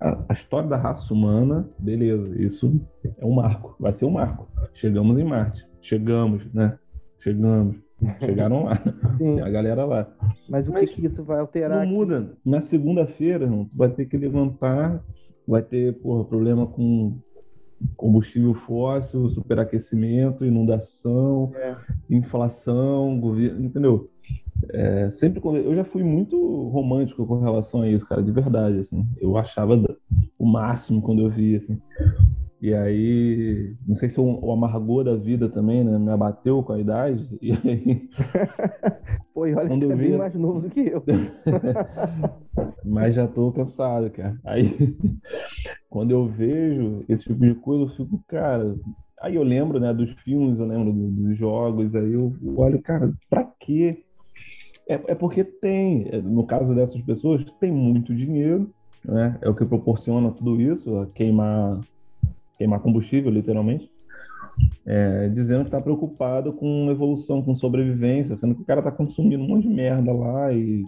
A, 0.00 0.24
a 0.28 0.32
história 0.32 0.68
da 0.68 0.76
raça 0.76 1.12
humana, 1.14 1.68
beleza, 1.78 2.36
isso 2.42 2.80
é 3.18 3.24
um 3.24 3.32
marco, 3.34 3.76
vai 3.78 3.92
ser 3.92 4.04
um 4.04 4.10
marco. 4.10 4.48
Chegamos 4.74 5.18
em 5.18 5.24
Marte, 5.24 5.64
chegamos, 5.80 6.44
né? 6.52 6.78
Chegamos, 7.20 7.76
chegaram 8.18 8.64
lá, 8.64 8.72
a 9.46 9.48
galera 9.48 9.84
lá. 9.84 10.12
mas 10.48 10.66
o 10.68 10.72
Mas 10.72 10.90
que, 10.90 11.02
que 11.02 11.06
isso 11.06 11.22
vai 11.24 11.38
alterar 11.38 11.78
Não 11.78 11.82
aqui? 11.84 11.92
muda. 11.92 12.36
Na 12.44 12.60
segunda-feira, 12.60 13.44
irmão, 13.44 13.64
tu 13.66 13.76
vai 13.76 13.90
ter 13.90 14.06
que 14.06 14.16
levantar, 14.16 15.00
vai 15.46 15.62
ter, 15.62 15.94
porra, 16.00 16.24
problema 16.24 16.66
com 16.66 17.16
combustível 17.96 18.54
fóssil, 18.54 19.28
superaquecimento, 19.30 20.44
inundação, 20.44 21.52
É. 21.56 21.76
inflação, 22.10 23.18
governo, 23.20 23.64
entendeu? 23.64 24.10
É, 24.70 25.10
sempre 25.10 25.40
quando 25.40 25.58
eu 25.58 25.74
já 25.74 25.84
fui 25.84 26.02
muito 26.02 26.36
romântico 26.68 27.26
com 27.26 27.40
relação 27.40 27.82
a 27.82 27.88
isso, 27.88 28.06
cara, 28.06 28.22
de 28.22 28.32
verdade, 28.32 28.78
assim. 28.78 29.04
Eu 29.20 29.36
achava 29.36 29.74
o 30.38 30.46
máximo 30.46 31.02
quando 31.02 31.22
eu 31.22 31.30
via, 31.30 31.58
assim. 31.58 31.78
E 32.60 32.72
aí, 32.74 33.74
não 33.86 33.96
sei 33.96 34.08
se 34.08 34.20
o, 34.20 34.24
o 34.24 34.52
amargor 34.52 35.04
da 35.04 35.16
vida 35.16 35.48
também, 35.48 35.82
né, 35.82 35.98
me 35.98 36.10
abateu 36.10 36.62
com 36.62 36.72
a 36.72 36.80
idade. 36.80 37.26
E 37.42 37.52
aí, 37.52 38.08
Pô, 39.34 39.46
e 39.46 39.54
olha 39.54 39.68
Quando 39.68 39.86
que 39.86 39.92
é 39.92 39.96
vi 39.96 40.08
bem 40.10 40.18
mais 40.18 40.34
novo 40.34 40.60
do 40.60 40.70
que 40.70 40.80
eu. 40.80 41.02
mas 42.84 43.14
já 43.14 43.26
tô 43.26 43.50
cansado, 43.52 44.10
cara. 44.10 44.38
Aí, 44.44 44.94
quando 45.88 46.10
eu 46.10 46.26
vejo 46.26 47.04
esse 47.08 47.24
tipo 47.24 47.40
de 47.40 47.54
coisa, 47.56 47.84
eu 47.84 47.96
fico, 47.96 48.22
cara. 48.28 48.76
Aí 49.20 49.36
eu 49.36 49.42
lembro, 49.42 49.78
né, 49.78 49.94
dos 49.94 50.10
filmes, 50.22 50.58
eu 50.58 50.66
lembro 50.66 50.92
do- 50.92 51.10
dos 51.10 51.38
jogos, 51.38 51.94
aí 51.94 52.12
eu 52.12 52.32
olho, 52.56 52.82
cara, 52.82 53.12
pra 53.30 53.44
quê? 53.60 54.04
É, 54.88 54.94
é 54.94 55.14
porque 55.14 55.44
tem, 55.44 56.08
é, 56.10 56.20
no 56.20 56.44
caso 56.44 56.74
dessas 56.74 57.00
pessoas, 57.02 57.44
tem 57.60 57.72
muito 57.72 58.14
dinheiro, 58.14 58.70
né? 59.04 59.38
É 59.40 59.48
o 59.48 59.54
que 59.54 59.64
proporciona 59.64 60.30
tudo 60.30 60.60
isso, 60.60 61.08
queimar, 61.14 61.80
queimar 62.58 62.80
combustível, 62.80 63.30
literalmente. 63.30 63.90
É, 64.84 65.28
dizendo 65.28 65.64
que 65.64 65.70
tá 65.70 65.80
preocupado 65.80 66.52
com 66.52 66.90
evolução, 66.90 67.42
com 67.42 67.56
sobrevivência, 67.56 68.36
sendo 68.36 68.54
que 68.54 68.62
o 68.62 68.66
cara 68.66 68.82
tá 68.82 68.90
consumindo 68.90 69.42
um 69.42 69.48
monte 69.48 69.66
de 69.66 69.74
merda 69.74 70.12
lá 70.12 70.52
e 70.52 70.84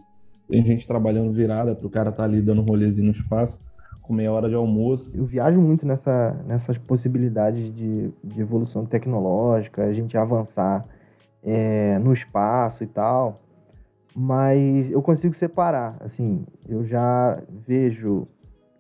tem 0.49 0.63
gente 0.65 0.87
trabalhando 0.87 1.33
virada 1.33 1.75
pro 1.75 1.89
cara 1.89 2.13
tá 2.13 2.25
ali 2.25 2.43
dando 2.43 2.61
um 2.61 2.65
rolezinho 2.65 3.07
no 3.07 3.13
espaço, 3.13 3.59
com 4.03 4.13
meia 4.13 4.31
hora 4.31 4.49
de 4.49 4.55
almoço. 4.55 5.11
Eu 5.15 5.25
viajo 5.25 5.61
muito 5.61 5.87
nessa, 5.87 6.33
nessas 6.47 6.77
possibilidades 6.77 7.75
de, 7.75 8.11
de 8.23 8.41
evolução 8.41 8.85
tecnológica, 8.85 9.85
a 9.85 9.93
gente 9.93 10.17
avançar 10.17 10.85
é, 11.43 11.99
no 11.99 12.13
espaço 12.13 12.85
e 12.85 12.87
tal. 12.87 13.44
Mas 14.15 14.91
eu 14.91 15.03
consigo 15.03 15.35
separar. 15.35 15.97
Assim, 16.01 16.47
eu 16.69 16.85
já 16.85 17.43
vejo 17.67 18.29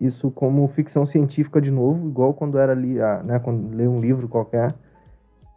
isso 0.00 0.30
como 0.30 0.68
ficção 0.68 1.06
científica 1.06 1.60
de 1.60 1.70
novo, 1.70 2.08
igual 2.08 2.34
quando 2.34 2.58
era 2.58 2.72
ali, 2.72 2.94
né, 3.24 3.38
quando 3.42 3.74
leio 3.74 3.90
um 3.90 4.00
livro 4.00 4.28
qualquer. 4.28 4.74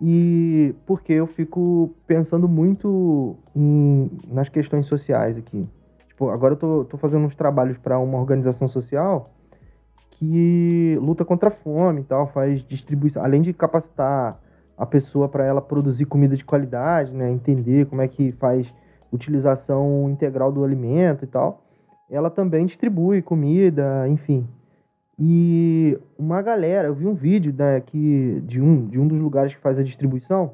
E 0.02 0.76
porque 0.86 1.14
eu 1.14 1.28
fico 1.28 1.94
pensando 2.06 2.48
muito 2.48 3.36
em, 3.56 4.12
nas 4.28 4.50
questões 4.50 4.86
sociais 4.86 5.38
aqui. 5.38 5.68
Tipo, 6.08 6.30
agora 6.30 6.54
eu 6.54 6.58
tô, 6.58 6.86
tô 6.86 6.98
fazendo 6.98 7.26
uns 7.26 7.36
trabalhos 7.36 7.78
para 7.78 8.00
uma 8.00 8.18
organização 8.18 8.68
social 8.68 9.32
que 10.12 10.98
luta 11.00 11.24
contra 11.24 11.50
a 11.50 11.52
fome 11.52 12.02
e 12.02 12.04
tal, 12.04 12.28
faz 12.28 12.64
distribuição, 12.64 13.24
além 13.24 13.42
de 13.42 13.54
capacitar 13.54 14.40
a 14.76 14.86
pessoa 14.86 15.30
para 15.30 15.46
ela 15.46 15.62
produzir 15.62 16.06
comida 16.06 16.36
de 16.36 16.44
qualidade, 16.44 17.14
né, 17.14 17.32
entender 17.32 17.86
como 17.86 18.02
é 18.02 18.08
que 18.08 18.32
faz 18.34 18.72
utilização 19.12 20.10
integral 20.10 20.51
do 20.51 20.64
alimento 20.64 21.24
e 21.24 21.28
tal, 21.28 21.64
ela 22.10 22.30
também 22.30 22.66
distribui 22.66 23.22
comida, 23.22 24.08
enfim. 24.08 24.47
E 25.20 25.97
uma 26.18 26.41
galera, 26.41 26.88
eu 26.88 26.93
vi 26.93 27.08
um 27.08 27.16
vídeo 27.16 27.53
né, 27.58 27.82
que, 27.82 28.41
de, 28.45 28.62
um, 28.62 28.88
de 28.88 28.99
um 28.99 29.08
dos 29.08 29.20
lugares 29.20 29.53
que 29.53 29.62
faz 29.62 29.80
a 29.80 29.84
distribuição, 29.84 30.53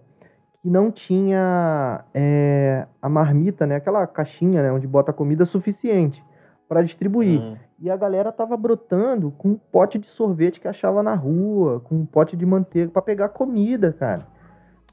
que 0.62 0.70
não 0.70 0.89
tinha 0.89 2.06
é, 2.14 2.88
a 3.01 3.10
marmita, 3.10 3.68
né, 3.68 3.76
aquela 3.76 4.08
caixinha 4.08 4.64
né, 4.64 4.72
onde 4.72 4.88
bota 4.88 5.12
a 5.12 5.14
comida 5.14 5.45
suficiente 5.45 6.24
para 6.70 6.82
distribuir. 6.82 7.41
Hum. 7.41 7.58
E 7.78 7.89
a 7.89 7.97
galera 7.97 8.32
tava 8.32 8.56
brotando 8.56 9.32
com 9.32 9.49
um 9.49 9.60
pote 9.72 9.99
de 9.99 10.08
sorvete 10.08 10.62
que 10.62 10.68
achava 10.68 11.04
na 11.04 11.14
rua, 11.14 11.82
com 11.82 11.95
um 11.95 12.06
pote 12.06 12.38
de 12.38 12.45
manteiga 12.45 12.89
para 12.89 13.01
pegar 13.01 13.30
comida, 13.30 13.91
cara. 13.91 14.26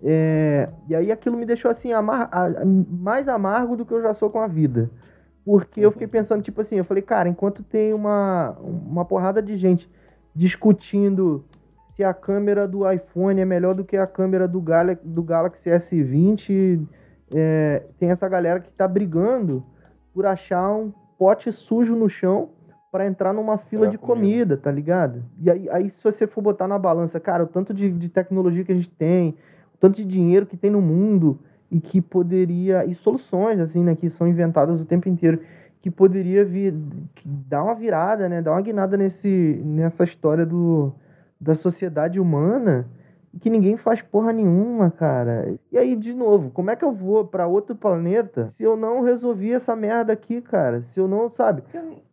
É, 0.03 0.69
e 0.89 0.95
aí 0.95 1.13
aquilo 1.13 1.37
me 1.37 1.45
deixou 1.45 1.71
assim, 1.71 1.93
amar, 1.93 2.31
mais 2.89 3.29
amargo 3.29 3.77
do 3.77 3.85
que 3.85 3.93
eu 3.93 4.03
já 4.03 4.15
sou 4.15 4.31
com 4.31 4.41
a 4.41 4.47
vida. 4.47 4.91
Porque 5.45 5.81
eu 5.81 5.91
fiquei 5.91 6.07
uhum. 6.07 6.13
pensando, 6.13 6.43
tipo 6.43 6.61
assim, 6.61 6.77
eu 6.77 6.85
falei, 6.85 7.03
cara, 7.03 7.29
enquanto 7.29 7.63
tem 7.63 7.93
uma, 7.93 8.57
uma 8.61 9.05
porrada 9.05 9.43
de 9.43 9.57
gente 9.57 9.91
discutindo 10.35 11.45
se 11.95 12.05
a 12.05 12.15
câmera 12.15 12.67
do 12.67 12.91
iPhone 12.91 13.41
é 13.41 13.45
melhor 13.45 13.75
do 13.75 13.85
que 13.85 13.97
a 13.97 14.07
câmera 14.07 14.47
do, 14.47 14.61
Gal 14.61 14.87
do 15.03 15.23
Galaxy 15.23 15.69
S20, 15.69 16.87
é, 17.35 17.83
tem 17.99 18.11
essa 18.11 18.29
galera 18.29 18.61
que 18.61 18.71
tá 18.71 18.87
brigando 18.87 19.65
por 20.15 20.27
achar 20.27 20.71
um 20.73 20.93
pote 21.19 21.53
sujo 21.53 21.95
no 21.95 22.09
chão 22.09 22.51
para 22.91 23.07
entrar 23.07 23.33
numa 23.33 23.59
fila 23.59 23.87
é, 23.87 23.91
de 23.91 23.99
comida, 23.99 24.57
tá 24.57 24.71
ligado? 24.71 25.23
E 25.41 25.51
aí, 25.51 25.71
aí, 25.71 25.91
se 25.91 26.03
você 26.03 26.27
for 26.27 26.41
botar 26.41 26.67
na 26.67 26.79
balança, 26.79 27.21
cara, 27.21 27.45
o 27.45 27.47
tanto 27.47 27.73
de, 27.73 27.91
de 27.91 28.09
tecnologia 28.09 28.65
que 28.65 28.73
a 28.73 28.75
gente 28.75 28.91
tem, 28.91 29.37
tanto 29.81 29.97
de 29.97 30.05
dinheiro 30.05 30.47
que 30.47 30.57
tem 30.57 30.71
no 30.71 30.81
mundo 30.81 31.39
e 31.71 31.81
que 31.81 32.01
poderia. 32.01 32.85
e 32.85 32.95
soluções, 32.95 33.59
assim, 33.59 33.83
né, 33.83 33.97
que 33.97 34.11
são 34.11 34.29
inventadas 34.29 34.81
o 34.81 34.85
tempo 34.85 35.09
inteiro, 35.09 35.41
que 35.81 35.91
poderia 35.91 36.45
vir. 36.45 36.75
Dar 37.25 37.65
uma 37.65 37.75
virada, 37.75 38.29
né, 38.29 38.43
dar 38.43 38.53
uma 38.53 38.63
guinada 38.63 38.97
nesse, 38.97 39.61
nessa 39.65 40.05
história 40.05 40.47
do, 40.47 40.93
da 41.41 41.55
sociedade 41.55 42.21
humana 42.21 42.87
que 43.39 43.49
ninguém 43.49 43.77
faz 43.77 44.03
porra 44.03 44.33
nenhuma, 44.33 44.91
cara. 44.91 45.55
E 45.71 45.79
aí, 45.79 45.95
de 45.95 46.13
novo, 46.13 46.51
como 46.51 46.71
é 46.71 46.77
que 46.77 46.85
eu 46.85 46.93
vou 46.93 47.25
para 47.25 47.47
outro 47.47 47.77
planeta 47.77 48.51
se 48.57 48.63
eu 48.63 48.77
não 48.77 49.03
resolvi 49.03 49.53
essa 49.53 49.77
merda 49.77 50.13
aqui, 50.13 50.41
cara? 50.41 50.83
Se 50.83 50.99
eu 50.99 51.07
não, 51.07 51.31
sabe? 51.31 51.63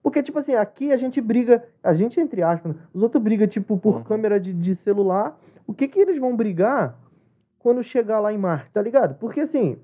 Porque, 0.04 0.22
tipo 0.22 0.38
assim, 0.38 0.54
aqui 0.54 0.92
a 0.92 0.98
gente 0.98 1.20
briga, 1.20 1.64
a 1.84 1.94
gente, 1.94 2.20
entre 2.20 2.44
aspas, 2.44 2.76
os 2.94 3.02
outros 3.02 3.22
brigam, 3.24 3.48
tipo, 3.48 3.78
por 3.78 3.96
uhum. 3.96 4.04
câmera 4.04 4.40
de, 4.40 4.54
de 4.54 4.76
celular. 4.76 5.38
O 5.66 5.74
que 5.74 5.88
que 5.88 6.00
eles 6.00 6.20
vão 6.20 6.36
brigar 6.36 6.96
quando 7.60 7.84
chegar 7.84 8.20
lá 8.20 8.32
em 8.32 8.38
Marte, 8.38 8.72
tá 8.72 8.82
ligado? 8.82 9.16
Porque, 9.16 9.42
assim, 9.42 9.78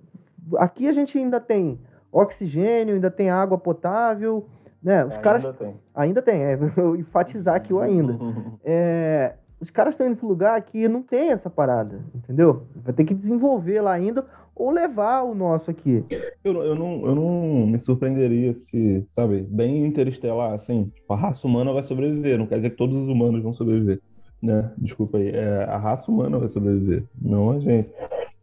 aqui 0.58 0.88
a 0.88 0.94
gente 0.94 1.18
ainda 1.18 1.40
tem 1.40 1.80
oxigênio, 2.12 2.96
ainda 2.96 3.10
tem 3.10 3.30
água 3.30 3.58
potável, 3.58 4.48
né? 4.82 5.06
Os 5.06 5.14
é, 5.14 5.20
caras. 5.20 5.46
Ainda 5.46 5.58
tem. 5.58 5.76
Ainda 5.96 6.22
tem, 6.22 6.44
é, 6.44 6.58
eu 6.78 6.96
enfatizar 6.96 7.56
aqui 7.56 7.74
o 7.74 7.80
ainda. 7.80 8.18
é 8.64 9.34
os 9.64 9.70
caras 9.70 9.94
estão 9.94 10.06
indo 10.06 10.18
para 10.18 10.28
lugar 10.28 10.62
que 10.62 10.90
não 10.90 11.02
tem 11.02 11.32
essa 11.32 11.50
parada, 11.50 12.02
entendeu? 12.14 12.64
Vai 12.76 12.94
ter 12.94 13.06
que 13.06 13.14
desenvolver 13.14 13.80
lá 13.80 13.94
ainda 13.94 14.26
ou 14.54 14.70
levar 14.70 15.24
o 15.24 15.34
nosso 15.34 15.72
aqui. 15.72 16.04
Eu, 16.44 16.62
eu, 16.62 16.76
não, 16.76 17.06
eu 17.06 17.16
não 17.16 17.68
me 17.68 17.80
surpreenderia 17.80 18.54
se, 18.54 19.06
sabe, 19.08 19.42
bem 19.42 19.86
interestelar, 19.86 20.54
assim, 20.54 20.92
tipo, 20.94 21.14
a 21.14 21.16
raça 21.16 21.48
humana 21.48 21.72
vai 21.72 21.82
sobreviver. 21.82 22.38
Não 22.38 22.46
quer 22.46 22.58
dizer 22.58 22.72
que 22.72 22.76
todos 22.76 22.94
os 22.96 23.08
humanos 23.08 23.42
vão 23.42 23.54
sobreviver, 23.54 24.02
né? 24.44 24.72
Desculpa 24.78 25.18
aí. 25.18 25.30
É, 25.30 25.64
a 25.64 25.78
raça 25.78 26.12
humana 26.12 26.38
vai 26.38 26.50
sobreviver, 26.50 27.04
não 27.20 27.52
a 27.52 27.60
gente. 27.60 27.90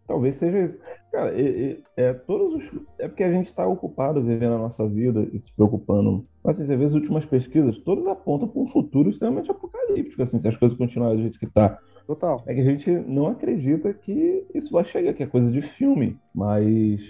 Talvez 0.06 0.34
seja 0.34 0.74
Cara, 1.10 1.32
é, 1.36 1.42
é, 1.42 1.78
é, 1.96 2.12
todos 2.12 2.54
os, 2.54 2.80
é 2.98 3.08
porque 3.08 3.24
a 3.24 3.32
gente 3.32 3.48
está 3.48 3.66
ocupado 3.66 4.22
vivendo 4.22 4.54
a 4.54 4.58
nossa 4.58 4.86
vida 4.86 5.26
e 5.32 5.38
se 5.40 5.52
preocupando. 5.52 6.24
Mas 6.42 6.56
assim, 6.56 6.66
você 6.66 6.76
vê 6.76 6.84
as 6.84 6.94
últimas 6.94 7.26
pesquisas, 7.26 7.78
todas 7.78 8.06
apontam 8.06 8.48
para 8.48 8.62
um 8.62 8.68
futuro 8.68 9.10
extremamente 9.10 9.50
apocalíptico, 9.50 10.22
assim, 10.22 10.40
se 10.40 10.46
as 10.46 10.56
coisas 10.56 10.78
continuarem 10.78 11.16
do 11.16 11.22
jeito 11.22 11.38
que 11.38 11.46
está. 11.46 11.78
Total. 12.06 12.42
É 12.46 12.54
que 12.54 12.60
a 12.60 12.64
gente 12.64 12.90
não 12.90 13.26
acredita 13.26 13.92
que 13.92 14.46
isso 14.54 14.72
vai 14.72 14.84
chegar, 14.84 15.12
que 15.12 15.22
é 15.24 15.26
coisa 15.26 15.50
de 15.50 15.62
filme. 15.62 16.16
Mas 16.32 17.00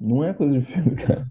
não 0.00 0.22
é 0.22 0.32
coisa 0.32 0.58
de 0.58 0.64
filme, 0.64 0.94
cara. 0.94 1.26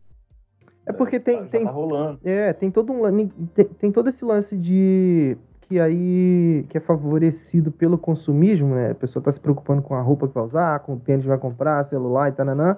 É 0.86 0.92
porque 0.92 1.20
tem. 1.20 1.40
Já 1.40 1.46
tem 1.46 1.64
tá 1.64 1.72
rolando. 1.72 2.20
É, 2.26 2.52
tem 2.54 2.70
todo 2.70 2.92
um. 2.92 3.28
Tem, 3.54 3.66
tem 3.66 3.92
todo 3.92 4.10
esse 4.10 4.24
lance 4.24 4.58
de 4.58 5.38
que 5.68 5.80
aí 5.80 6.66
que 6.70 6.78
é 6.78 6.82
favorecido 6.82 7.72
pelo 7.72 7.98
consumismo, 7.98 8.76
né? 8.76 8.92
A 8.92 8.96
pessoa 8.96 9.22
está 9.22 9.32
se 9.32 9.40
preocupando 9.40 9.82
com 9.82 9.96
a 9.96 10.02
roupa 10.02 10.28
que 10.28 10.34
vai 10.34 10.44
usar, 10.44 10.80
com 10.80 10.94
o 10.94 11.00
tênis 11.00 11.24
que 11.24 11.28
vai 11.28 11.38
comprar, 11.38 11.84
celular 11.86 12.30
e 12.30 12.32
tananã, 12.32 12.78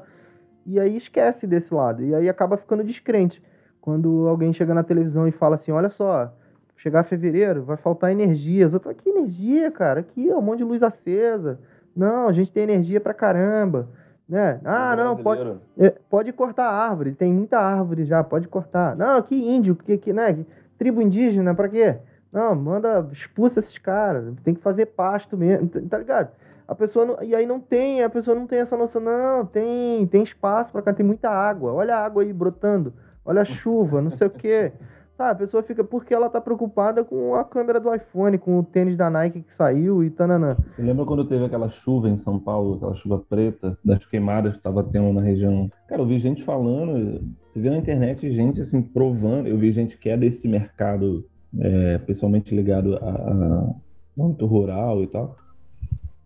e 0.66 0.80
aí 0.80 0.98
esquece 0.98 1.46
desse 1.46 1.74
lado, 1.74 2.04
e 2.04 2.14
aí 2.16 2.28
acaba 2.30 2.58
ficando 2.58 2.84
descrente. 2.84 3.42
Quando 3.82 4.28
alguém 4.28 4.52
chega 4.52 4.74
na 4.74 4.84
televisão 4.84 5.28
e 5.28 5.32
fala 5.32 5.56
assim, 5.56 5.72
olha 5.72 5.90
só, 5.90 6.34
chegar 6.76 7.04
fevereiro, 7.04 7.64
vai 7.64 7.78
faltar 7.78 8.12
energia. 8.12 8.66
Eu 8.66 8.80
tô 8.80 8.90
aqui 8.90 9.10
energia, 9.10 9.72
cara, 9.72 10.02
aqui 10.02 10.30
é 10.30 10.36
um 10.36 10.42
monte 10.42 10.60
de 10.60 10.64
luz 10.66 10.84
acesa. 10.84 11.60
Não, 11.96 12.28
a 12.28 12.34
gente 12.34 12.52
tem 12.52 12.64
energia 12.64 13.00
pra 13.00 13.14
caramba. 13.14 13.88
Né? 14.28 14.60
Ah, 14.66 14.94
não, 14.94 15.16
pode, 15.16 15.58
é, 15.78 15.90
pode 16.10 16.34
cortar 16.34 16.66
a 16.66 16.90
árvore, 16.90 17.14
tem 17.14 17.34
muita 17.34 17.60
árvore 17.60 18.04
já, 18.04 18.22
pode 18.22 18.48
cortar. 18.48 18.94
Não, 18.94 19.22
que 19.22 19.36
índio, 19.36 19.74
que, 19.74 19.98
que, 19.98 20.12
né? 20.12 20.46
Tribo 20.78 21.02
indígena, 21.02 21.56
pra 21.56 21.70
quê? 21.70 21.96
Não, 22.32 22.56
manda, 22.56 23.08
expulsa 23.12 23.60
esses 23.60 23.78
caras. 23.78 24.34
Tem 24.44 24.54
que 24.54 24.62
fazer 24.62 24.88
pasto 24.88 25.38
mesmo, 25.38 25.70
tá, 25.70 25.80
tá 25.90 25.98
ligado? 25.98 26.32
A 26.68 26.76
pessoa 26.76 27.06
não, 27.06 27.24
e 27.24 27.34
aí 27.34 27.46
não 27.46 27.60
tem, 27.60 28.04
a 28.04 28.10
pessoa 28.10 28.36
não 28.36 28.46
tem 28.46 28.60
essa 28.60 28.76
noção, 28.76 29.02
não, 29.02 29.46
tem, 29.46 30.06
tem 30.08 30.22
espaço 30.24 30.72
para 30.72 30.82
cá, 30.82 30.94
tem 30.94 31.06
muita 31.06 31.30
água. 31.30 31.72
Olha 31.72 31.96
a 31.96 32.06
água 32.06 32.24
aí 32.24 32.34
brotando. 32.34 32.94
Olha 33.24 33.42
a 33.42 33.46
chuva, 33.46 34.02
não 34.02 34.10
sei 34.10 34.28
o 34.28 34.32
quê. 34.32 34.72
Sabe, 35.18 35.32
a 35.32 35.36
pessoa 35.36 35.64
fica 35.64 35.84
porque 35.84 36.14
ela 36.14 36.30
tá 36.30 36.40
preocupada 36.40 37.04
com 37.04 37.34
a 37.34 37.44
câmera 37.44 37.80
do 37.80 37.92
iPhone, 37.92 38.38
com 38.38 38.60
o 38.60 38.64
tênis 38.64 38.96
da 38.96 39.10
Nike 39.10 39.42
que 39.42 39.52
saiu 39.52 40.04
e 40.04 40.12
tananã. 40.12 40.56
Você 40.62 40.80
lembra 40.80 41.06
quando 41.06 41.26
teve 41.26 41.44
aquela 41.44 41.70
chuva 41.70 42.08
em 42.08 42.18
São 42.18 42.38
Paulo, 42.38 42.76
aquela 42.76 42.94
chuva 42.94 43.18
preta, 43.28 43.76
das 43.84 44.06
queimadas 44.06 44.54
que 44.54 44.62
tava 44.62 44.84
tendo 44.84 45.12
na 45.12 45.22
região? 45.22 45.72
Cara, 45.88 46.04
eu 46.04 46.06
vi 46.06 46.20
gente 46.20 46.44
falando, 46.44 47.20
você 47.44 47.60
vê 47.60 47.72
na 47.72 47.80
internet 47.80 48.32
gente 48.32 48.62
assim 48.62 48.80
provando, 48.80 49.48
eu 49.48 49.58
vi 49.58 49.72
gente 49.72 49.98
que 49.98 50.08
é 50.08 50.16
desse 50.16 50.48
mercado 50.48 51.26
é, 51.60 51.98
pessoalmente 52.00 52.54
ligado 52.56 52.96
a, 52.96 53.10
a 53.10 53.76
muito 54.16 54.46
rural 54.46 55.04
e 55.04 55.08
tal, 55.08 55.36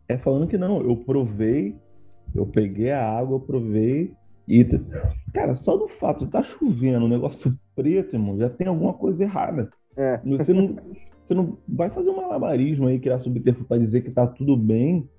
é 0.08 0.18
falando 0.18 0.48
que 0.48 0.58
não, 0.58 0.82
eu 0.82 0.96
provei, 0.96 1.76
eu 2.34 2.46
peguei 2.46 2.92
a 2.92 3.06
água, 3.06 3.36
eu 3.36 3.40
provei 3.40 4.14
e, 4.48 4.66
cara, 5.34 5.56
só 5.56 5.78
do 5.78 5.88
fato 5.88 6.20
de 6.20 6.26
estar 6.26 6.42
tá 6.42 6.44
chovendo, 6.44 7.06
um 7.06 7.10
negócio 7.10 7.58
preto, 7.76 8.16
irmão, 8.16 8.38
já 8.38 8.50
tem 8.50 8.68
alguma 8.68 8.94
coisa 8.94 9.24
errada. 9.24 9.70
É. 9.96 10.20
Você 10.26 10.54
não, 10.54 10.76
você 11.24 11.34
não 11.34 11.58
vai 11.68 11.90
fazer 11.90 12.10
um 12.10 12.18
malabarismo 12.18 12.88
aí, 12.88 13.00
criar 13.00 13.20
subterfúgio 13.20 13.68
para 13.68 13.78
dizer 13.78 14.02
que 14.02 14.12
tá 14.12 14.26
tudo 14.28 14.58
bem 14.58 15.10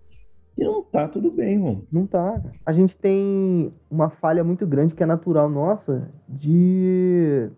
e 0.56 0.64
não 0.64 0.82
tá 0.82 1.08
tudo 1.08 1.30
bem, 1.30 1.54
irmão. 1.54 1.82
Não 1.90 2.06
tá. 2.06 2.42
A 2.66 2.72
gente 2.72 2.96
tem 2.96 3.72
uma 3.90 4.10
falha 4.10 4.44
muito 4.44 4.66
grande 4.66 4.94
que 4.94 5.02
é 5.02 5.06
natural 5.06 5.48
nossa 5.48 6.10
de 6.28 7.50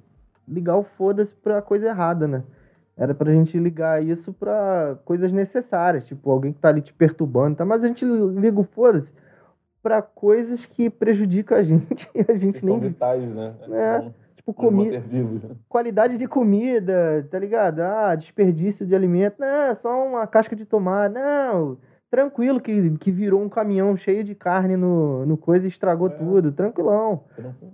ligar 0.47 0.77
o 0.77 0.85
foda-se 0.85 1.35
pra 1.37 1.63
coisa 1.63 1.87
errada, 1.87 2.27
né? 2.29 2.43
Era 2.97 3.15
pra 3.15 3.33
gente 3.33 3.59
ligar 3.59 4.03
isso 4.03 4.33
pra 4.33 4.97
coisas 5.05 5.33
necessárias, 5.33 6.05
tipo, 6.05 6.31
alguém 6.31 6.53
que 6.53 6.61
tá 6.61 6.69
ali 6.69 6.81
te 6.81 6.93
perturbando, 6.93 7.57
tá? 7.57 7.65
Mas 7.65 7.83
a 7.83 7.89
gente 7.89 8.05
liga 8.05 8.61
o 8.61 8.65
foda-se 8.65 9.11
pra 9.83 10.01
coisas 10.01 10.65
que 10.65 10.89
prejudicam 10.89 11.59
a 11.59 11.63
gente 11.63 12.09
e 12.15 12.25
a 12.31 12.37
gente 12.37 12.61
que 12.61 12.67
nem. 12.67 12.79
São 12.79 12.89
vitais, 12.89 13.29
né? 13.35 13.55
É. 13.71 14.11
Tipo, 14.37 14.55
comida. 14.55 15.01
Né? 15.01 15.57
Qualidade 15.69 16.17
de 16.19 16.29
comida, 16.29 17.27
tá 17.31 17.39
ligado? 17.39 17.81
Ah, 17.81 18.15
desperdício 18.15 18.87
de 18.87 18.95
alimento. 18.95 19.37
Não, 19.41 19.47
é 19.47 19.75
só 19.75 20.07
uma 20.07 20.27
casca 20.27 20.55
de 20.55 20.65
tomate. 20.65 21.15
Não 21.15 21.79
tranquilo 22.15 22.61
que, 22.61 22.97
que 22.99 23.11
virou 23.11 23.43
um 23.43 23.49
caminhão 23.49 23.97
cheio 23.97 24.23
de 24.23 24.37
carne 24.37 24.77
no, 24.77 25.27
no 25.27 25.37
coisa 25.37 25.67
e 25.67 25.69
estragou 25.69 26.07
é. 26.07 26.11
tudo, 26.11 26.53
tranquilão. 26.53 27.25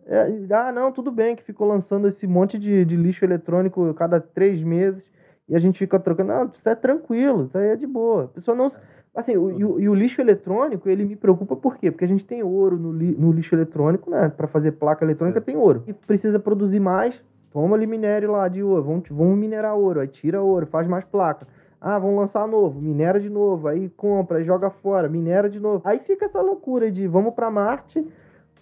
É, 0.07 0.32
ah, 0.55 0.72
não, 0.72 0.91
tudo 0.91 1.12
bem 1.12 1.36
que 1.36 1.43
ficou 1.43 1.68
lançando 1.68 2.09
esse 2.09 2.26
monte 2.26 2.59
de, 2.59 2.86
de 2.86 2.97
lixo 2.97 3.22
eletrônico 3.22 3.93
cada 3.93 4.18
três 4.18 4.62
meses 4.62 5.05
e 5.47 5.55
a 5.55 5.59
gente 5.59 5.78
fica 5.78 6.01
trocando. 6.01 6.32
Não, 6.32 6.47
isso 6.47 6.66
é 6.66 6.74
tranquilo, 6.74 7.45
isso 7.45 7.59
aí 7.59 7.68
é 7.68 7.76
de 7.76 7.86
boa. 7.86 8.24
A 8.24 8.28
pessoa 8.28 8.57
não, 8.57 8.70
Assim, 9.14 9.36
o, 9.36 9.51
e, 9.51 9.62
o, 9.62 9.80
e 9.80 9.88
o 9.91 9.95
lixo 9.95 10.22
eletrônico, 10.22 10.88
ele 10.88 11.05
me 11.05 11.16
preocupa 11.16 11.55
por 11.55 11.76
quê? 11.76 11.91
Porque 11.91 12.07
a 12.07 12.09
gente 12.09 12.24
tem 12.24 12.43
ouro 12.43 12.78
no, 12.78 12.93
li, 12.93 13.14
no 13.18 13.30
lixo 13.32 13.55
eletrônico, 13.55 14.09
né? 14.09 14.30
Para 14.30 14.49
fazer 14.49 14.72
placa 14.72 15.05
eletrônica 15.05 15.38
tem 15.38 15.55
ouro. 15.55 15.82
E 15.86 15.93
precisa 15.93 16.38
produzir 16.38 16.80
mais, 16.80 17.20
toma 17.53 17.76
ali 17.76 17.86
minério 17.86 18.32
lá 18.32 18.49
de 18.49 18.62
ouro, 18.62 18.84
vamos, 18.84 19.09
vamos 19.11 19.36
minerar 19.36 19.76
ouro, 19.76 20.01
aí 20.01 20.09
tira 20.09 20.41
ouro, 20.41 20.66
faz 20.66 20.88
mais 20.88 21.05
placa. 21.05 21.47
Ah, 21.81 21.99
vamos 21.99 22.16
lançar 22.16 22.47
novo, 22.47 22.81
minera 22.81 23.18
de 23.18 23.31
novo, 23.31 23.66
aí 23.66 23.89
compra, 23.89 24.45
joga 24.45 24.68
fora, 24.68 25.09
minera 25.09 25.49
de 25.49 25.59
novo. 25.59 25.81
Aí 25.85 25.99
fica 26.01 26.26
essa 26.26 26.41
loucura 26.41 26.91
de 26.91 27.07
vamos 27.07 27.33
para 27.33 27.51
Marte 27.51 28.07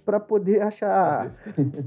para 0.05 0.21
poder 0.21 0.63
achar. 0.63 1.33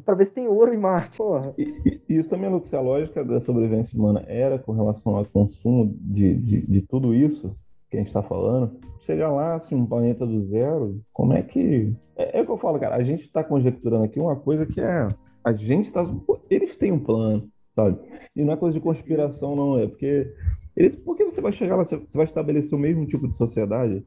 para 0.06 0.14
ver 0.16 0.26
se 0.26 0.34
tem 0.34 0.48
ouro 0.48 0.74
em 0.74 0.78
Marte. 0.78 1.18
Porra. 1.18 1.54
E, 1.58 2.02
e, 2.08 2.18
isso 2.18 2.30
também 2.30 2.54
é 2.54 2.60
se 2.60 2.76
a 2.76 2.82
lógica 2.82 3.24
da 3.24 3.40
sobrevivência 3.40 3.98
humana 3.98 4.24
era 4.28 4.60
com 4.60 4.74
relação 4.74 5.16
ao 5.16 5.26
consumo 5.26 5.96
de, 6.00 6.36
de, 6.36 6.68
de 6.68 6.82
tudo 6.82 7.16
isso 7.16 7.56
que 7.90 7.98
a 7.98 8.00
gente 8.00 8.08
está 8.08 8.24
falando, 8.24 8.80
chegar 9.00 9.30
lá, 9.32 9.56
assim, 9.56 9.76
um 9.76 9.86
planeta 9.86 10.26
do 10.26 10.40
zero, 10.42 11.02
como 11.12 11.34
é 11.34 11.42
que. 11.42 11.94
É, 12.16 12.40
é 12.40 12.42
o 12.42 12.46
que 12.46 12.52
eu 12.52 12.58
falo, 12.58 12.80
cara, 12.80 12.96
a 12.96 13.04
gente 13.04 13.24
está 13.24 13.44
conjecturando 13.44 14.06
aqui 14.06 14.20
uma 14.20 14.36
coisa 14.36 14.66
que 14.66 14.80
é. 14.80 15.08
A 15.44 15.52
gente 15.52 15.88
está. 15.88 16.06
Eles 16.50 16.78
têm 16.78 16.92
um 16.92 17.00
plano, 17.00 17.50
sabe? 17.76 17.98
E 18.36 18.44
não 18.44 18.54
é 18.54 18.58
coisa 18.58 18.78
de 18.78 18.84
conspiração, 18.84 19.56
não, 19.56 19.78
é 19.78 19.88
porque. 19.88 20.34
Eles, 20.82 20.96
por 20.96 21.16
que 21.16 21.24
você 21.24 21.40
vai 21.40 21.54
chegar 21.54 21.76
lá? 21.76 21.86
Você 21.86 22.00
vai 22.12 22.26
estabelecer 22.26 22.74
o 22.74 22.82
mesmo 22.82 23.06
tipo 23.06 23.28
de 23.28 23.38
sociedade 23.38 24.04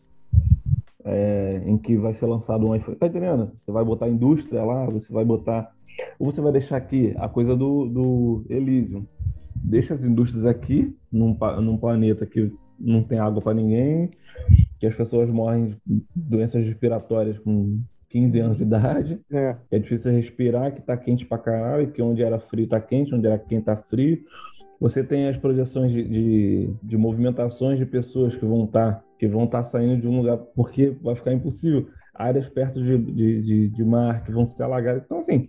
é, 1.04 1.62
em 1.64 1.78
que 1.78 1.96
vai 1.96 2.14
ser 2.14 2.26
lançado 2.26 2.66
um 2.66 2.74
iPhone? 2.74 2.96
Tá 2.96 3.06
entendendo? 3.06 3.52
Você 3.64 3.70
vai 3.70 3.84
botar 3.84 4.08
indústria 4.08 4.64
lá, 4.64 4.84
você 4.86 5.12
vai 5.12 5.24
botar. 5.24 5.72
Ou 6.18 6.32
você 6.32 6.40
vai 6.40 6.50
deixar 6.50 6.76
aqui 6.76 7.14
a 7.16 7.28
coisa 7.28 7.54
do, 7.54 7.86
do 7.86 8.44
Elysium. 8.50 9.06
Deixa 9.54 9.94
as 9.94 10.02
indústrias 10.02 10.44
aqui, 10.44 10.92
num, 11.12 11.38
num 11.62 11.76
planeta 11.76 12.26
que 12.26 12.52
não 12.76 13.04
tem 13.04 13.20
água 13.20 13.40
para 13.40 13.54
ninguém, 13.54 14.10
que 14.80 14.86
as 14.86 14.96
pessoas 14.96 15.30
morrem 15.30 15.76
de 15.86 16.02
doenças 16.12 16.66
respiratórias 16.66 17.38
com 17.38 17.80
15 18.10 18.38
anos 18.40 18.56
de 18.56 18.62
idade, 18.64 19.20
é, 19.32 19.56
é 19.70 19.78
difícil 19.78 20.10
respirar, 20.10 20.72
que 20.72 20.82
tá 20.82 20.96
quente 20.96 21.24
pra 21.24 21.38
caralho, 21.38 21.92
que 21.92 22.02
onde 22.02 22.22
era 22.22 22.38
frio 22.38 22.66
tá 22.66 22.80
quente, 22.80 23.14
onde 23.14 23.26
era 23.26 23.38
quente 23.38 23.64
tá 23.64 23.76
frio. 23.76 24.24
Você 24.80 25.02
tem 25.02 25.28
as 25.28 25.36
projeções 25.36 25.92
de, 25.92 26.02
de, 26.04 26.70
de 26.82 26.96
movimentações 26.96 27.78
de 27.78 27.86
pessoas 27.86 28.34
que 28.34 28.44
vão 28.44 28.64
estar 28.64 28.92
tá, 28.92 29.04
que 29.18 29.26
vão 29.26 29.44
estar 29.44 29.58
tá 29.58 29.64
saindo 29.64 30.00
de 30.00 30.08
um 30.08 30.18
lugar 30.18 30.36
porque 30.36 30.94
vai 31.02 31.14
ficar 31.14 31.32
impossível. 31.32 31.88
Áreas 32.14 32.48
perto 32.48 32.82
de, 32.82 32.96
de, 32.98 33.42
de, 33.42 33.68
de 33.68 33.84
mar 33.84 34.24
que 34.24 34.30
vão 34.30 34.46
se 34.46 34.60
alagar. 34.62 34.96
Então, 34.96 35.18
assim, 35.18 35.48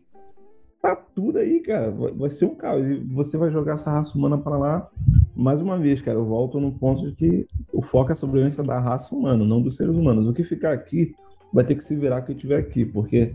tá 0.82 0.96
tudo 0.96 1.38
aí, 1.38 1.60
cara. 1.60 1.92
Vai, 1.92 2.12
vai 2.12 2.30
ser 2.30 2.46
um 2.46 2.56
caos. 2.56 2.86
E 2.86 2.96
você 3.14 3.38
vai 3.38 3.52
jogar 3.52 3.76
essa 3.76 3.92
raça 3.92 4.18
humana 4.18 4.38
para 4.38 4.58
lá 4.58 4.90
mais 5.36 5.60
uma 5.60 5.78
vez, 5.78 6.02
cara, 6.02 6.18
eu 6.18 6.26
volto 6.26 6.60
no 6.60 6.72
ponto 6.72 7.10
de 7.10 7.16
que 7.16 7.48
o 7.74 7.82
foco 7.82 8.12
é 8.12 8.14
a 8.14 8.16
sobrevivência 8.16 8.64
da 8.64 8.80
raça 8.80 9.14
humana, 9.14 9.44
não 9.44 9.62
dos 9.62 9.76
seres 9.76 9.96
humanos. 9.96 10.26
O 10.26 10.34
que 10.34 10.44
ficar 10.44 10.72
aqui 10.72 11.14
vai 11.52 11.66
ter 11.66 11.76
que 11.76 11.84
se 11.84 11.96
virar 11.96 12.22
quem 12.22 12.34
estiver 12.34 12.58
aqui, 12.58 12.86
porque 12.86 13.34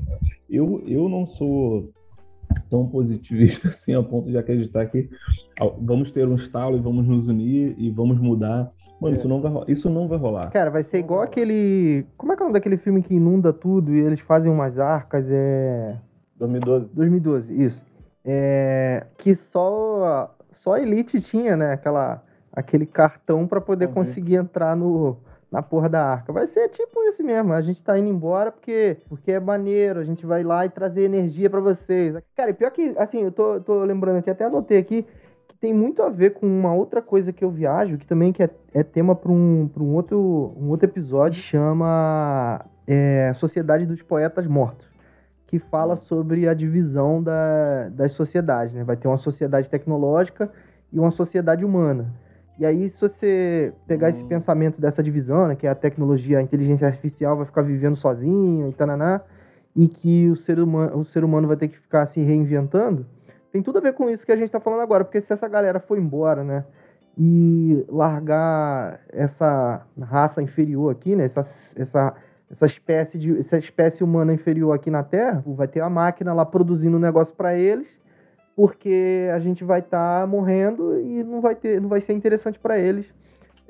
eu, 0.48 0.82
eu 0.86 1.08
não 1.08 1.26
sou 1.26 1.90
tão 2.70 2.86
positivista 2.86 3.68
assim 3.70 3.94
a 3.94 4.02
ponto 4.02 4.30
de 4.30 4.38
acreditar 4.38 4.86
que 4.86 5.10
vamos 5.80 6.10
ter 6.12 6.26
um 6.26 6.36
estalo 6.36 6.76
e 6.76 6.80
vamos 6.80 7.06
nos 7.06 7.28
unir 7.28 7.74
e 7.76 7.90
vamos 7.90 8.18
mudar. 8.18 8.70
Mano, 9.00 9.14
é. 9.14 9.18
isso, 9.18 9.28
não 9.28 9.40
vai, 9.40 9.64
isso 9.68 9.90
não 9.90 10.08
vai 10.08 10.18
rolar. 10.18 10.50
Cara, 10.50 10.70
vai 10.70 10.82
ser 10.82 10.98
igual 10.98 11.22
aquele. 11.22 12.06
Como 12.16 12.32
é 12.32 12.36
que 12.36 12.42
é 12.42 12.44
o 12.44 12.48
nome 12.48 12.58
daquele 12.58 12.76
filme 12.76 13.02
que 13.02 13.14
inunda 13.14 13.52
tudo 13.52 13.94
e 13.94 14.00
eles 14.00 14.20
fazem 14.20 14.50
umas 14.50 14.78
arcas? 14.78 15.26
É. 15.28 15.98
2012. 16.36 16.88
2012, 16.94 17.62
isso. 17.64 17.82
É... 18.24 19.06
Que 19.16 19.34
só 19.34 20.30
só 20.60 20.74
a 20.74 20.80
Elite 20.80 21.20
tinha, 21.20 21.56
né? 21.56 21.72
Aquela, 21.72 22.22
aquele 22.52 22.86
cartão 22.86 23.46
para 23.46 23.60
poder 23.60 23.86
uhum. 23.86 23.94
conseguir 23.94 24.36
entrar 24.36 24.76
no, 24.76 25.16
na 25.50 25.62
porra 25.62 25.88
da 25.88 26.04
arca. 26.04 26.32
Vai 26.32 26.46
ser 26.46 26.68
tipo 26.68 27.02
isso 27.04 27.22
mesmo. 27.24 27.52
A 27.52 27.60
gente 27.60 27.82
tá 27.82 27.98
indo 27.98 28.08
embora 28.08 28.52
porque, 28.52 28.96
porque 29.08 29.32
é 29.32 29.40
maneiro. 29.40 30.00
A 30.00 30.04
gente 30.04 30.24
vai 30.24 30.42
lá 30.42 30.64
e 30.64 30.70
trazer 30.70 31.02
energia 31.02 31.50
para 31.50 31.60
vocês. 31.60 32.16
Cara, 32.36 32.50
e 32.50 32.54
pior 32.54 32.70
que, 32.70 32.94
assim, 32.96 33.22
eu 33.22 33.32
tô, 33.32 33.60
tô 33.60 33.82
lembrando 33.84 34.18
aqui, 34.18 34.30
até 34.30 34.44
anotei 34.44 34.78
aqui, 34.78 35.04
que 35.48 35.56
tem 35.58 35.74
muito 35.74 36.02
a 36.02 36.08
ver 36.08 36.34
com 36.34 36.46
uma 36.46 36.72
outra 36.72 37.02
coisa 37.02 37.32
que 37.32 37.44
eu 37.44 37.50
viajo, 37.50 37.98
que 37.98 38.06
também 38.06 38.32
que 38.32 38.42
é, 38.42 38.50
é 38.72 38.82
tema 38.82 39.16
para 39.16 39.32
um, 39.32 39.68
pra 39.72 39.82
um, 39.82 39.94
outro, 39.94 40.18
um 40.56 40.68
outro 40.68 40.88
episódio, 40.88 41.42
chama 41.42 42.64
é, 42.86 43.32
Sociedade 43.34 43.86
dos 43.86 44.02
Poetas 44.02 44.46
Mortos 44.46 44.90
que 45.50 45.58
fala 45.58 45.96
sobre 45.96 46.48
a 46.48 46.54
divisão 46.54 47.20
da, 47.20 47.88
das 47.88 48.12
sociedades. 48.12 48.72
Né? 48.72 48.84
Vai 48.84 48.96
ter 48.96 49.08
uma 49.08 49.16
sociedade 49.16 49.68
tecnológica 49.68 50.48
e 50.92 50.98
uma 50.98 51.10
sociedade 51.10 51.64
humana. 51.64 52.14
E 52.60 52.66
aí, 52.66 52.90
se 52.90 53.00
você 53.00 53.72
pegar 53.86 54.10
esse 54.10 54.22
pensamento 54.24 54.78
dessa 54.78 55.02
divisão, 55.02 55.48
né, 55.48 55.56
que 55.56 55.66
é 55.66 55.70
a 55.70 55.74
tecnologia, 55.74 56.38
a 56.38 56.42
inteligência 56.42 56.86
artificial 56.86 57.34
vai 57.34 57.46
ficar 57.46 57.62
vivendo 57.62 57.96
sozinho 57.96 58.68
e 58.68 58.72
tananá, 58.74 59.22
e 59.74 59.88
que 59.88 60.28
o 60.28 60.36
ser, 60.36 60.60
humano, 60.60 60.98
o 60.98 61.04
ser 61.06 61.24
humano 61.24 61.48
vai 61.48 61.56
ter 61.56 61.68
que 61.68 61.78
ficar 61.78 62.04
se 62.04 62.20
reinventando, 62.20 63.06
tem 63.50 63.62
tudo 63.62 63.78
a 63.78 63.80
ver 63.80 63.94
com 63.94 64.10
isso 64.10 64.26
que 64.26 64.32
a 64.32 64.36
gente 64.36 64.44
está 64.44 64.60
falando 64.60 64.82
agora, 64.82 65.04
porque 65.06 65.22
se 65.22 65.32
essa 65.32 65.48
galera 65.48 65.80
for 65.80 65.96
embora, 65.96 66.44
né, 66.44 66.62
e 67.16 67.82
largar 67.88 69.00
essa 69.10 69.86
raça 69.98 70.42
inferior 70.42 70.92
aqui, 70.92 71.16
né, 71.16 71.24
essa, 71.24 71.40
essa 71.74 72.14
essa 72.50 72.66
espécie 72.66 73.16
de 73.16 73.38
essa 73.38 73.56
espécie 73.56 74.02
humana 74.02 74.34
inferior 74.34 74.74
aqui 74.74 74.90
na 74.90 75.04
Terra, 75.04 75.42
vai 75.46 75.68
ter 75.68 75.80
a 75.80 75.88
máquina 75.88 76.34
lá 76.34 76.44
produzindo 76.44 76.96
um 76.96 77.00
negócio 77.00 77.34
para 77.34 77.56
eles, 77.56 77.88
porque 78.56 79.28
a 79.34 79.38
gente 79.38 79.64
vai 79.64 79.80
estar 79.80 80.20
tá 80.20 80.26
morrendo 80.26 81.00
e 81.00 81.22
não 81.24 81.40
vai 81.40 81.54
ter, 81.54 81.80
não 81.80 81.88
vai 81.88 82.00
ser 82.00 82.12
interessante 82.12 82.58
para 82.58 82.78
eles 82.78 83.12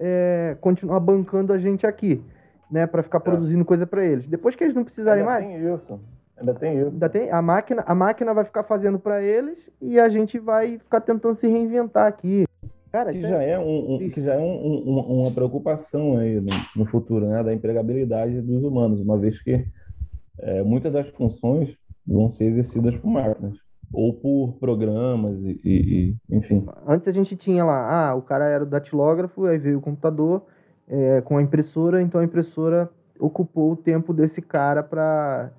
é, 0.00 0.56
continuar 0.60 0.98
bancando 0.98 1.52
a 1.52 1.58
gente 1.58 1.86
aqui, 1.86 2.22
né, 2.70 2.86
para 2.86 3.02
ficar 3.02 3.18
é. 3.18 3.20
produzindo 3.20 3.64
coisa 3.64 3.86
para 3.86 4.04
eles. 4.04 4.26
Depois 4.26 4.56
que 4.56 4.64
eles 4.64 4.74
não 4.74 4.82
precisarem 4.82 5.22
Ainda 5.22 5.32
mais. 5.32 5.46
Tem 5.46 5.74
isso. 5.74 6.00
Ainda 6.38 6.54
tem 6.54 6.78
isso. 6.78 6.88
Ainda 6.88 7.08
tem 7.08 7.30
a 7.30 7.42
máquina, 7.42 7.84
a 7.86 7.94
máquina 7.94 8.32
vai 8.32 8.44
ficar 8.44 8.64
fazendo 8.64 8.98
para 8.98 9.22
eles 9.22 9.70
e 9.80 10.00
a 10.00 10.08
gente 10.08 10.38
vai 10.38 10.78
ficar 10.78 11.02
tentando 11.02 11.36
se 11.38 11.46
reinventar 11.46 12.06
aqui. 12.06 12.46
Cara, 12.90 13.12
que, 13.12 13.20
já 13.20 13.40
é, 13.40 13.56
um, 13.56 13.94
um, 13.94 14.10
que 14.10 14.20
já 14.20 14.34
é 14.34 14.38
um, 14.38 14.82
um, 14.88 15.20
uma 15.20 15.30
preocupação 15.30 16.18
aí 16.18 16.40
no, 16.40 16.50
no, 16.74 16.86
futuro, 16.86 17.24
né, 17.24 17.40
da 17.44 17.54
empregabilidade 17.54 18.40
dos 18.40 18.64
humanos, 18.64 19.00
uma 19.00 19.16
vez 19.16 19.40
que 19.40 19.64
é, 20.40 20.62
muitas 20.64 20.92
das 20.92 21.08
funções 21.10 21.72
vão 22.04 22.28
ser 22.30 22.46
exercidas 22.46 22.96
por 22.96 23.08
máquinas 23.08 23.56
ou 23.92 24.14
por 24.14 24.54
programas 24.60 25.36
e, 25.42 25.60
e, 25.64 26.16
enfim. 26.36 26.64
Antes 26.86 27.08
a 27.08 27.12
gente 27.12 27.36
tinha 27.36 27.64
lá, 27.64 28.10
ah, 28.10 28.14
o 28.14 28.22
cara 28.22 28.44
era 28.46 28.62
o 28.62 28.66
datilógrafo, 28.66 29.46
aí 29.46 29.58
veio 29.58 29.78
o 29.78 29.82
computador 29.82 30.42
é, 30.88 31.20
com 31.22 31.36
a 31.36 31.42
impressora, 31.42 32.00
então 32.02 32.20
a 32.20 32.24
impressora 32.24 32.90
ocupou 33.18 33.72
o 33.72 33.76
tempo 33.76 34.12
desse 34.12 34.40
cara 34.40 34.82
para 34.82 35.52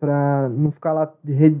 para 0.00 0.48
não 0.50 0.70
ficar 0.70 0.92
lá 0.92 1.12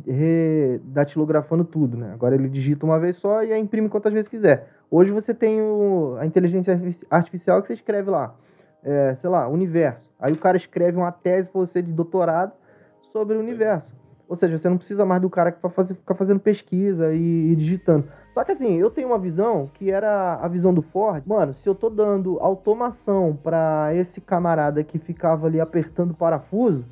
redatilografando 0.06 1.64
tudo, 1.64 1.96
né? 1.96 2.12
Agora 2.12 2.36
ele 2.36 2.48
digita 2.48 2.86
uma 2.86 2.96
vez 2.96 3.16
só 3.16 3.42
e 3.42 3.58
imprime 3.58 3.88
quantas 3.88 4.12
vezes 4.12 4.28
quiser. 4.28 4.68
Hoje 4.88 5.10
você 5.10 5.34
tem 5.34 5.60
o, 5.60 6.16
a 6.20 6.24
inteligência 6.24 6.80
artificial 7.10 7.60
que 7.60 7.66
você 7.66 7.74
escreve 7.74 8.08
lá, 8.08 8.36
é, 8.84 9.16
sei 9.16 9.28
lá, 9.28 9.48
universo. 9.48 10.08
Aí 10.20 10.32
o 10.32 10.38
cara 10.38 10.56
escreve 10.56 10.96
uma 10.96 11.10
tese 11.10 11.50
para 11.50 11.60
você 11.60 11.82
de 11.82 11.90
doutorado 11.90 12.52
sobre 13.12 13.36
o 13.36 13.40
universo. 13.40 13.90
Ou 14.28 14.36
seja, 14.36 14.58
você 14.58 14.68
não 14.68 14.76
precisa 14.76 15.06
mais 15.06 15.22
do 15.22 15.30
cara 15.30 15.50
que 15.50 15.68
fazer, 15.70 15.94
ficar 15.94 16.14
fazendo 16.14 16.38
pesquisa 16.38 17.14
e, 17.14 17.52
e, 17.52 17.56
digitando. 17.56 18.04
Só 18.30 18.44
que 18.44 18.52
assim, 18.52 18.74
eu 18.74 18.90
tenho 18.90 19.08
uma 19.08 19.18
visão 19.18 19.70
que 19.72 19.90
era 19.90 20.34
a 20.34 20.46
visão 20.46 20.74
do 20.74 20.82
Ford. 20.82 21.22
Mano, 21.26 21.54
se 21.54 21.66
eu 21.66 21.74
tô 21.74 21.88
dando 21.88 22.38
automação 22.38 23.38
para 23.42 23.94
esse 23.94 24.20
camarada 24.20 24.84
que 24.84 24.98
ficava 24.98 25.46
ali 25.46 25.58
apertando 25.58 26.12
parafuso, 26.12 26.84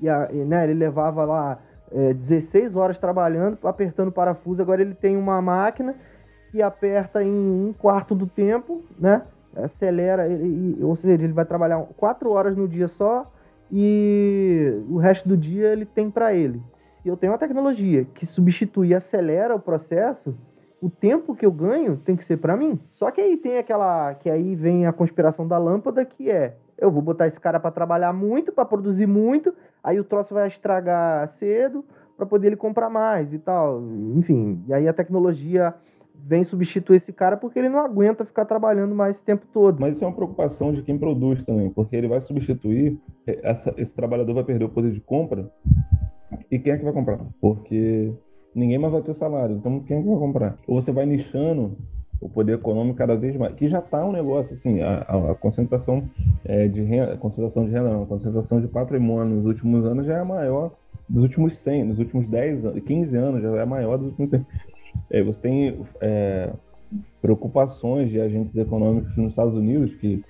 e, 0.00 0.08
a, 0.08 0.30
e 0.32 0.36
né, 0.36 0.64
ele 0.64 0.74
levava 0.74 1.24
lá 1.24 1.58
é, 1.92 2.14
16 2.14 2.74
horas 2.74 2.98
trabalhando, 2.98 3.58
apertando 3.64 4.10
parafuso, 4.10 4.62
agora 4.62 4.80
ele 4.80 4.94
tem 4.94 5.14
uma 5.14 5.42
máquina 5.42 5.94
que 6.50 6.62
aperta 6.62 7.22
em 7.22 7.28
um 7.30 7.74
quarto 7.76 8.14
do 8.14 8.26
tempo, 8.26 8.82
né? 8.98 9.22
Acelera, 9.54 10.26
ele, 10.26 10.82
ou 10.82 10.96
seja, 10.96 11.22
ele 11.22 11.32
vai 11.32 11.44
trabalhar 11.44 11.78
quatro 11.96 12.30
horas 12.30 12.56
no 12.56 12.66
dia 12.66 12.88
só 12.88 13.30
e 13.70 14.82
o 14.88 14.96
resto 14.96 15.28
do 15.28 15.36
dia 15.36 15.68
ele 15.68 15.84
tem 15.84 16.10
para 16.10 16.34
ele. 16.34 16.62
Se 16.72 17.08
eu 17.08 17.16
tenho 17.16 17.32
uma 17.32 17.38
tecnologia 17.38 18.04
que 18.14 18.26
substitui 18.26 18.88
e 18.88 18.94
acelera 18.94 19.54
o 19.54 19.60
processo, 19.60 20.34
o 20.80 20.88
tempo 20.88 21.34
que 21.34 21.44
eu 21.44 21.52
ganho 21.52 21.96
tem 21.96 22.16
que 22.16 22.24
ser 22.24 22.38
para 22.38 22.56
mim. 22.56 22.78
Só 22.92 23.10
que 23.10 23.20
aí 23.20 23.36
tem 23.36 23.58
aquela 23.58 24.14
que 24.14 24.30
aí 24.30 24.54
vem 24.54 24.86
a 24.86 24.92
conspiração 24.92 25.46
da 25.46 25.58
lâmpada 25.58 26.04
que 26.04 26.30
é 26.30 26.56
eu 26.78 26.90
vou 26.90 27.02
botar 27.02 27.26
esse 27.26 27.40
cara 27.40 27.58
para 27.58 27.72
trabalhar 27.72 28.12
muito, 28.12 28.52
para 28.52 28.64
produzir 28.64 29.06
muito, 29.06 29.52
aí 29.82 29.98
o 29.98 30.04
troço 30.04 30.32
vai 30.32 30.46
estragar 30.46 31.28
cedo 31.28 31.84
para 32.16 32.24
poder 32.24 32.48
ele 32.48 32.56
comprar 32.56 32.88
mais 32.88 33.32
e 33.32 33.38
tal. 33.38 33.82
Enfim, 34.14 34.62
e 34.66 34.72
aí 34.72 34.86
a 34.86 34.92
tecnologia 34.92 35.74
vem 36.26 36.44
substituir 36.44 36.96
esse 36.96 37.12
cara 37.12 37.36
porque 37.36 37.58
ele 37.58 37.68
não 37.68 37.78
aguenta 37.78 38.24
ficar 38.24 38.44
trabalhando 38.44 38.94
mais 38.94 39.16
esse 39.16 39.24
tempo 39.24 39.46
todo. 39.52 39.80
Mas 39.80 39.96
isso 39.96 40.04
é 40.04 40.06
uma 40.06 40.14
preocupação 40.14 40.72
de 40.72 40.82
quem 40.82 40.98
produz 40.98 41.42
também, 41.44 41.70
porque 41.70 41.96
ele 41.96 42.08
vai 42.08 42.20
substituir, 42.20 42.98
essa, 43.26 43.74
esse 43.76 43.94
trabalhador 43.94 44.34
vai 44.34 44.44
perder 44.44 44.64
o 44.64 44.68
poder 44.68 44.92
de 44.92 45.00
compra, 45.00 45.50
e 46.50 46.58
quem 46.58 46.72
é 46.72 46.78
que 46.78 46.84
vai 46.84 46.92
comprar? 46.92 47.18
Porque 47.40 48.12
ninguém 48.54 48.78
mais 48.78 48.92
vai 48.92 49.02
ter 49.02 49.14
salário, 49.14 49.56
então 49.56 49.80
quem 49.80 49.98
é 49.98 50.02
que 50.02 50.08
vai 50.08 50.18
comprar? 50.18 50.58
Ou 50.66 50.80
você 50.80 50.92
vai 50.92 51.06
nichando 51.06 51.76
o 52.20 52.28
poder 52.28 52.54
econômico 52.54 52.98
cada 52.98 53.16
vez 53.16 53.36
mais, 53.36 53.54
que 53.54 53.68
já 53.68 53.78
está 53.78 54.04
um 54.04 54.12
negócio 54.12 54.52
assim, 54.52 54.80
a, 54.80 55.00
a 55.00 55.34
concentração 55.36 56.02
é, 56.44 56.66
de 56.66 56.82
renda, 56.82 57.16
concentração 57.16 57.64
de 57.64 57.70
renda 57.70 57.90
não, 57.90 58.02
a 58.02 58.06
concentração 58.06 58.60
de 58.60 58.66
patrimônio 58.66 59.36
nos 59.36 59.46
últimos 59.46 59.84
anos 59.84 60.04
já 60.04 60.14
é 60.14 60.20
a 60.20 60.24
maior 60.24 60.72
dos 61.08 61.22
últimos 61.22 61.54
100, 61.54 61.84
nos 61.84 61.98
últimos 61.98 62.26
10, 62.26 62.82
15 62.84 63.16
anos 63.16 63.42
já 63.42 63.50
é 63.56 63.62
a 63.62 63.66
maior 63.66 63.96
dos 63.96 64.08
últimos 64.08 64.30
100. 64.30 64.44
É, 65.10 65.22
você 65.22 65.40
tem 65.40 65.80
é, 66.00 66.52
preocupações 67.20 68.10
de 68.10 68.20
agentes 68.20 68.54
econômicos 68.56 69.16
nos 69.16 69.30
Estados 69.30 69.54
Unidos, 69.54 69.94
que 69.96 70.22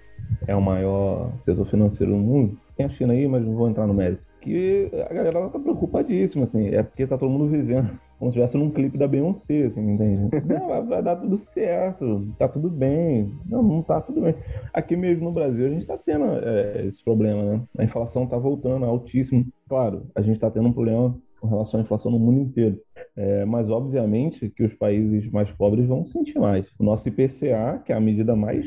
é 0.47 0.55
o 0.55 0.63
maior 0.63 1.33
setor 1.39 1.67
financeiro 1.67 2.13
do 2.13 2.19
mundo. 2.19 2.59
Tem 2.77 2.87
a 2.87 2.89
China 2.89 3.13
aí, 3.13 3.27
mas 3.27 3.45
não 3.45 3.55
vou 3.55 3.69
entrar 3.69 3.87
no 3.87 3.95
mérito. 3.95 4.23
Que 4.41 4.91
a 5.11 5.13
galera 5.13 5.49
tá 5.49 5.59
preocupadíssima, 5.59 6.45
assim, 6.45 6.69
é 6.69 6.83
porque 6.83 7.07
tá 7.07 7.19
todo 7.19 7.31
mundo 7.31 7.49
vivendo 7.49 7.99
como 8.19 8.33
se 8.33 8.39
estivesse 8.39 8.59
num 8.59 8.71
clipe 8.71 8.99
da 8.99 9.07
Beyoncé, 9.07 9.67
assim, 9.67 9.93
entende? 9.93 10.29
Não, 10.45 10.69
vai, 10.69 10.83
vai, 10.83 11.03
dar 11.03 11.17
tudo 11.17 11.37
certo, 11.37 12.27
tá 12.37 12.49
tudo 12.49 12.69
bem. 12.69 13.33
Não, 13.47 13.63
não 13.63 13.83
tá 13.83 14.01
tudo 14.01 14.21
bem. 14.21 14.35
Aqui 14.73 14.97
mesmo 14.97 15.27
no 15.27 15.33
Brasil 15.33 15.67
a 15.67 15.71
gente 15.71 15.87
tá 15.87 15.97
tendo 15.97 16.25
é, 16.25 16.85
esse 16.87 17.03
problema, 17.03 17.43
né? 17.45 17.63
A 17.79 17.85
inflação 17.85 18.27
tá 18.27 18.37
voltando 18.37 18.85
altíssimo. 18.85 19.47
Claro, 19.69 20.07
a 20.17 20.21
gente 20.21 20.41
tá 20.41 20.51
tendo 20.51 20.69
um 20.69 20.73
problema 20.73 21.17
com 21.41 21.49
relação 21.49 21.81
à 21.81 21.83
inflação 21.83 22.11
no 22.11 22.19
mundo 22.19 22.41
inteiro. 22.41 22.81
É, 23.17 23.45
mas, 23.45 23.69
obviamente, 23.69 24.49
que 24.51 24.65
os 24.65 24.75
países 24.75 25.31
mais 25.31 25.51
pobres 25.51 25.87
vão 25.87 26.07
sentir 26.07 26.39
mais. 26.39 26.67
O 26.79 26.85
nosso 26.85 27.09
IPCA, 27.09 27.83
que 27.85 27.93
é 27.93 27.97
a 27.97 28.01
medida 28.01 28.37
mais. 28.37 28.67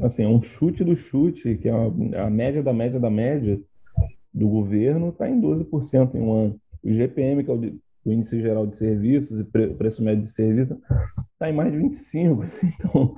Assim, 0.00 0.24
é 0.24 0.28
um 0.28 0.42
chute 0.42 0.82
do 0.82 0.96
chute, 0.96 1.56
que 1.56 1.68
é 1.68 1.72
a, 1.72 2.26
a 2.26 2.30
média 2.30 2.62
da 2.62 2.72
média 2.72 2.98
da 2.98 3.10
média 3.10 3.60
do 4.32 4.48
governo, 4.48 5.10
está 5.10 5.28
em 5.28 5.40
12% 5.40 6.14
em 6.14 6.20
um 6.20 6.32
ano. 6.32 6.60
O 6.82 6.92
GPM, 6.92 7.44
que 7.44 7.50
é 7.50 7.54
o, 7.54 7.60
o 8.04 8.12
Índice 8.12 8.40
Geral 8.40 8.66
de 8.66 8.76
Serviços, 8.76 9.38
e 9.38 9.44
pre, 9.44 9.68
preço 9.68 10.02
médio 10.02 10.24
de 10.24 10.30
serviço, 10.30 10.78
está 11.32 11.48
em 11.48 11.52
mais 11.52 11.72
de 11.72 11.78
25%. 11.78 12.42
Assim, 12.42 12.72
então, 12.80 13.16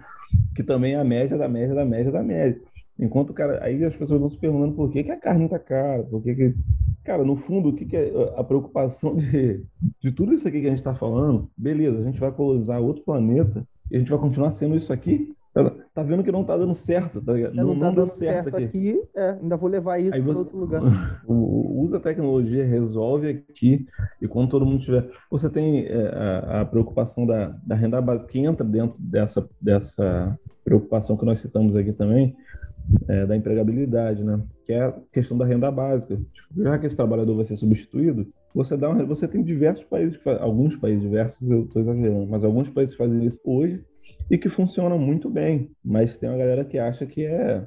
que 0.54 0.62
também 0.62 0.94
é 0.94 1.00
a 1.00 1.04
média 1.04 1.38
da 1.38 1.48
média 1.48 1.74
da 1.74 1.84
média 1.84 2.12
da 2.12 2.22
média. 2.22 2.60
Enquanto 2.98 3.30
o 3.30 3.34
cara. 3.34 3.62
Aí 3.62 3.84
as 3.84 3.94
pessoas 3.94 4.20
vão 4.20 4.28
se 4.28 4.38
perguntando 4.38 4.74
por 4.74 4.90
que, 4.90 5.04
que 5.04 5.10
a 5.10 5.20
carne 5.20 5.44
está 5.44 5.58
cara, 5.58 6.02
por 6.04 6.22
que, 6.22 6.34
que 6.34 6.54
Cara, 7.06 7.24
no 7.24 7.36
fundo, 7.36 7.68
o 7.68 7.72
que, 7.72 7.84
que 7.84 7.96
é 7.96 8.12
a 8.36 8.42
preocupação 8.42 9.14
de, 9.14 9.62
de 10.00 10.10
tudo 10.10 10.34
isso 10.34 10.48
aqui 10.48 10.60
que 10.60 10.66
a 10.66 10.70
gente 10.70 10.80
está 10.80 10.92
falando? 10.92 11.48
Beleza, 11.56 12.00
a 12.00 12.02
gente 12.02 12.18
vai 12.18 12.32
colonizar 12.32 12.82
outro 12.82 13.04
planeta 13.04 13.64
e 13.88 13.96
a 13.96 13.98
gente 14.00 14.10
vai 14.10 14.18
continuar 14.18 14.50
sendo 14.50 14.76
isso 14.76 14.92
aqui? 14.92 15.32
Tá 15.94 16.02
vendo 16.02 16.22
que 16.22 16.32
não 16.32 16.44
tá 16.44 16.56
dando 16.56 16.74
certo, 16.74 17.22
tá 17.22 17.32
ligado? 17.32 17.54
Não, 17.54 17.68
não, 17.68 17.78
tá 17.78 17.86
não 17.86 17.94
deu 17.94 18.08
certo, 18.08 18.50
certo 18.50 18.56
aqui. 18.56 18.64
aqui 18.64 19.02
é, 19.14 19.38
ainda 19.40 19.56
vou 19.56 19.70
levar 19.70 19.98
isso 19.98 20.20
para 20.22 20.38
outro 20.38 20.58
lugar. 20.58 20.82
Usa 21.26 21.96
a 21.96 22.00
tecnologia, 22.00 22.66
resolve 22.66 23.30
aqui, 23.30 23.86
e 24.20 24.28
quando 24.28 24.50
todo 24.50 24.66
mundo 24.66 24.82
tiver. 24.82 25.08
Você 25.30 25.48
tem 25.48 25.86
é, 25.86 26.08
a, 26.08 26.60
a, 26.60 26.64
preocupação 26.66 27.24
da, 27.24 27.56
da 27.64 27.74
renda 27.74 28.02
básica, 28.02 28.30
que 28.32 28.40
entra 28.40 28.66
dentro 28.66 28.96
dessa, 28.98 29.48
dessa 29.58 30.38
preocupação 30.62 31.16
que 31.16 31.24
nós 31.24 31.40
citamos 31.40 31.74
aqui 31.74 31.92
também, 31.92 32.36
é, 33.08 33.26
da 33.26 33.36
empregabilidade, 33.36 34.22
né? 34.22 34.40
Que 34.64 34.72
é 34.72 34.84
a 34.84 34.94
questão 35.12 35.36
da 35.36 35.44
renda 35.44 35.70
básica. 35.70 36.16
Tipo, 36.16 36.62
já 36.62 36.78
que 36.78 36.86
esse 36.86 36.96
trabalhador 36.96 37.36
vai 37.36 37.44
ser 37.44 37.56
substituído, 37.56 38.26
você 38.54 38.76
dá 38.76 38.88
uma, 38.88 39.04
você 39.04 39.28
tem 39.28 39.42
diversos 39.42 39.84
países, 39.84 40.18
alguns 40.40 40.76
países 40.76 41.02
diversos, 41.02 41.50
eu 41.50 41.64
estou 41.64 41.82
exagerando, 41.82 42.26
mas 42.26 42.44
alguns 42.44 42.70
países 42.70 42.96
fazem 42.96 43.24
isso 43.24 43.40
hoje 43.44 43.84
e 44.30 44.38
que 44.38 44.48
funcionam 44.48 44.98
muito 44.98 45.28
bem. 45.28 45.70
Mas 45.84 46.16
tem 46.16 46.28
uma 46.28 46.38
galera 46.38 46.64
que 46.64 46.78
acha 46.78 47.04
que 47.06 47.24
é 47.24 47.66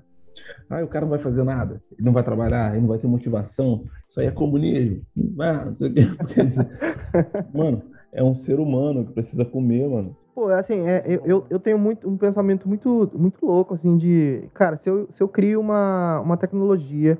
ah, 0.69 0.83
o 0.83 0.87
cara 0.87 1.05
não 1.05 1.11
vai 1.11 1.19
fazer 1.19 1.43
nada, 1.43 1.81
ele 1.91 2.05
não 2.05 2.13
vai 2.13 2.23
trabalhar, 2.23 2.71
ele 2.71 2.81
não 2.81 2.87
vai 2.87 2.97
ter 2.97 3.07
motivação, 3.07 3.85
isso 4.07 4.19
aí 4.19 4.27
é 4.27 4.31
comunismo. 4.31 5.01
Ah, 5.39 5.65
não 5.65 5.75
sei 5.75 5.89
o 5.89 5.93
quê. 5.93 6.01
mano, 7.53 7.83
é 8.11 8.23
um 8.23 8.33
ser 8.33 8.59
humano 8.59 9.05
que 9.05 9.13
precisa 9.13 9.45
comer, 9.45 9.87
mano. 9.87 10.15
Pô, 10.39 10.47
assim, 10.51 10.87
é, 10.87 11.03
eu, 11.25 11.45
eu 11.49 11.59
tenho 11.59 11.77
muito, 11.77 12.07
um 12.09 12.15
pensamento 12.15 12.65
muito, 12.65 13.11
muito 13.13 13.45
louco, 13.45 13.73
assim, 13.73 13.97
de... 13.97 14.47
Cara, 14.53 14.77
se 14.77 14.89
eu, 14.89 15.05
se 15.11 15.21
eu 15.21 15.27
crio 15.27 15.59
uma, 15.59 16.21
uma 16.21 16.37
tecnologia 16.37 17.19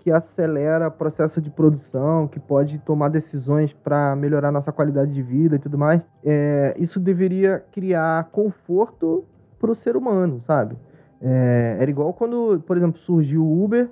que 0.00 0.12
acelera 0.12 0.88
o 0.88 0.90
processo 0.90 1.40
de 1.40 1.48
produção, 1.48 2.28
que 2.28 2.38
pode 2.38 2.78
tomar 2.80 3.08
decisões 3.08 3.72
para 3.72 4.14
melhorar 4.14 4.52
nossa 4.52 4.70
qualidade 4.70 5.14
de 5.14 5.22
vida 5.22 5.56
e 5.56 5.58
tudo 5.58 5.78
mais, 5.78 6.02
é, 6.22 6.74
isso 6.76 7.00
deveria 7.00 7.64
criar 7.72 8.24
conforto 8.32 9.24
para 9.58 9.70
o 9.70 9.74
ser 9.74 9.96
humano, 9.96 10.42
sabe? 10.46 10.76
É, 11.22 11.78
era 11.80 11.90
igual 11.90 12.12
quando, 12.12 12.62
por 12.66 12.76
exemplo, 12.76 13.00
surgiu 13.00 13.46
o 13.46 13.64
Uber, 13.64 13.88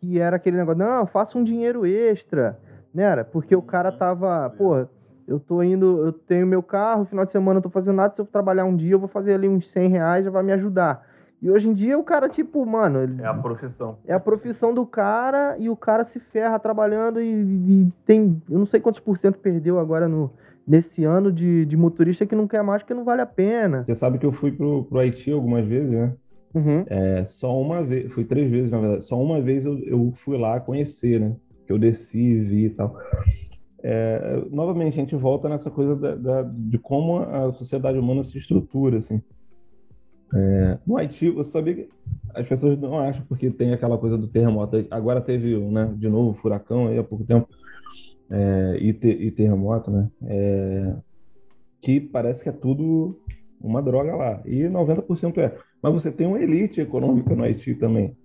que 0.00 0.18
era 0.18 0.34
aquele 0.34 0.56
negócio, 0.56 0.84
não, 0.84 1.06
faça 1.06 1.38
um 1.38 1.44
dinheiro 1.44 1.86
extra, 1.86 2.58
né? 2.92 3.04
Era 3.04 3.24
porque 3.24 3.54
o 3.54 3.62
cara 3.62 3.92
tava, 3.92 4.50
pô, 4.58 4.84
eu 5.26 5.40
tô 5.40 5.62
indo, 5.62 6.06
eu 6.06 6.12
tenho 6.12 6.46
meu 6.46 6.62
carro, 6.62 7.04
final 7.04 7.24
de 7.24 7.32
semana 7.32 7.58
eu 7.58 7.62
tô 7.62 7.70
fazendo 7.70 7.96
nada, 7.96 8.14
se 8.14 8.20
eu 8.20 8.26
trabalhar 8.26 8.64
um 8.64 8.76
dia, 8.76 8.92
eu 8.92 8.98
vou 8.98 9.08
fazer 9.08 9.34
ali 9.34 9.48
uns 9.48 9.68
100 9.70 9.88
reais, 9.88 10.24
já 10.24 10.30
vai 10.30 10.42
me 10.42 10.52
ajudar. 10.52 11.04
E 11.42 11.50
hoje 11.50 11.68
em 11.68 11.74
dia 11.74 11.98
o 11.98 12.04
cara, 12.04 12.28
tipo, 12.28 12.64
mano. 12.64 13.02
Ele, 13.02 13.20
é 13.20 13.26
a 13.26 13.34
profissão. 13.34 13.98
É 14.06 14.14
a 14.14 14.20
profissão 14.20 14.72
do 14.72 14.86
cara 14.86 15.56
e 15.58 15.68
o 15.68 15.76
cara 15.76 16.04
se 16.04 16.18
ferra 16.18 16.58
trabalhando 16.58 17.20
e, 17.20 17.26
e 17.26 17.92
tem. 18.06 18.40
Eu 18.48 18.58
não 18.58 18.66
sei 18.66 18.80
quantos 18.80 19.00
por 19.00 19.18
cento 19.18 19.38
perdeu 19.38 19.78
agora 19.78 20.08
no, 20.08 20.30
nesse 20.66 21.04
ano 21.04 21.30
de, 21.30 21.66
de 21.66 21.76
motorista 21.76 22.24
que 22.24 22.34
não 22.34 22.48
quer 22.48 22.62
mais 22.62 22.82
porque 22.82 22.94
não 22.94 23.04
vale 23.04 23.20
a 23.20 23.26
pena. 23.26 23.84
Você 23.84 23.94
sabe 23.94 24.18
que 24.18 24.24
eu 24.24 24.32
fui 24.32 24.50
pro, 24.50 24.84
pro 24.84 24.98
Haiti 24.98 25.30
algumas 25.30 25.66
vezes, 25.66 25.90
né? 25.90 26.14
Uhum. 26.54 26.84
É, 26.86 27.26
só 27.26 27.60
uma 27.60 27.82
vez, 27.82 28.10
fui 28.12 28.24
três 28.24 28.50
vezes 28.50 28.70
na 28.70 28.80
verdade. 28.80 29.04
Só 29.04 29.20
uma 29.20 29.40
vez 29.40 29.66
eu, 29.66 29.78
eu 29.80 30.14
fui 30.24 30.38
lá 30.38 30.58
conhecer, 30.58 31.20
né? 31.20 31.36
Que 31.66 31.72
eu 31.72 31.78
desci 31.78 32.18
e 32.18 32.40
vi 32.40 32.64
e 32.66 32.70
tal 32.70 32.96
é, 33.88 34.42
novamente, 34.50 34.94
a 34.94 35.00
gente 35.00 35.14
volta 35.14 35.48
nessa 35.48 35.70
coisa 35.70 35.94
da, 35.94 36.16
da, 36.16 36.42
de 36.42 36.76
como 36.76 37.18
a 37.18 37.52
sociedade 37.52 37.96
humana 37.96 38.24
se 38.24 38.36
estrutura, 38.36 38.98
assim. 38.98 39.22
É, 40.34 40.78
no 40.84 40.96
Haiti, 40.96 41.30
você 41.30 41.52
sabia 41.52 41.74
que 41.74 41.88
as 42.34 42.48
pessoas 42.48 42.76
não 42.80 42.98
acham 42.98 43.24
porque 43.28 43.48
tem 43.48 43.72
aquela 43.72 43.96
coisa 43.96 44.18
do 44.18 44.26
terremoto. 44.26 44.84
Agora 44.90 45.20
teve, 45.20 45.56
né, 45.56 45.94
de 45.96 46.08
novo, 46.08 46.36
furacão 46.40 46.88
aí 46.88 46.98
há 46.98 47.04
pouco 47.04 47.24
tempo 47.24 47.46
é, 48.28 48.76
e, 48.80 48.92
te, 48.92 49.06
e, 49.06 49.30
terremoto, 49.30 49.88
né? 49.88 50.10
É, 50.24 50.96
que 51.80 52.00
parece 52.00 52.42
que 52.42 52.48
é 52.48 52.52
tudo 52.52 53.20
uma 53.60 53.80
droga 53.80 54.16
lá. 54.16 54.42
E 54.44 54.64
90% 54.64 55.38
é. 55.38 55.56
Mas 55.80 55.94
você 55.94 56.10
tem 56.10 56.26
uma 56.26 56.42
elite 56.42 56.80
econômica 56.80 57.36
no 57.36 57.44
Haiti 57.44 57.72
também, 57.76 58.16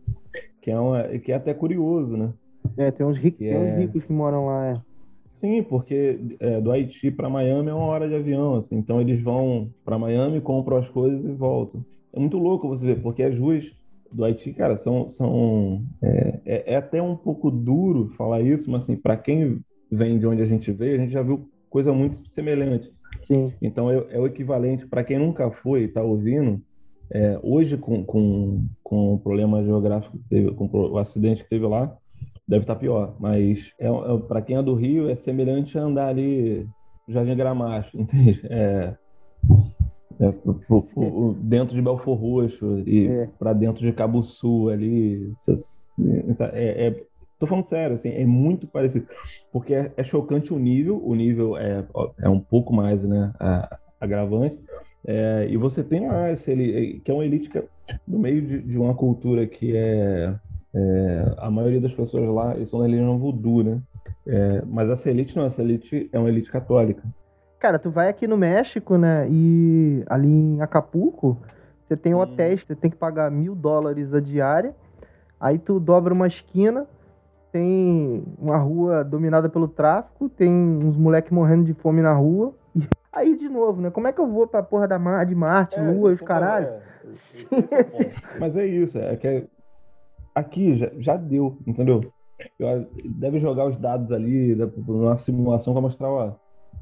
que 0.60 0.72
é, 0.72 0.80
uma, 0.80 1.04
que 1.20 1.32
é 1.32 1.36
até 1.36 1.54
curioso, 1.54 2.18
né? 2.18 2.34
É, 2.78 2.90
tem 2.90 3.06
uns, 3.06 3.18
ricos, 3.18 3.38
tem 3.38 3.56
uns 3.56 3.68
é 3.68 3.78
ricos 3.78 4.04
que 4.04 4.12
moram 4.12 4.48
lá, 4.48 4.66
é. 4.72 4.91
Sim, 5.40 5.64
porque 5.64 6.20
é, 6.40 6.62
do 6.62 6.72
Haiti 6.72 7.10
para 7.10 7.30
Miami 7.30 7.70
é 7.70 7.74
uma 7.74 7.86
hora 7.86 8.08
de 8.08 8.16
avião, 8.16 8.56
assim. 8.58 8.76
Então 8.78 9.02
eles 9.02 9.22
vão 9.24 9.72
para 9.84 9.98
Miami, 9.98 10.42
compram 10.42 10.78
as 10.78 10.90
coisas 10.90 11.24
e 11.24 11.32
voltam. 11.34 11.84
É 12.14 12.20
muito 12.20 12.38
louco 12.38 12.68
você 12.68 12.86
ver, 12.86 13.02
porque 13.02 13.24
as 13.24 13.38
ruas 13.38 13.66
do 14.12 14.24
Haiti, 14.26 14.54
cara, 14.54 14.78
são, 14.78 15.10
são 15.10 15.84
é, 16.02 16.40
é, 16.46 16.74
é 16.74 16.76
até 16.76 17.02
um 17.02 17.16
pouco 17.16 17.50
duro 17.50 18.10
falar 18.18 18.42
isso, 18.42 18.70
mas 18.70 18.84
assim, 18.84 18.96
para 18.96 19.18
quem 19.18 19.60
vem 19.90 20.20
de 20.20 20.28
onde 20.28 20.42
a 20.42 20.46
gente 20.46 20.72
veio, 20.72 20.96
a 20.96 21.00
gente 21.00 21.14
já 21.14 21.24
viu 21.24 21.50
coisa 21.70 21.94
muito 21.94 22.28
semelhante. 22.28 22.92
Sim. 23.26 23.54
Então 23.62 23.90
é, 23.90 24.06
é 24.10 24.20
o 24.20 24.28
equivalente 24.28 24.86
para 24.86 25.04
quem 25.04 25.18
nunca 25.18 25.50
foi 25.50 25.82
e 25.82 25.86
está 25.86 26.04
ouvindo. 26.04 26.62
É, 27.14 27.40
hoje 27.42 27.78
com, 27.78 28.06
com, 28.06 28.66
com 28.84 29.14
o 29.16 29.20
problema 29.20 29.64
geográfico 29.64 30.18
que 30.18 30.30
teve, 30.30 30.52
com 30.52 30.70
o 30.72 30.98
acidente 30.98 31.44
que 31.44 31.50
teve 31.50 31.66
lá, 31.66 31.98
deve 32.52 32.64
estar 32.64 32.76
tá 32.76 32.80
pior. 32.80 33.16
Mas 33.18 33.72
é, 33.80 33.88
é 33.88 34.18
para 34.28 34.42
quem 34.42 34.58
é 34.58 34.62
do 34.62 34.76
Rio, 34.76 35.10
é 35.10 35.16
semelhante 35.16 35.78
a 35.78 35.84
andar 35.84 36.10
ali 36.10 36.68
Jardim 37.08 37.36
Gramacho, 37.36 37.96
entende? 37.98 38.42
É, 38.44 38.94
é, 40.20 40.32
pro, 40.32 40.84
pro, 40.84 41.34
dentro 41.40 41.74
de 41.74 41.82
Belfor 41.82 42.18
Roxo 42.18 42.84
e 42.86 43.08
é. 43.08 43.30
para 43.40 43.54
dentro 43.54 43.82
de 43.82 43.94
Cabo 43.94 44.22
Sul 44.22 44.70
ali. 44.70 45.32
É, 46.52 46.88
é, 46.88 47.04
tô 47.40 47.48
falando 47.48 47.64
sério, 47.64 47.96
assim, 47.96 48.10
é 48.10 48.26
muito 48.26 48.68
parecido. 48.68 49.08
Porque 49.52 49.74
é, 49.74 49.92
é 49.96 50.04
chocante 50.04 50.54
o 50.54 50.60
nível, 50.60 51.02
o 51.04 51.16
nível 51.16 51.58
é, 51.58 51.86
é 52.20 52.30
um 52.30 52.40
pouco 52.40 52.74
mais 52.74 53.02
né, 53.02 53.34
agravante. 54.00 54.60
É, 55.08 55.48
e 55.50 55.56
você 55.56 55.84
tem 55.84 56.08
lá 56.08 56.32
esse, 56.32 57.02
que 57.04 57.10
é 57.10 57.14
uma 57.14 57.26
elite 57.26 57.50
no 58.08 58.20
meio 58.20 58.42
de, 58.42 58.62
de 58.62 58.78
uma 58.78 58.94
cultura 58.94 59.48
que 59.48 59.76
é 59.76 60.36
é, 60.74 61.36
a 61.38 61.52
maioria 61.52 61.82
das 61.82 61.94
pessoas 61.94 62.28
lá 62.30 62.56
são 62.66 62.80
da 62.80 62.86
religião 62.86 63.18
voodoo, 63.18 63.64
né? 63.64 63.82
É, 64.26 64.64
mas 64.66 64.90
essa 64.90 65.10
elite 65.10 65.36
não, 65.36 65.46
essa 65.46 65.62
elite 65.62 66.10
é 66.12 66.20
uma 66.20 66.30
elite 66.30 66.52
católica. 66.52 67.04
Cara, 67.60 67.78
tu 67.78 67.92
vai 67.92 68.10
aqui 68.10 68.28
no 68.28 68.38
México, 68.38 68.98
né? 68.98 69.28
E 69.30 70.04
ali 70.08 70.28
em 70.28 70.62
Acapulco, 70.62 71.38
você 71.88 71.98
tem 71.98 72.16
hum. 72.16 72.20
hotéis, 72.20 72.64
você 72.64 72.76
tem 72.76 72.90
que 72.90 72.98
pagar 72.98 73.30
mil 73.30 73.54
dólares 73.54 74.14
a 74.14 74.20
diária. 74.20 74.76
Aí 75.40 75.60
tu 75.60 75.80
dobra 75.80 76.14
uma 76.14 76.28
esquina, 76.28 76.88
tem 77.52 78.24
uma 78.40 78.58
rua 78.58 79.04
dominada 79.04 79.50
pelo 79.50 79.68
tráfico, 79.68 80.30
tem 80.30 80.52
uns 80.52 80.96
moleques 80.96 81.32
morrendo 81.32 81.66
de 81.66 81.74
fome 81.74 82.02
na 82.02 82.14
rua. 82.14 82.54
E 82.76 82.82
aí, 83.12 83.36
de 83.36 83.50
novo, 83.50 83.82
né? 83.82 83.92
Como 83.92 84.08
é 84.08 84.14
que 84.14 84.22
eu 84.22 84.28
vou 84.28 84.48
pra 84.48 84.64
porra 84.64 84.88
da 84.88 84.98
Mar 84.98 85.26
de 85.26 85.36
Marte, 85.36 85.78
é, 85.78 85.82
Lua, 85.82 86.14
os 86.14 86.22
caralho? 86.22 86.68
É, 86.68 86.82
Sim, 87.12 87.48
é 87.72 88.40
Mas 88.40 88.56
é 88.56 88.66
isso, 88.66 88.98
é 88.98 89.16
que 89.18 89.48
aqui 90.34 90.78
já, 90.78 90.92
já 90.98 91.18
deu, 91.18 91.58
entendeu? 91.66 92.02
Eu, 92.58 92.88
deve 93.06 93.40
jogar 93.40 93.68
os 93.68 93.78
dados 93.78 94.12
ali 94.12 94.56
numa 94.56 95.18
simulação 95.18 95.74
para 95.74 95.82
mostrar, 95.82 96.10
ó, 96.10 96.34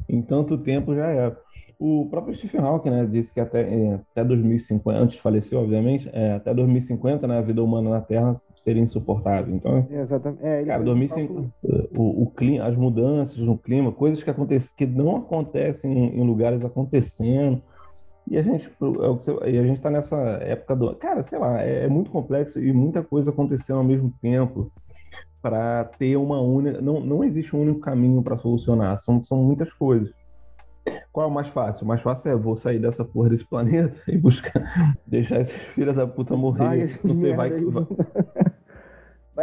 em 0.07 0.21
tanto 0.21 0.57
tempo 0.57 0.95
já 0.95 1.07
era. 1.07 1.37
O 1.81 2.09
próprio 2.09 2.35
Stephen 2.35 2.59
Hawking, 2.59 2.89
né, 2.89 3.05
disse 3.05 3.33
que 3.33 3.39
até, 3.39 3.61
é, 3.61 3.93
até 4.11 4.21
2050, 4.25 4.99
antes 4.99 5.15
de 5.15 5.21
falecer, 5.21 5.57
obviamente, 5.57 6.09
é, 6.11 6.33
até 6.33 6.53
2050, 6.53 7.25
né, 7.25 7.37
a 7.37 7.41
vida 7.41 7.63
humana 7.63 7.89
na 7.89 8.01
Terra 8.01 8.35
seria 8.57 8.83
insuportável. 8.83 9.55
Então, 9.55 9.87
Exatamente. 9.89 10.45
É, 10.45 10.65
cara, 10.65 10.79
fez 10.79 10.81
um 10.81 10.99
2050, 10.99 11.51
o, 11.97 12.23
o 12.23 12.31
clima, 12.31 12.65
as 12.65 12.75
mudanças 12.75 13.37
no 13.37 13.57
clima, 13.57 13.93
coisas 13.93 14.21
que 14.21 14.29
acontecem, 14.29 14.69
que 14.75 14.85
não 14.85 15.15
acontecem 15.15 15.97
em, 15.97 16.19
em 16.19 16.23
lugares 16.25 16.65
acontecendo. 16.65 17.61
E 18.29 18.37
a 18.37 18.43
gente, 18.43 18.67
é 18.67 19.49
e 19.49 19.57
a 19.57 19.63
gente 19.63 19.81
tá 19.81 19.89
nessa 19.89 20.15
época 20.41 20.75
do, 20.75 20.95
cara, 20.95 21.23
sei 21.23 21.39
lá, 21.39 21.61
é, 21.63 21.85
é 21.85 21.87
muito 21.87 22.11
complexo 22.11 22.59
e 22.59 22.71
muita 22.71 23.03
coisa 23.03 23.31
acontecendo 23.31 23.77
ao 23.77 23.83
mesmo 23.83 24.13
tempo 24.21 24.71
para 25.41 25.85
ter 25.97 26.15
uma 26.15 26.39
única, 26.39 26.79
não, 26.79 26.99
não 26.99 27.23
existe 27.23 27.55
um 27.55 27.61
único 27.61 27.79
caminho 27.79 28.21
para 28.21 28.37
solucionar, 28.37 28.99
são, 28.99 29.23
são 29.23 29.37
muitas 29.37 29.73
coisas. 29.73 30.11
Qual 31.11 31.27
é 31.27 31.29
o 31.29 31.33
mais 31.33 31.47
fácil? 31.47 31.85
O 31.85 31.87
mais 31.87 32.01
fácil 32.01 32.29
é 32.29 32.35
vou 32.35 32.55
sair 32.55 32.77
dessa 32.79 33.03
porra 33.03 33.29
desse 33.29 33.47
planeta 33.47 33.99
e 34.07 34.17
buscar 34.17 34.61
deixar 35.07 35.41
esses 35.41 35.55
filhos 35.73 35.95
da 35.95 36.05
puta 36.05 36.37
morrer. 36.37 36.83
esses 36.83 37.01
Você 37.01 37.33
vai, 37.33 37.49
vai- 37.49 37.87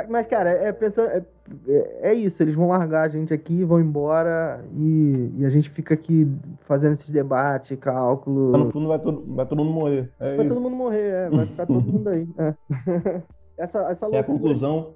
Mas, 0.08 0.26
cara, 0.26 0.50
é, 0.50 0.72
pensando, 0.72 1.08
é, 1.08 1.22
é- 1.68 1.98
é 2.10 2.14
isso, 2.14 2.42
eles 2.42 2.54
vão 2.54 2.68
largar 2.68 3.02
a 3.02 3.08
gente 3.08 3.32
aqui, 3.32 3.64
vão 3.64 3.80
embora 3.80 4.64
e, 4.76 5.30
e 5.38 5.44
a 5.44 5.48
gente 5.48 5.70
fica 5.70 5.94
aqui 5.94 6.26
fazendo 6.66 6.94
esses 6.94 7.10
debates, 7.10 7.78
cálculo. 7.78 8.56
no 8.56 8.70
fundo 8.70 8.88
vai 8.88 8.98
todo, 8.98 9.24
vai 9.34 9.46
todo 9.46 9.58
mundo 9.64 9.72
morrer. 9.72 10.10
É 10.20 10.36
Vai 10.36 10.44
isso. 10.46 10.54
todo 10.54 10.62
mundo 10.62 10.76
morrer, 10.76 11.08
é, 11.10 11.30
vai 11.30 11.46
ficar 11.46 11.66
todo 11.66 11.80
mundo 11.80 12.08
aí. 12.08 12.28
é. 12.38 12.54
Essa, 13.58 13.78
essa 13.90 14.04
É 14.04 14.08
a 14.08 14.10
loucura. 14.10 14.22
conclusão. 14.24 14.88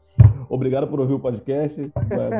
Obrigado 0.50 0.86
por 0.86 1.00
ouvir 1.00 1.14
o 1.14 1.18
podcast. 1.18 1.90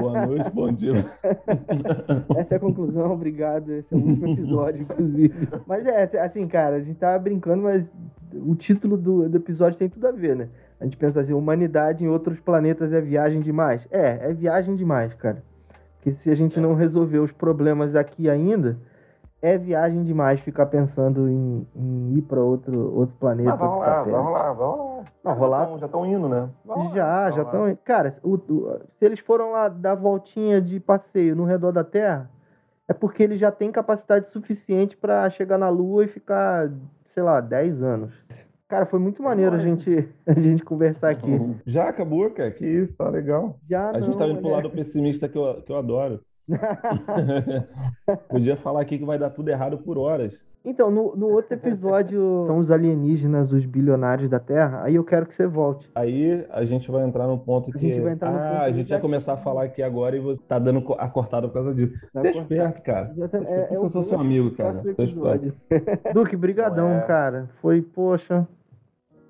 Boa 0.00 0.26
noite, 0.26 0.50
bom 0.52 0.70
dia. 0.70 0.92
Essa 2.36 2.54
é 2.54 2.56
a 2.56 2.60
conclusão, 2.60 3.10
obrigado. 3.12 3.72
Esse 3.72 3.94
é 3.94 3.96
o 3.96 4.00
último 4.00 4.32
episódio, 4.34 4.82
inclusive. 4.82 5.48
Mas 5.66 5.86
é, 5.86 6.02
assim, 6.20 6.46
cara, 6.46 6.76
a 6.76 6.80
gente 6.80 6.98
tá 6.98 7.18
brincando, 7.18 7.62
mas 7.62 7.86
o 8.34 8.54
título 8.54 8.98
do, 8.98 9.30
do 9.30 9.36
episódio 9.38 9.78
tem 9.78 9.88
tudo 9.88 10.06
a 10.08 10.12
ver, 10.12 10.36
né? 10.36 10.48
A 10.80 10.84
gente 10.84 10.96
pensa 10.96 11.20
assim, 11.20 11.32
humanidade 11.34 12.04
em 12.04 12.08
outros 12.08 12.40
planetas 12.40 12.92
é 12.92 13.00
viagem 13.00 13.40
demais. 13.40 13.86
É, 13.90 14.30
é 14.30 14.32
viagem 14.32 14.74
demais, 14.76 15.12
cara. 15.14 15.42
Porque 15.96 16.12
se 16.12 16.30
a 16.30 16.34
gente 16.34 16.58
não 16.58 16.74
resolver 16.74 17.18
os 17.18 17.30
problemas 17.30 17.94
aqui 17.94 18.30
ainda, 18.30 18.78
é 19.42 19.58
viagem 19.58 20.02
demais 20.02 20.40
ficar 20.40 20.66
pensando 20.66 21.28
em, 21.28 21.66
em 21.76 22.14
ir 22.16 22.22
pra 22.22 22.40
outro, 22.40 22.94
outro 22.96 23.14
planeta. 23.20 23.50
Outro 23.52 23.66
rolar, 23.66 23.84
vai 23.86 23.94
satélite. 23.96 24.22
rolar, 24.24 24.52
vai 24.52 24.66
rolar. 24.66 25.04
Não, 25.22 25.32
rolar- 25.34 25.78
Já 25.78 25.86
estão 25.86 26.06
indo, 26.06 26.28
né? 26.28 26.48
Rolar, 26.66 26.94
Já, 26.94 27.20
vai 27.24 27.32
já 27.32 27.42
estão. 27.42 27.78
Cara, 27.84 28.16
o- 28.22 28.34
o- 28.36 28.80
se 28.98 29.04
eles 29.04 29.20
foram 29.20 29.52
lá 29.52 29.68
dar 29.68 29.94
voltinha 29.94 30.60
de 30.62 30.80
passeio 30.80 31.36
no 31.36 31.44
redor 31.44 31.72
da 31.72 31.84
Terra, 31.84 32.30
é 32.88 32.94
porque 32.94 33.22
eles 33.22 33.38
já 33.38 33.52
têm 33.52 33.70
capacidade 33.70 34.30
suficiente 34.30 34.96
pra 34.96 35.28
chegar 35.28 35.58
na 35.58 35.68
Lua 35.68 36.04
e 36.04 36.08
ficar, 36.08 36.70
sei 37.12 37.22
lá, 37.22 37.40
10 37.42 37.82
anos. 37.82 38.12
Cara, 38.70 38.86
foi 38.86 39.00
muito 39.00 39.20
maneiro 39.20 39.56
a 39.56 39.58
gente, 39.58 40.08
a 40.24 40.32
gente 40.32 40.64
conversar 40.64 41.10
aqui. 41.10 41.28
Já 41.66 41.88
acabou, 41.88 42.30
cara. 42.30 42.52
Que 42.52 42.64
isso, 42.64 42.94
tá 42.96 43.08
legal. 43.08 43.58
Já 43.68 43.90
A 43.90 43.98
não, 43.98 44.06
gente 44.06 44.16
tá 44.16 44.28
indo 44.28 44.40
pro 44.40 44.50
lado 44.50 44.70
pessimista 44.70 45.28
que 45.28 45.36
eu, 45.36 45.60
que 45.60 45.72
eu 45.72 45.76
adoro. 45.76 46.20
Podia 48.30 48.56
falar 48.56 48.82
aqui 48.82 48.96
que 48.96 49.04
vai 49.04 49.18
dar 49.18 49.30
tudo 49.30 49.48
errado 49.48 49.76
por 49.78 49.98
horas. 49.98 50.32
Então, 50.64 50.90
no, 50.90 51.16
no 51.16 51.30
outro 51.30 51.54
episódio 51.54 52.44
são 52.46 52.58
os 52.58 52.70
alienígenas, 52.70 53.50
os 53.50 53.66
bilionários 53.66 54.30
da 54.30 54.38
Terra. 54.38 54.82
Aí 54.84 54.94
eu 54.94 55.02
quero 55.02 55.26
que 55.26 55.34
você 55.34 55.48
volte. 55.48 55.90
Aí 55.92 56.46
a 56.50 56.64
gente 56.64 56.88
vai 56.92 57.04
entrar 57.04 57.26
num 57.26 57.38
ponto 57.38 57.72
que. 57.72 57.78
A 57.78 57.80
gente 57.80 58.00
vai 58.00 58.12
entrar 58.12 58.30
no 58.30 58.38
ah, 58.38 58.42
ponto 58.42 58.62
a 58.62 58.70
gente 58.70 58.88
vai 58.88 59.00
começar 59.00 59.32
a 59.32 59.38
falar 59.38 59.64
aqui 59.64 59.82
agora 59.82 60.16
e 60.16 60.20
você 60.20 60.40
tá 60.46 60.60
dando 60.60 60.94
a 60.96 61.08
cortada 61.08 61.48
por 61.48 61.54
causa 61.54 61.74
disso. 61.74 61.94
Tá 62.12 62.20
Você 62.20 62.28
é 62.28 62.30
esperto, 62.30 62.82
cara. 62.82 63.06
Por 63.06 63.24
isso 63.24 63.68
que 63.68 63.74
eu 63.74 63.90
sou 63.90 64.04
seu 64.04 64.20
amigo, 64.20 64.52
cara. 64.52 64.80
Sou 64.94 65.04
esperto. 65.04 65.52
Duque, 66.14 66.36
brigadão, 66.36 66.90
é. 66.90 67.00
cara. 67.00 67.48
Foi, 67.60 67.80
poxa, 67.80 68.46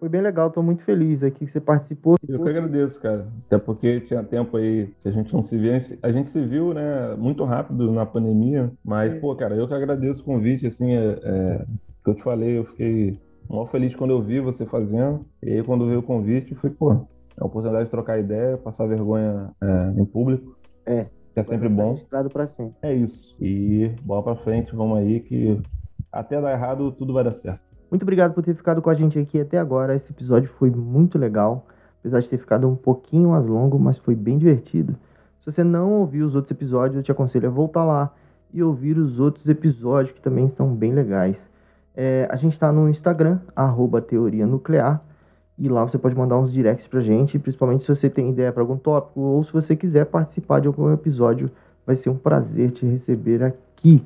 foi 0.01 0.09
bem 0.09 0.22
legal. 0.22 0.51
Tô 0.51 0.62
muito 0.62 0.82
feliz 0.82 1.22
aqui 1.22 1.46
que 1.46 1.53
você 1.53 1.61
participou. 1.61 2.16
Eu 2.26 2.42
que 2.42 2.48
agradeço, 2.48 2.98
cara. 2.98 3.28
Até 3.46 3.59
porque 3.59 4.01
tinha 4.01 4.24
tempo 4.24 4.57
aí 4.57 4.92
que 5.03 5.09
a 5.09 5.12
gente 5.12 5.32
não 5.32 5.42
se 5.42 5.57
via. 5.57 5.76
A 5.76 5.78
gente, 5.78 5.98
a 6.03 6.11
gente 6.12 6.30
se 6.30 6.40
viu, 6.40 6.72
né, 6.72 7.14
muito 7.16 7.44
rápido 7.44 7.92
na 7.92 8.07
pandemia. 8.07 8.72
Mas, 8.82 9.12
É. 9.12 9.18
pô, 9.20 9.36
cara, 9.36 9.55
eu 9.55 9.68
que 9.68 9.74
agradeço 9.74 10.22
o 10.22 10.24
convite, 10.24 10.66
assim, 10.66 10.92
é, 10.92 11.18
é, 11.22 11.64
que 12.03 12.11
eu 12.11 12.14
te 12.14 12.22
falei, 12.22 12.59
eu 12.59 12.64
fiquei 12.64 13.18
mó 13.48 13.66
feliz 13.66 13.94
quando 13.94 14.12
eu 14.12 14.22
vi 14.22 14.40
você 14.40 14.64
fazendo. 14.64 15.24
E 15.42 15.53
aí, 15.53 15.62
quando 15.62 15.86
veio 15.86 16.01
o 16.01 16.03
convite, 16.03 16.55
foi, 16.55 16.70
pô, 16.70 16.92
é 16.92 16.96
a 17.38 17.44
oportunidade 17.44 17.84
de 17.84 17.90
trocar 17.90 18.18
ideia, 18.18 18.57
passar 18.57 18.86
vergonha 18.86 19.51
é, 19.62 20.01
em 20.01 20.05
público. 20.05 20.57
É. 20.86 21.05
Que 21.34 21.40
é 21.40 21.44
sempre 21.44 21.68
bom. 21.68 21.92
Registrado 21.92 22.28
pra 22.30 22.48
sempre. 22.48 22.74
É 22.82 22.92
isso. 22.92 23.36
E 23.40 23.92
bola 24.03 24.22
pra 24.22 24.36
frente, 24.36 24.74
vamos 24.74 24.98
aí, 24.98 25.20
que 25.20 25.61
até 26.11 26.40
dar 26.40 26.53
errado, 26.53 26.90
tudo 26.90 27.12
vai 27.12 27.22
dar 27.22 27.34
certo. 27.34 27.70
Muito 27.91 28.03
obrigado 28.03 28.32
por 28.32 28.45
ter 28.45 28.55
ficado 28.55 28.80
com 28.80 28.88
a 28.88 28.95
gente 28.95 29.18
aqui 29.18 29.41
até 29.41 29.59
agora. 29.59 29.97
Esse 29.97 30.12
episódio 30.12 30.49
foi 30.59 30.70
muito 30.70 31.18
legal. 31.18 31.66
Apesar 31.99 32.20
de 32.20 32.28
ter 32.28 32.38
ficado 32.38 32.68
um 32.68 32.76
pouquinho 32.76 33.30
mais 33.30 33.45
longo, 33.45 33.78
mas 33.78 33.99
foi 33.99 34.14
bem 34.14 34.38
divertido. 34.38 34.95
Se 35.41 35.51
você 35.51 35.64
não 35.64 35.93
ouviu 35.95 36.26
os 36.26 36.34
outros 36.34 36.51
episódios, 36.51 36.97
eu 36.97 37.03
te 37.03 37.11
aconselho 37.11 37.49
a 37.49 37.51
voltar 37.51 37.84
lá 37.84 38.14
e 38.53 38.62
ouvir 38.62 38.97
os 38.97 39.18
outros 39.18 39.49
episódios 39.49 40.14
que 40.14 40.20
também 40.20 40.47
estão 40.47 40.74
bem 40.74 40.93
legais. 40.93 41.36
É, 41.95 42.28
a 42.30 42.36
gente 42.36 42.53
está 42.53 42.70
no 42.72 42.88
Instagram, 42.88 43.41
arroba 43.55 44.01
Teoria 44.01 44.47
Nuclear. 44.47 45.03
E 45.59 45.68
lá 45.68 45.84
você 45.84 45.99
pode 45.99 46.14
mandar 46.14 46.38
uns 46.38 46.51
directs 46.51 46.86
pra 46.86 47.01
gente, 47.01 47.38
principalmente 47.38 47.84
se 47.84 47.88
você 47.88 48.09
tem 48.09 48.30
ideia 48.30 48.51
para 48.51 48.62
algum 48.62 48.78
tópico 48.78 49.20
ou 49.20 49.45
se 49.45 49.53
você 49.53 49.76
quiser 49.76 50.07
participar 50.07 50.61
de 50.61 50.68
algum 50.68 50.91
episódio. 50.93 51.51
Vai 51.84 51.97
ser 51.97 52.09
um 52.09 52.16
prazer 52.16 52.70
te 52.70 52.86
receber 52.86 53.43
aqui. 53.43 54.03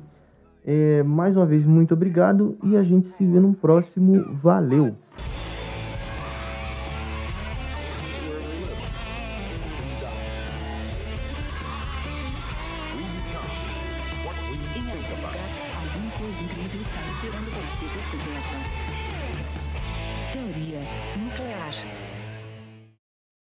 É, 0.65 1.03
mais 1.03 1.35
uma 1.37 1.45
vez, 1.45 1.63
muito 1.65 1.93
obrigado 1.93 2.57
e 2.63 2.75
a 2.75 2.83
gente 2.83 3.07
se 3.09 3.25
vê 3.25 3.39
no 3.39 3.53
próximo. 3.53 4.25
Valeu! 4.41 4.95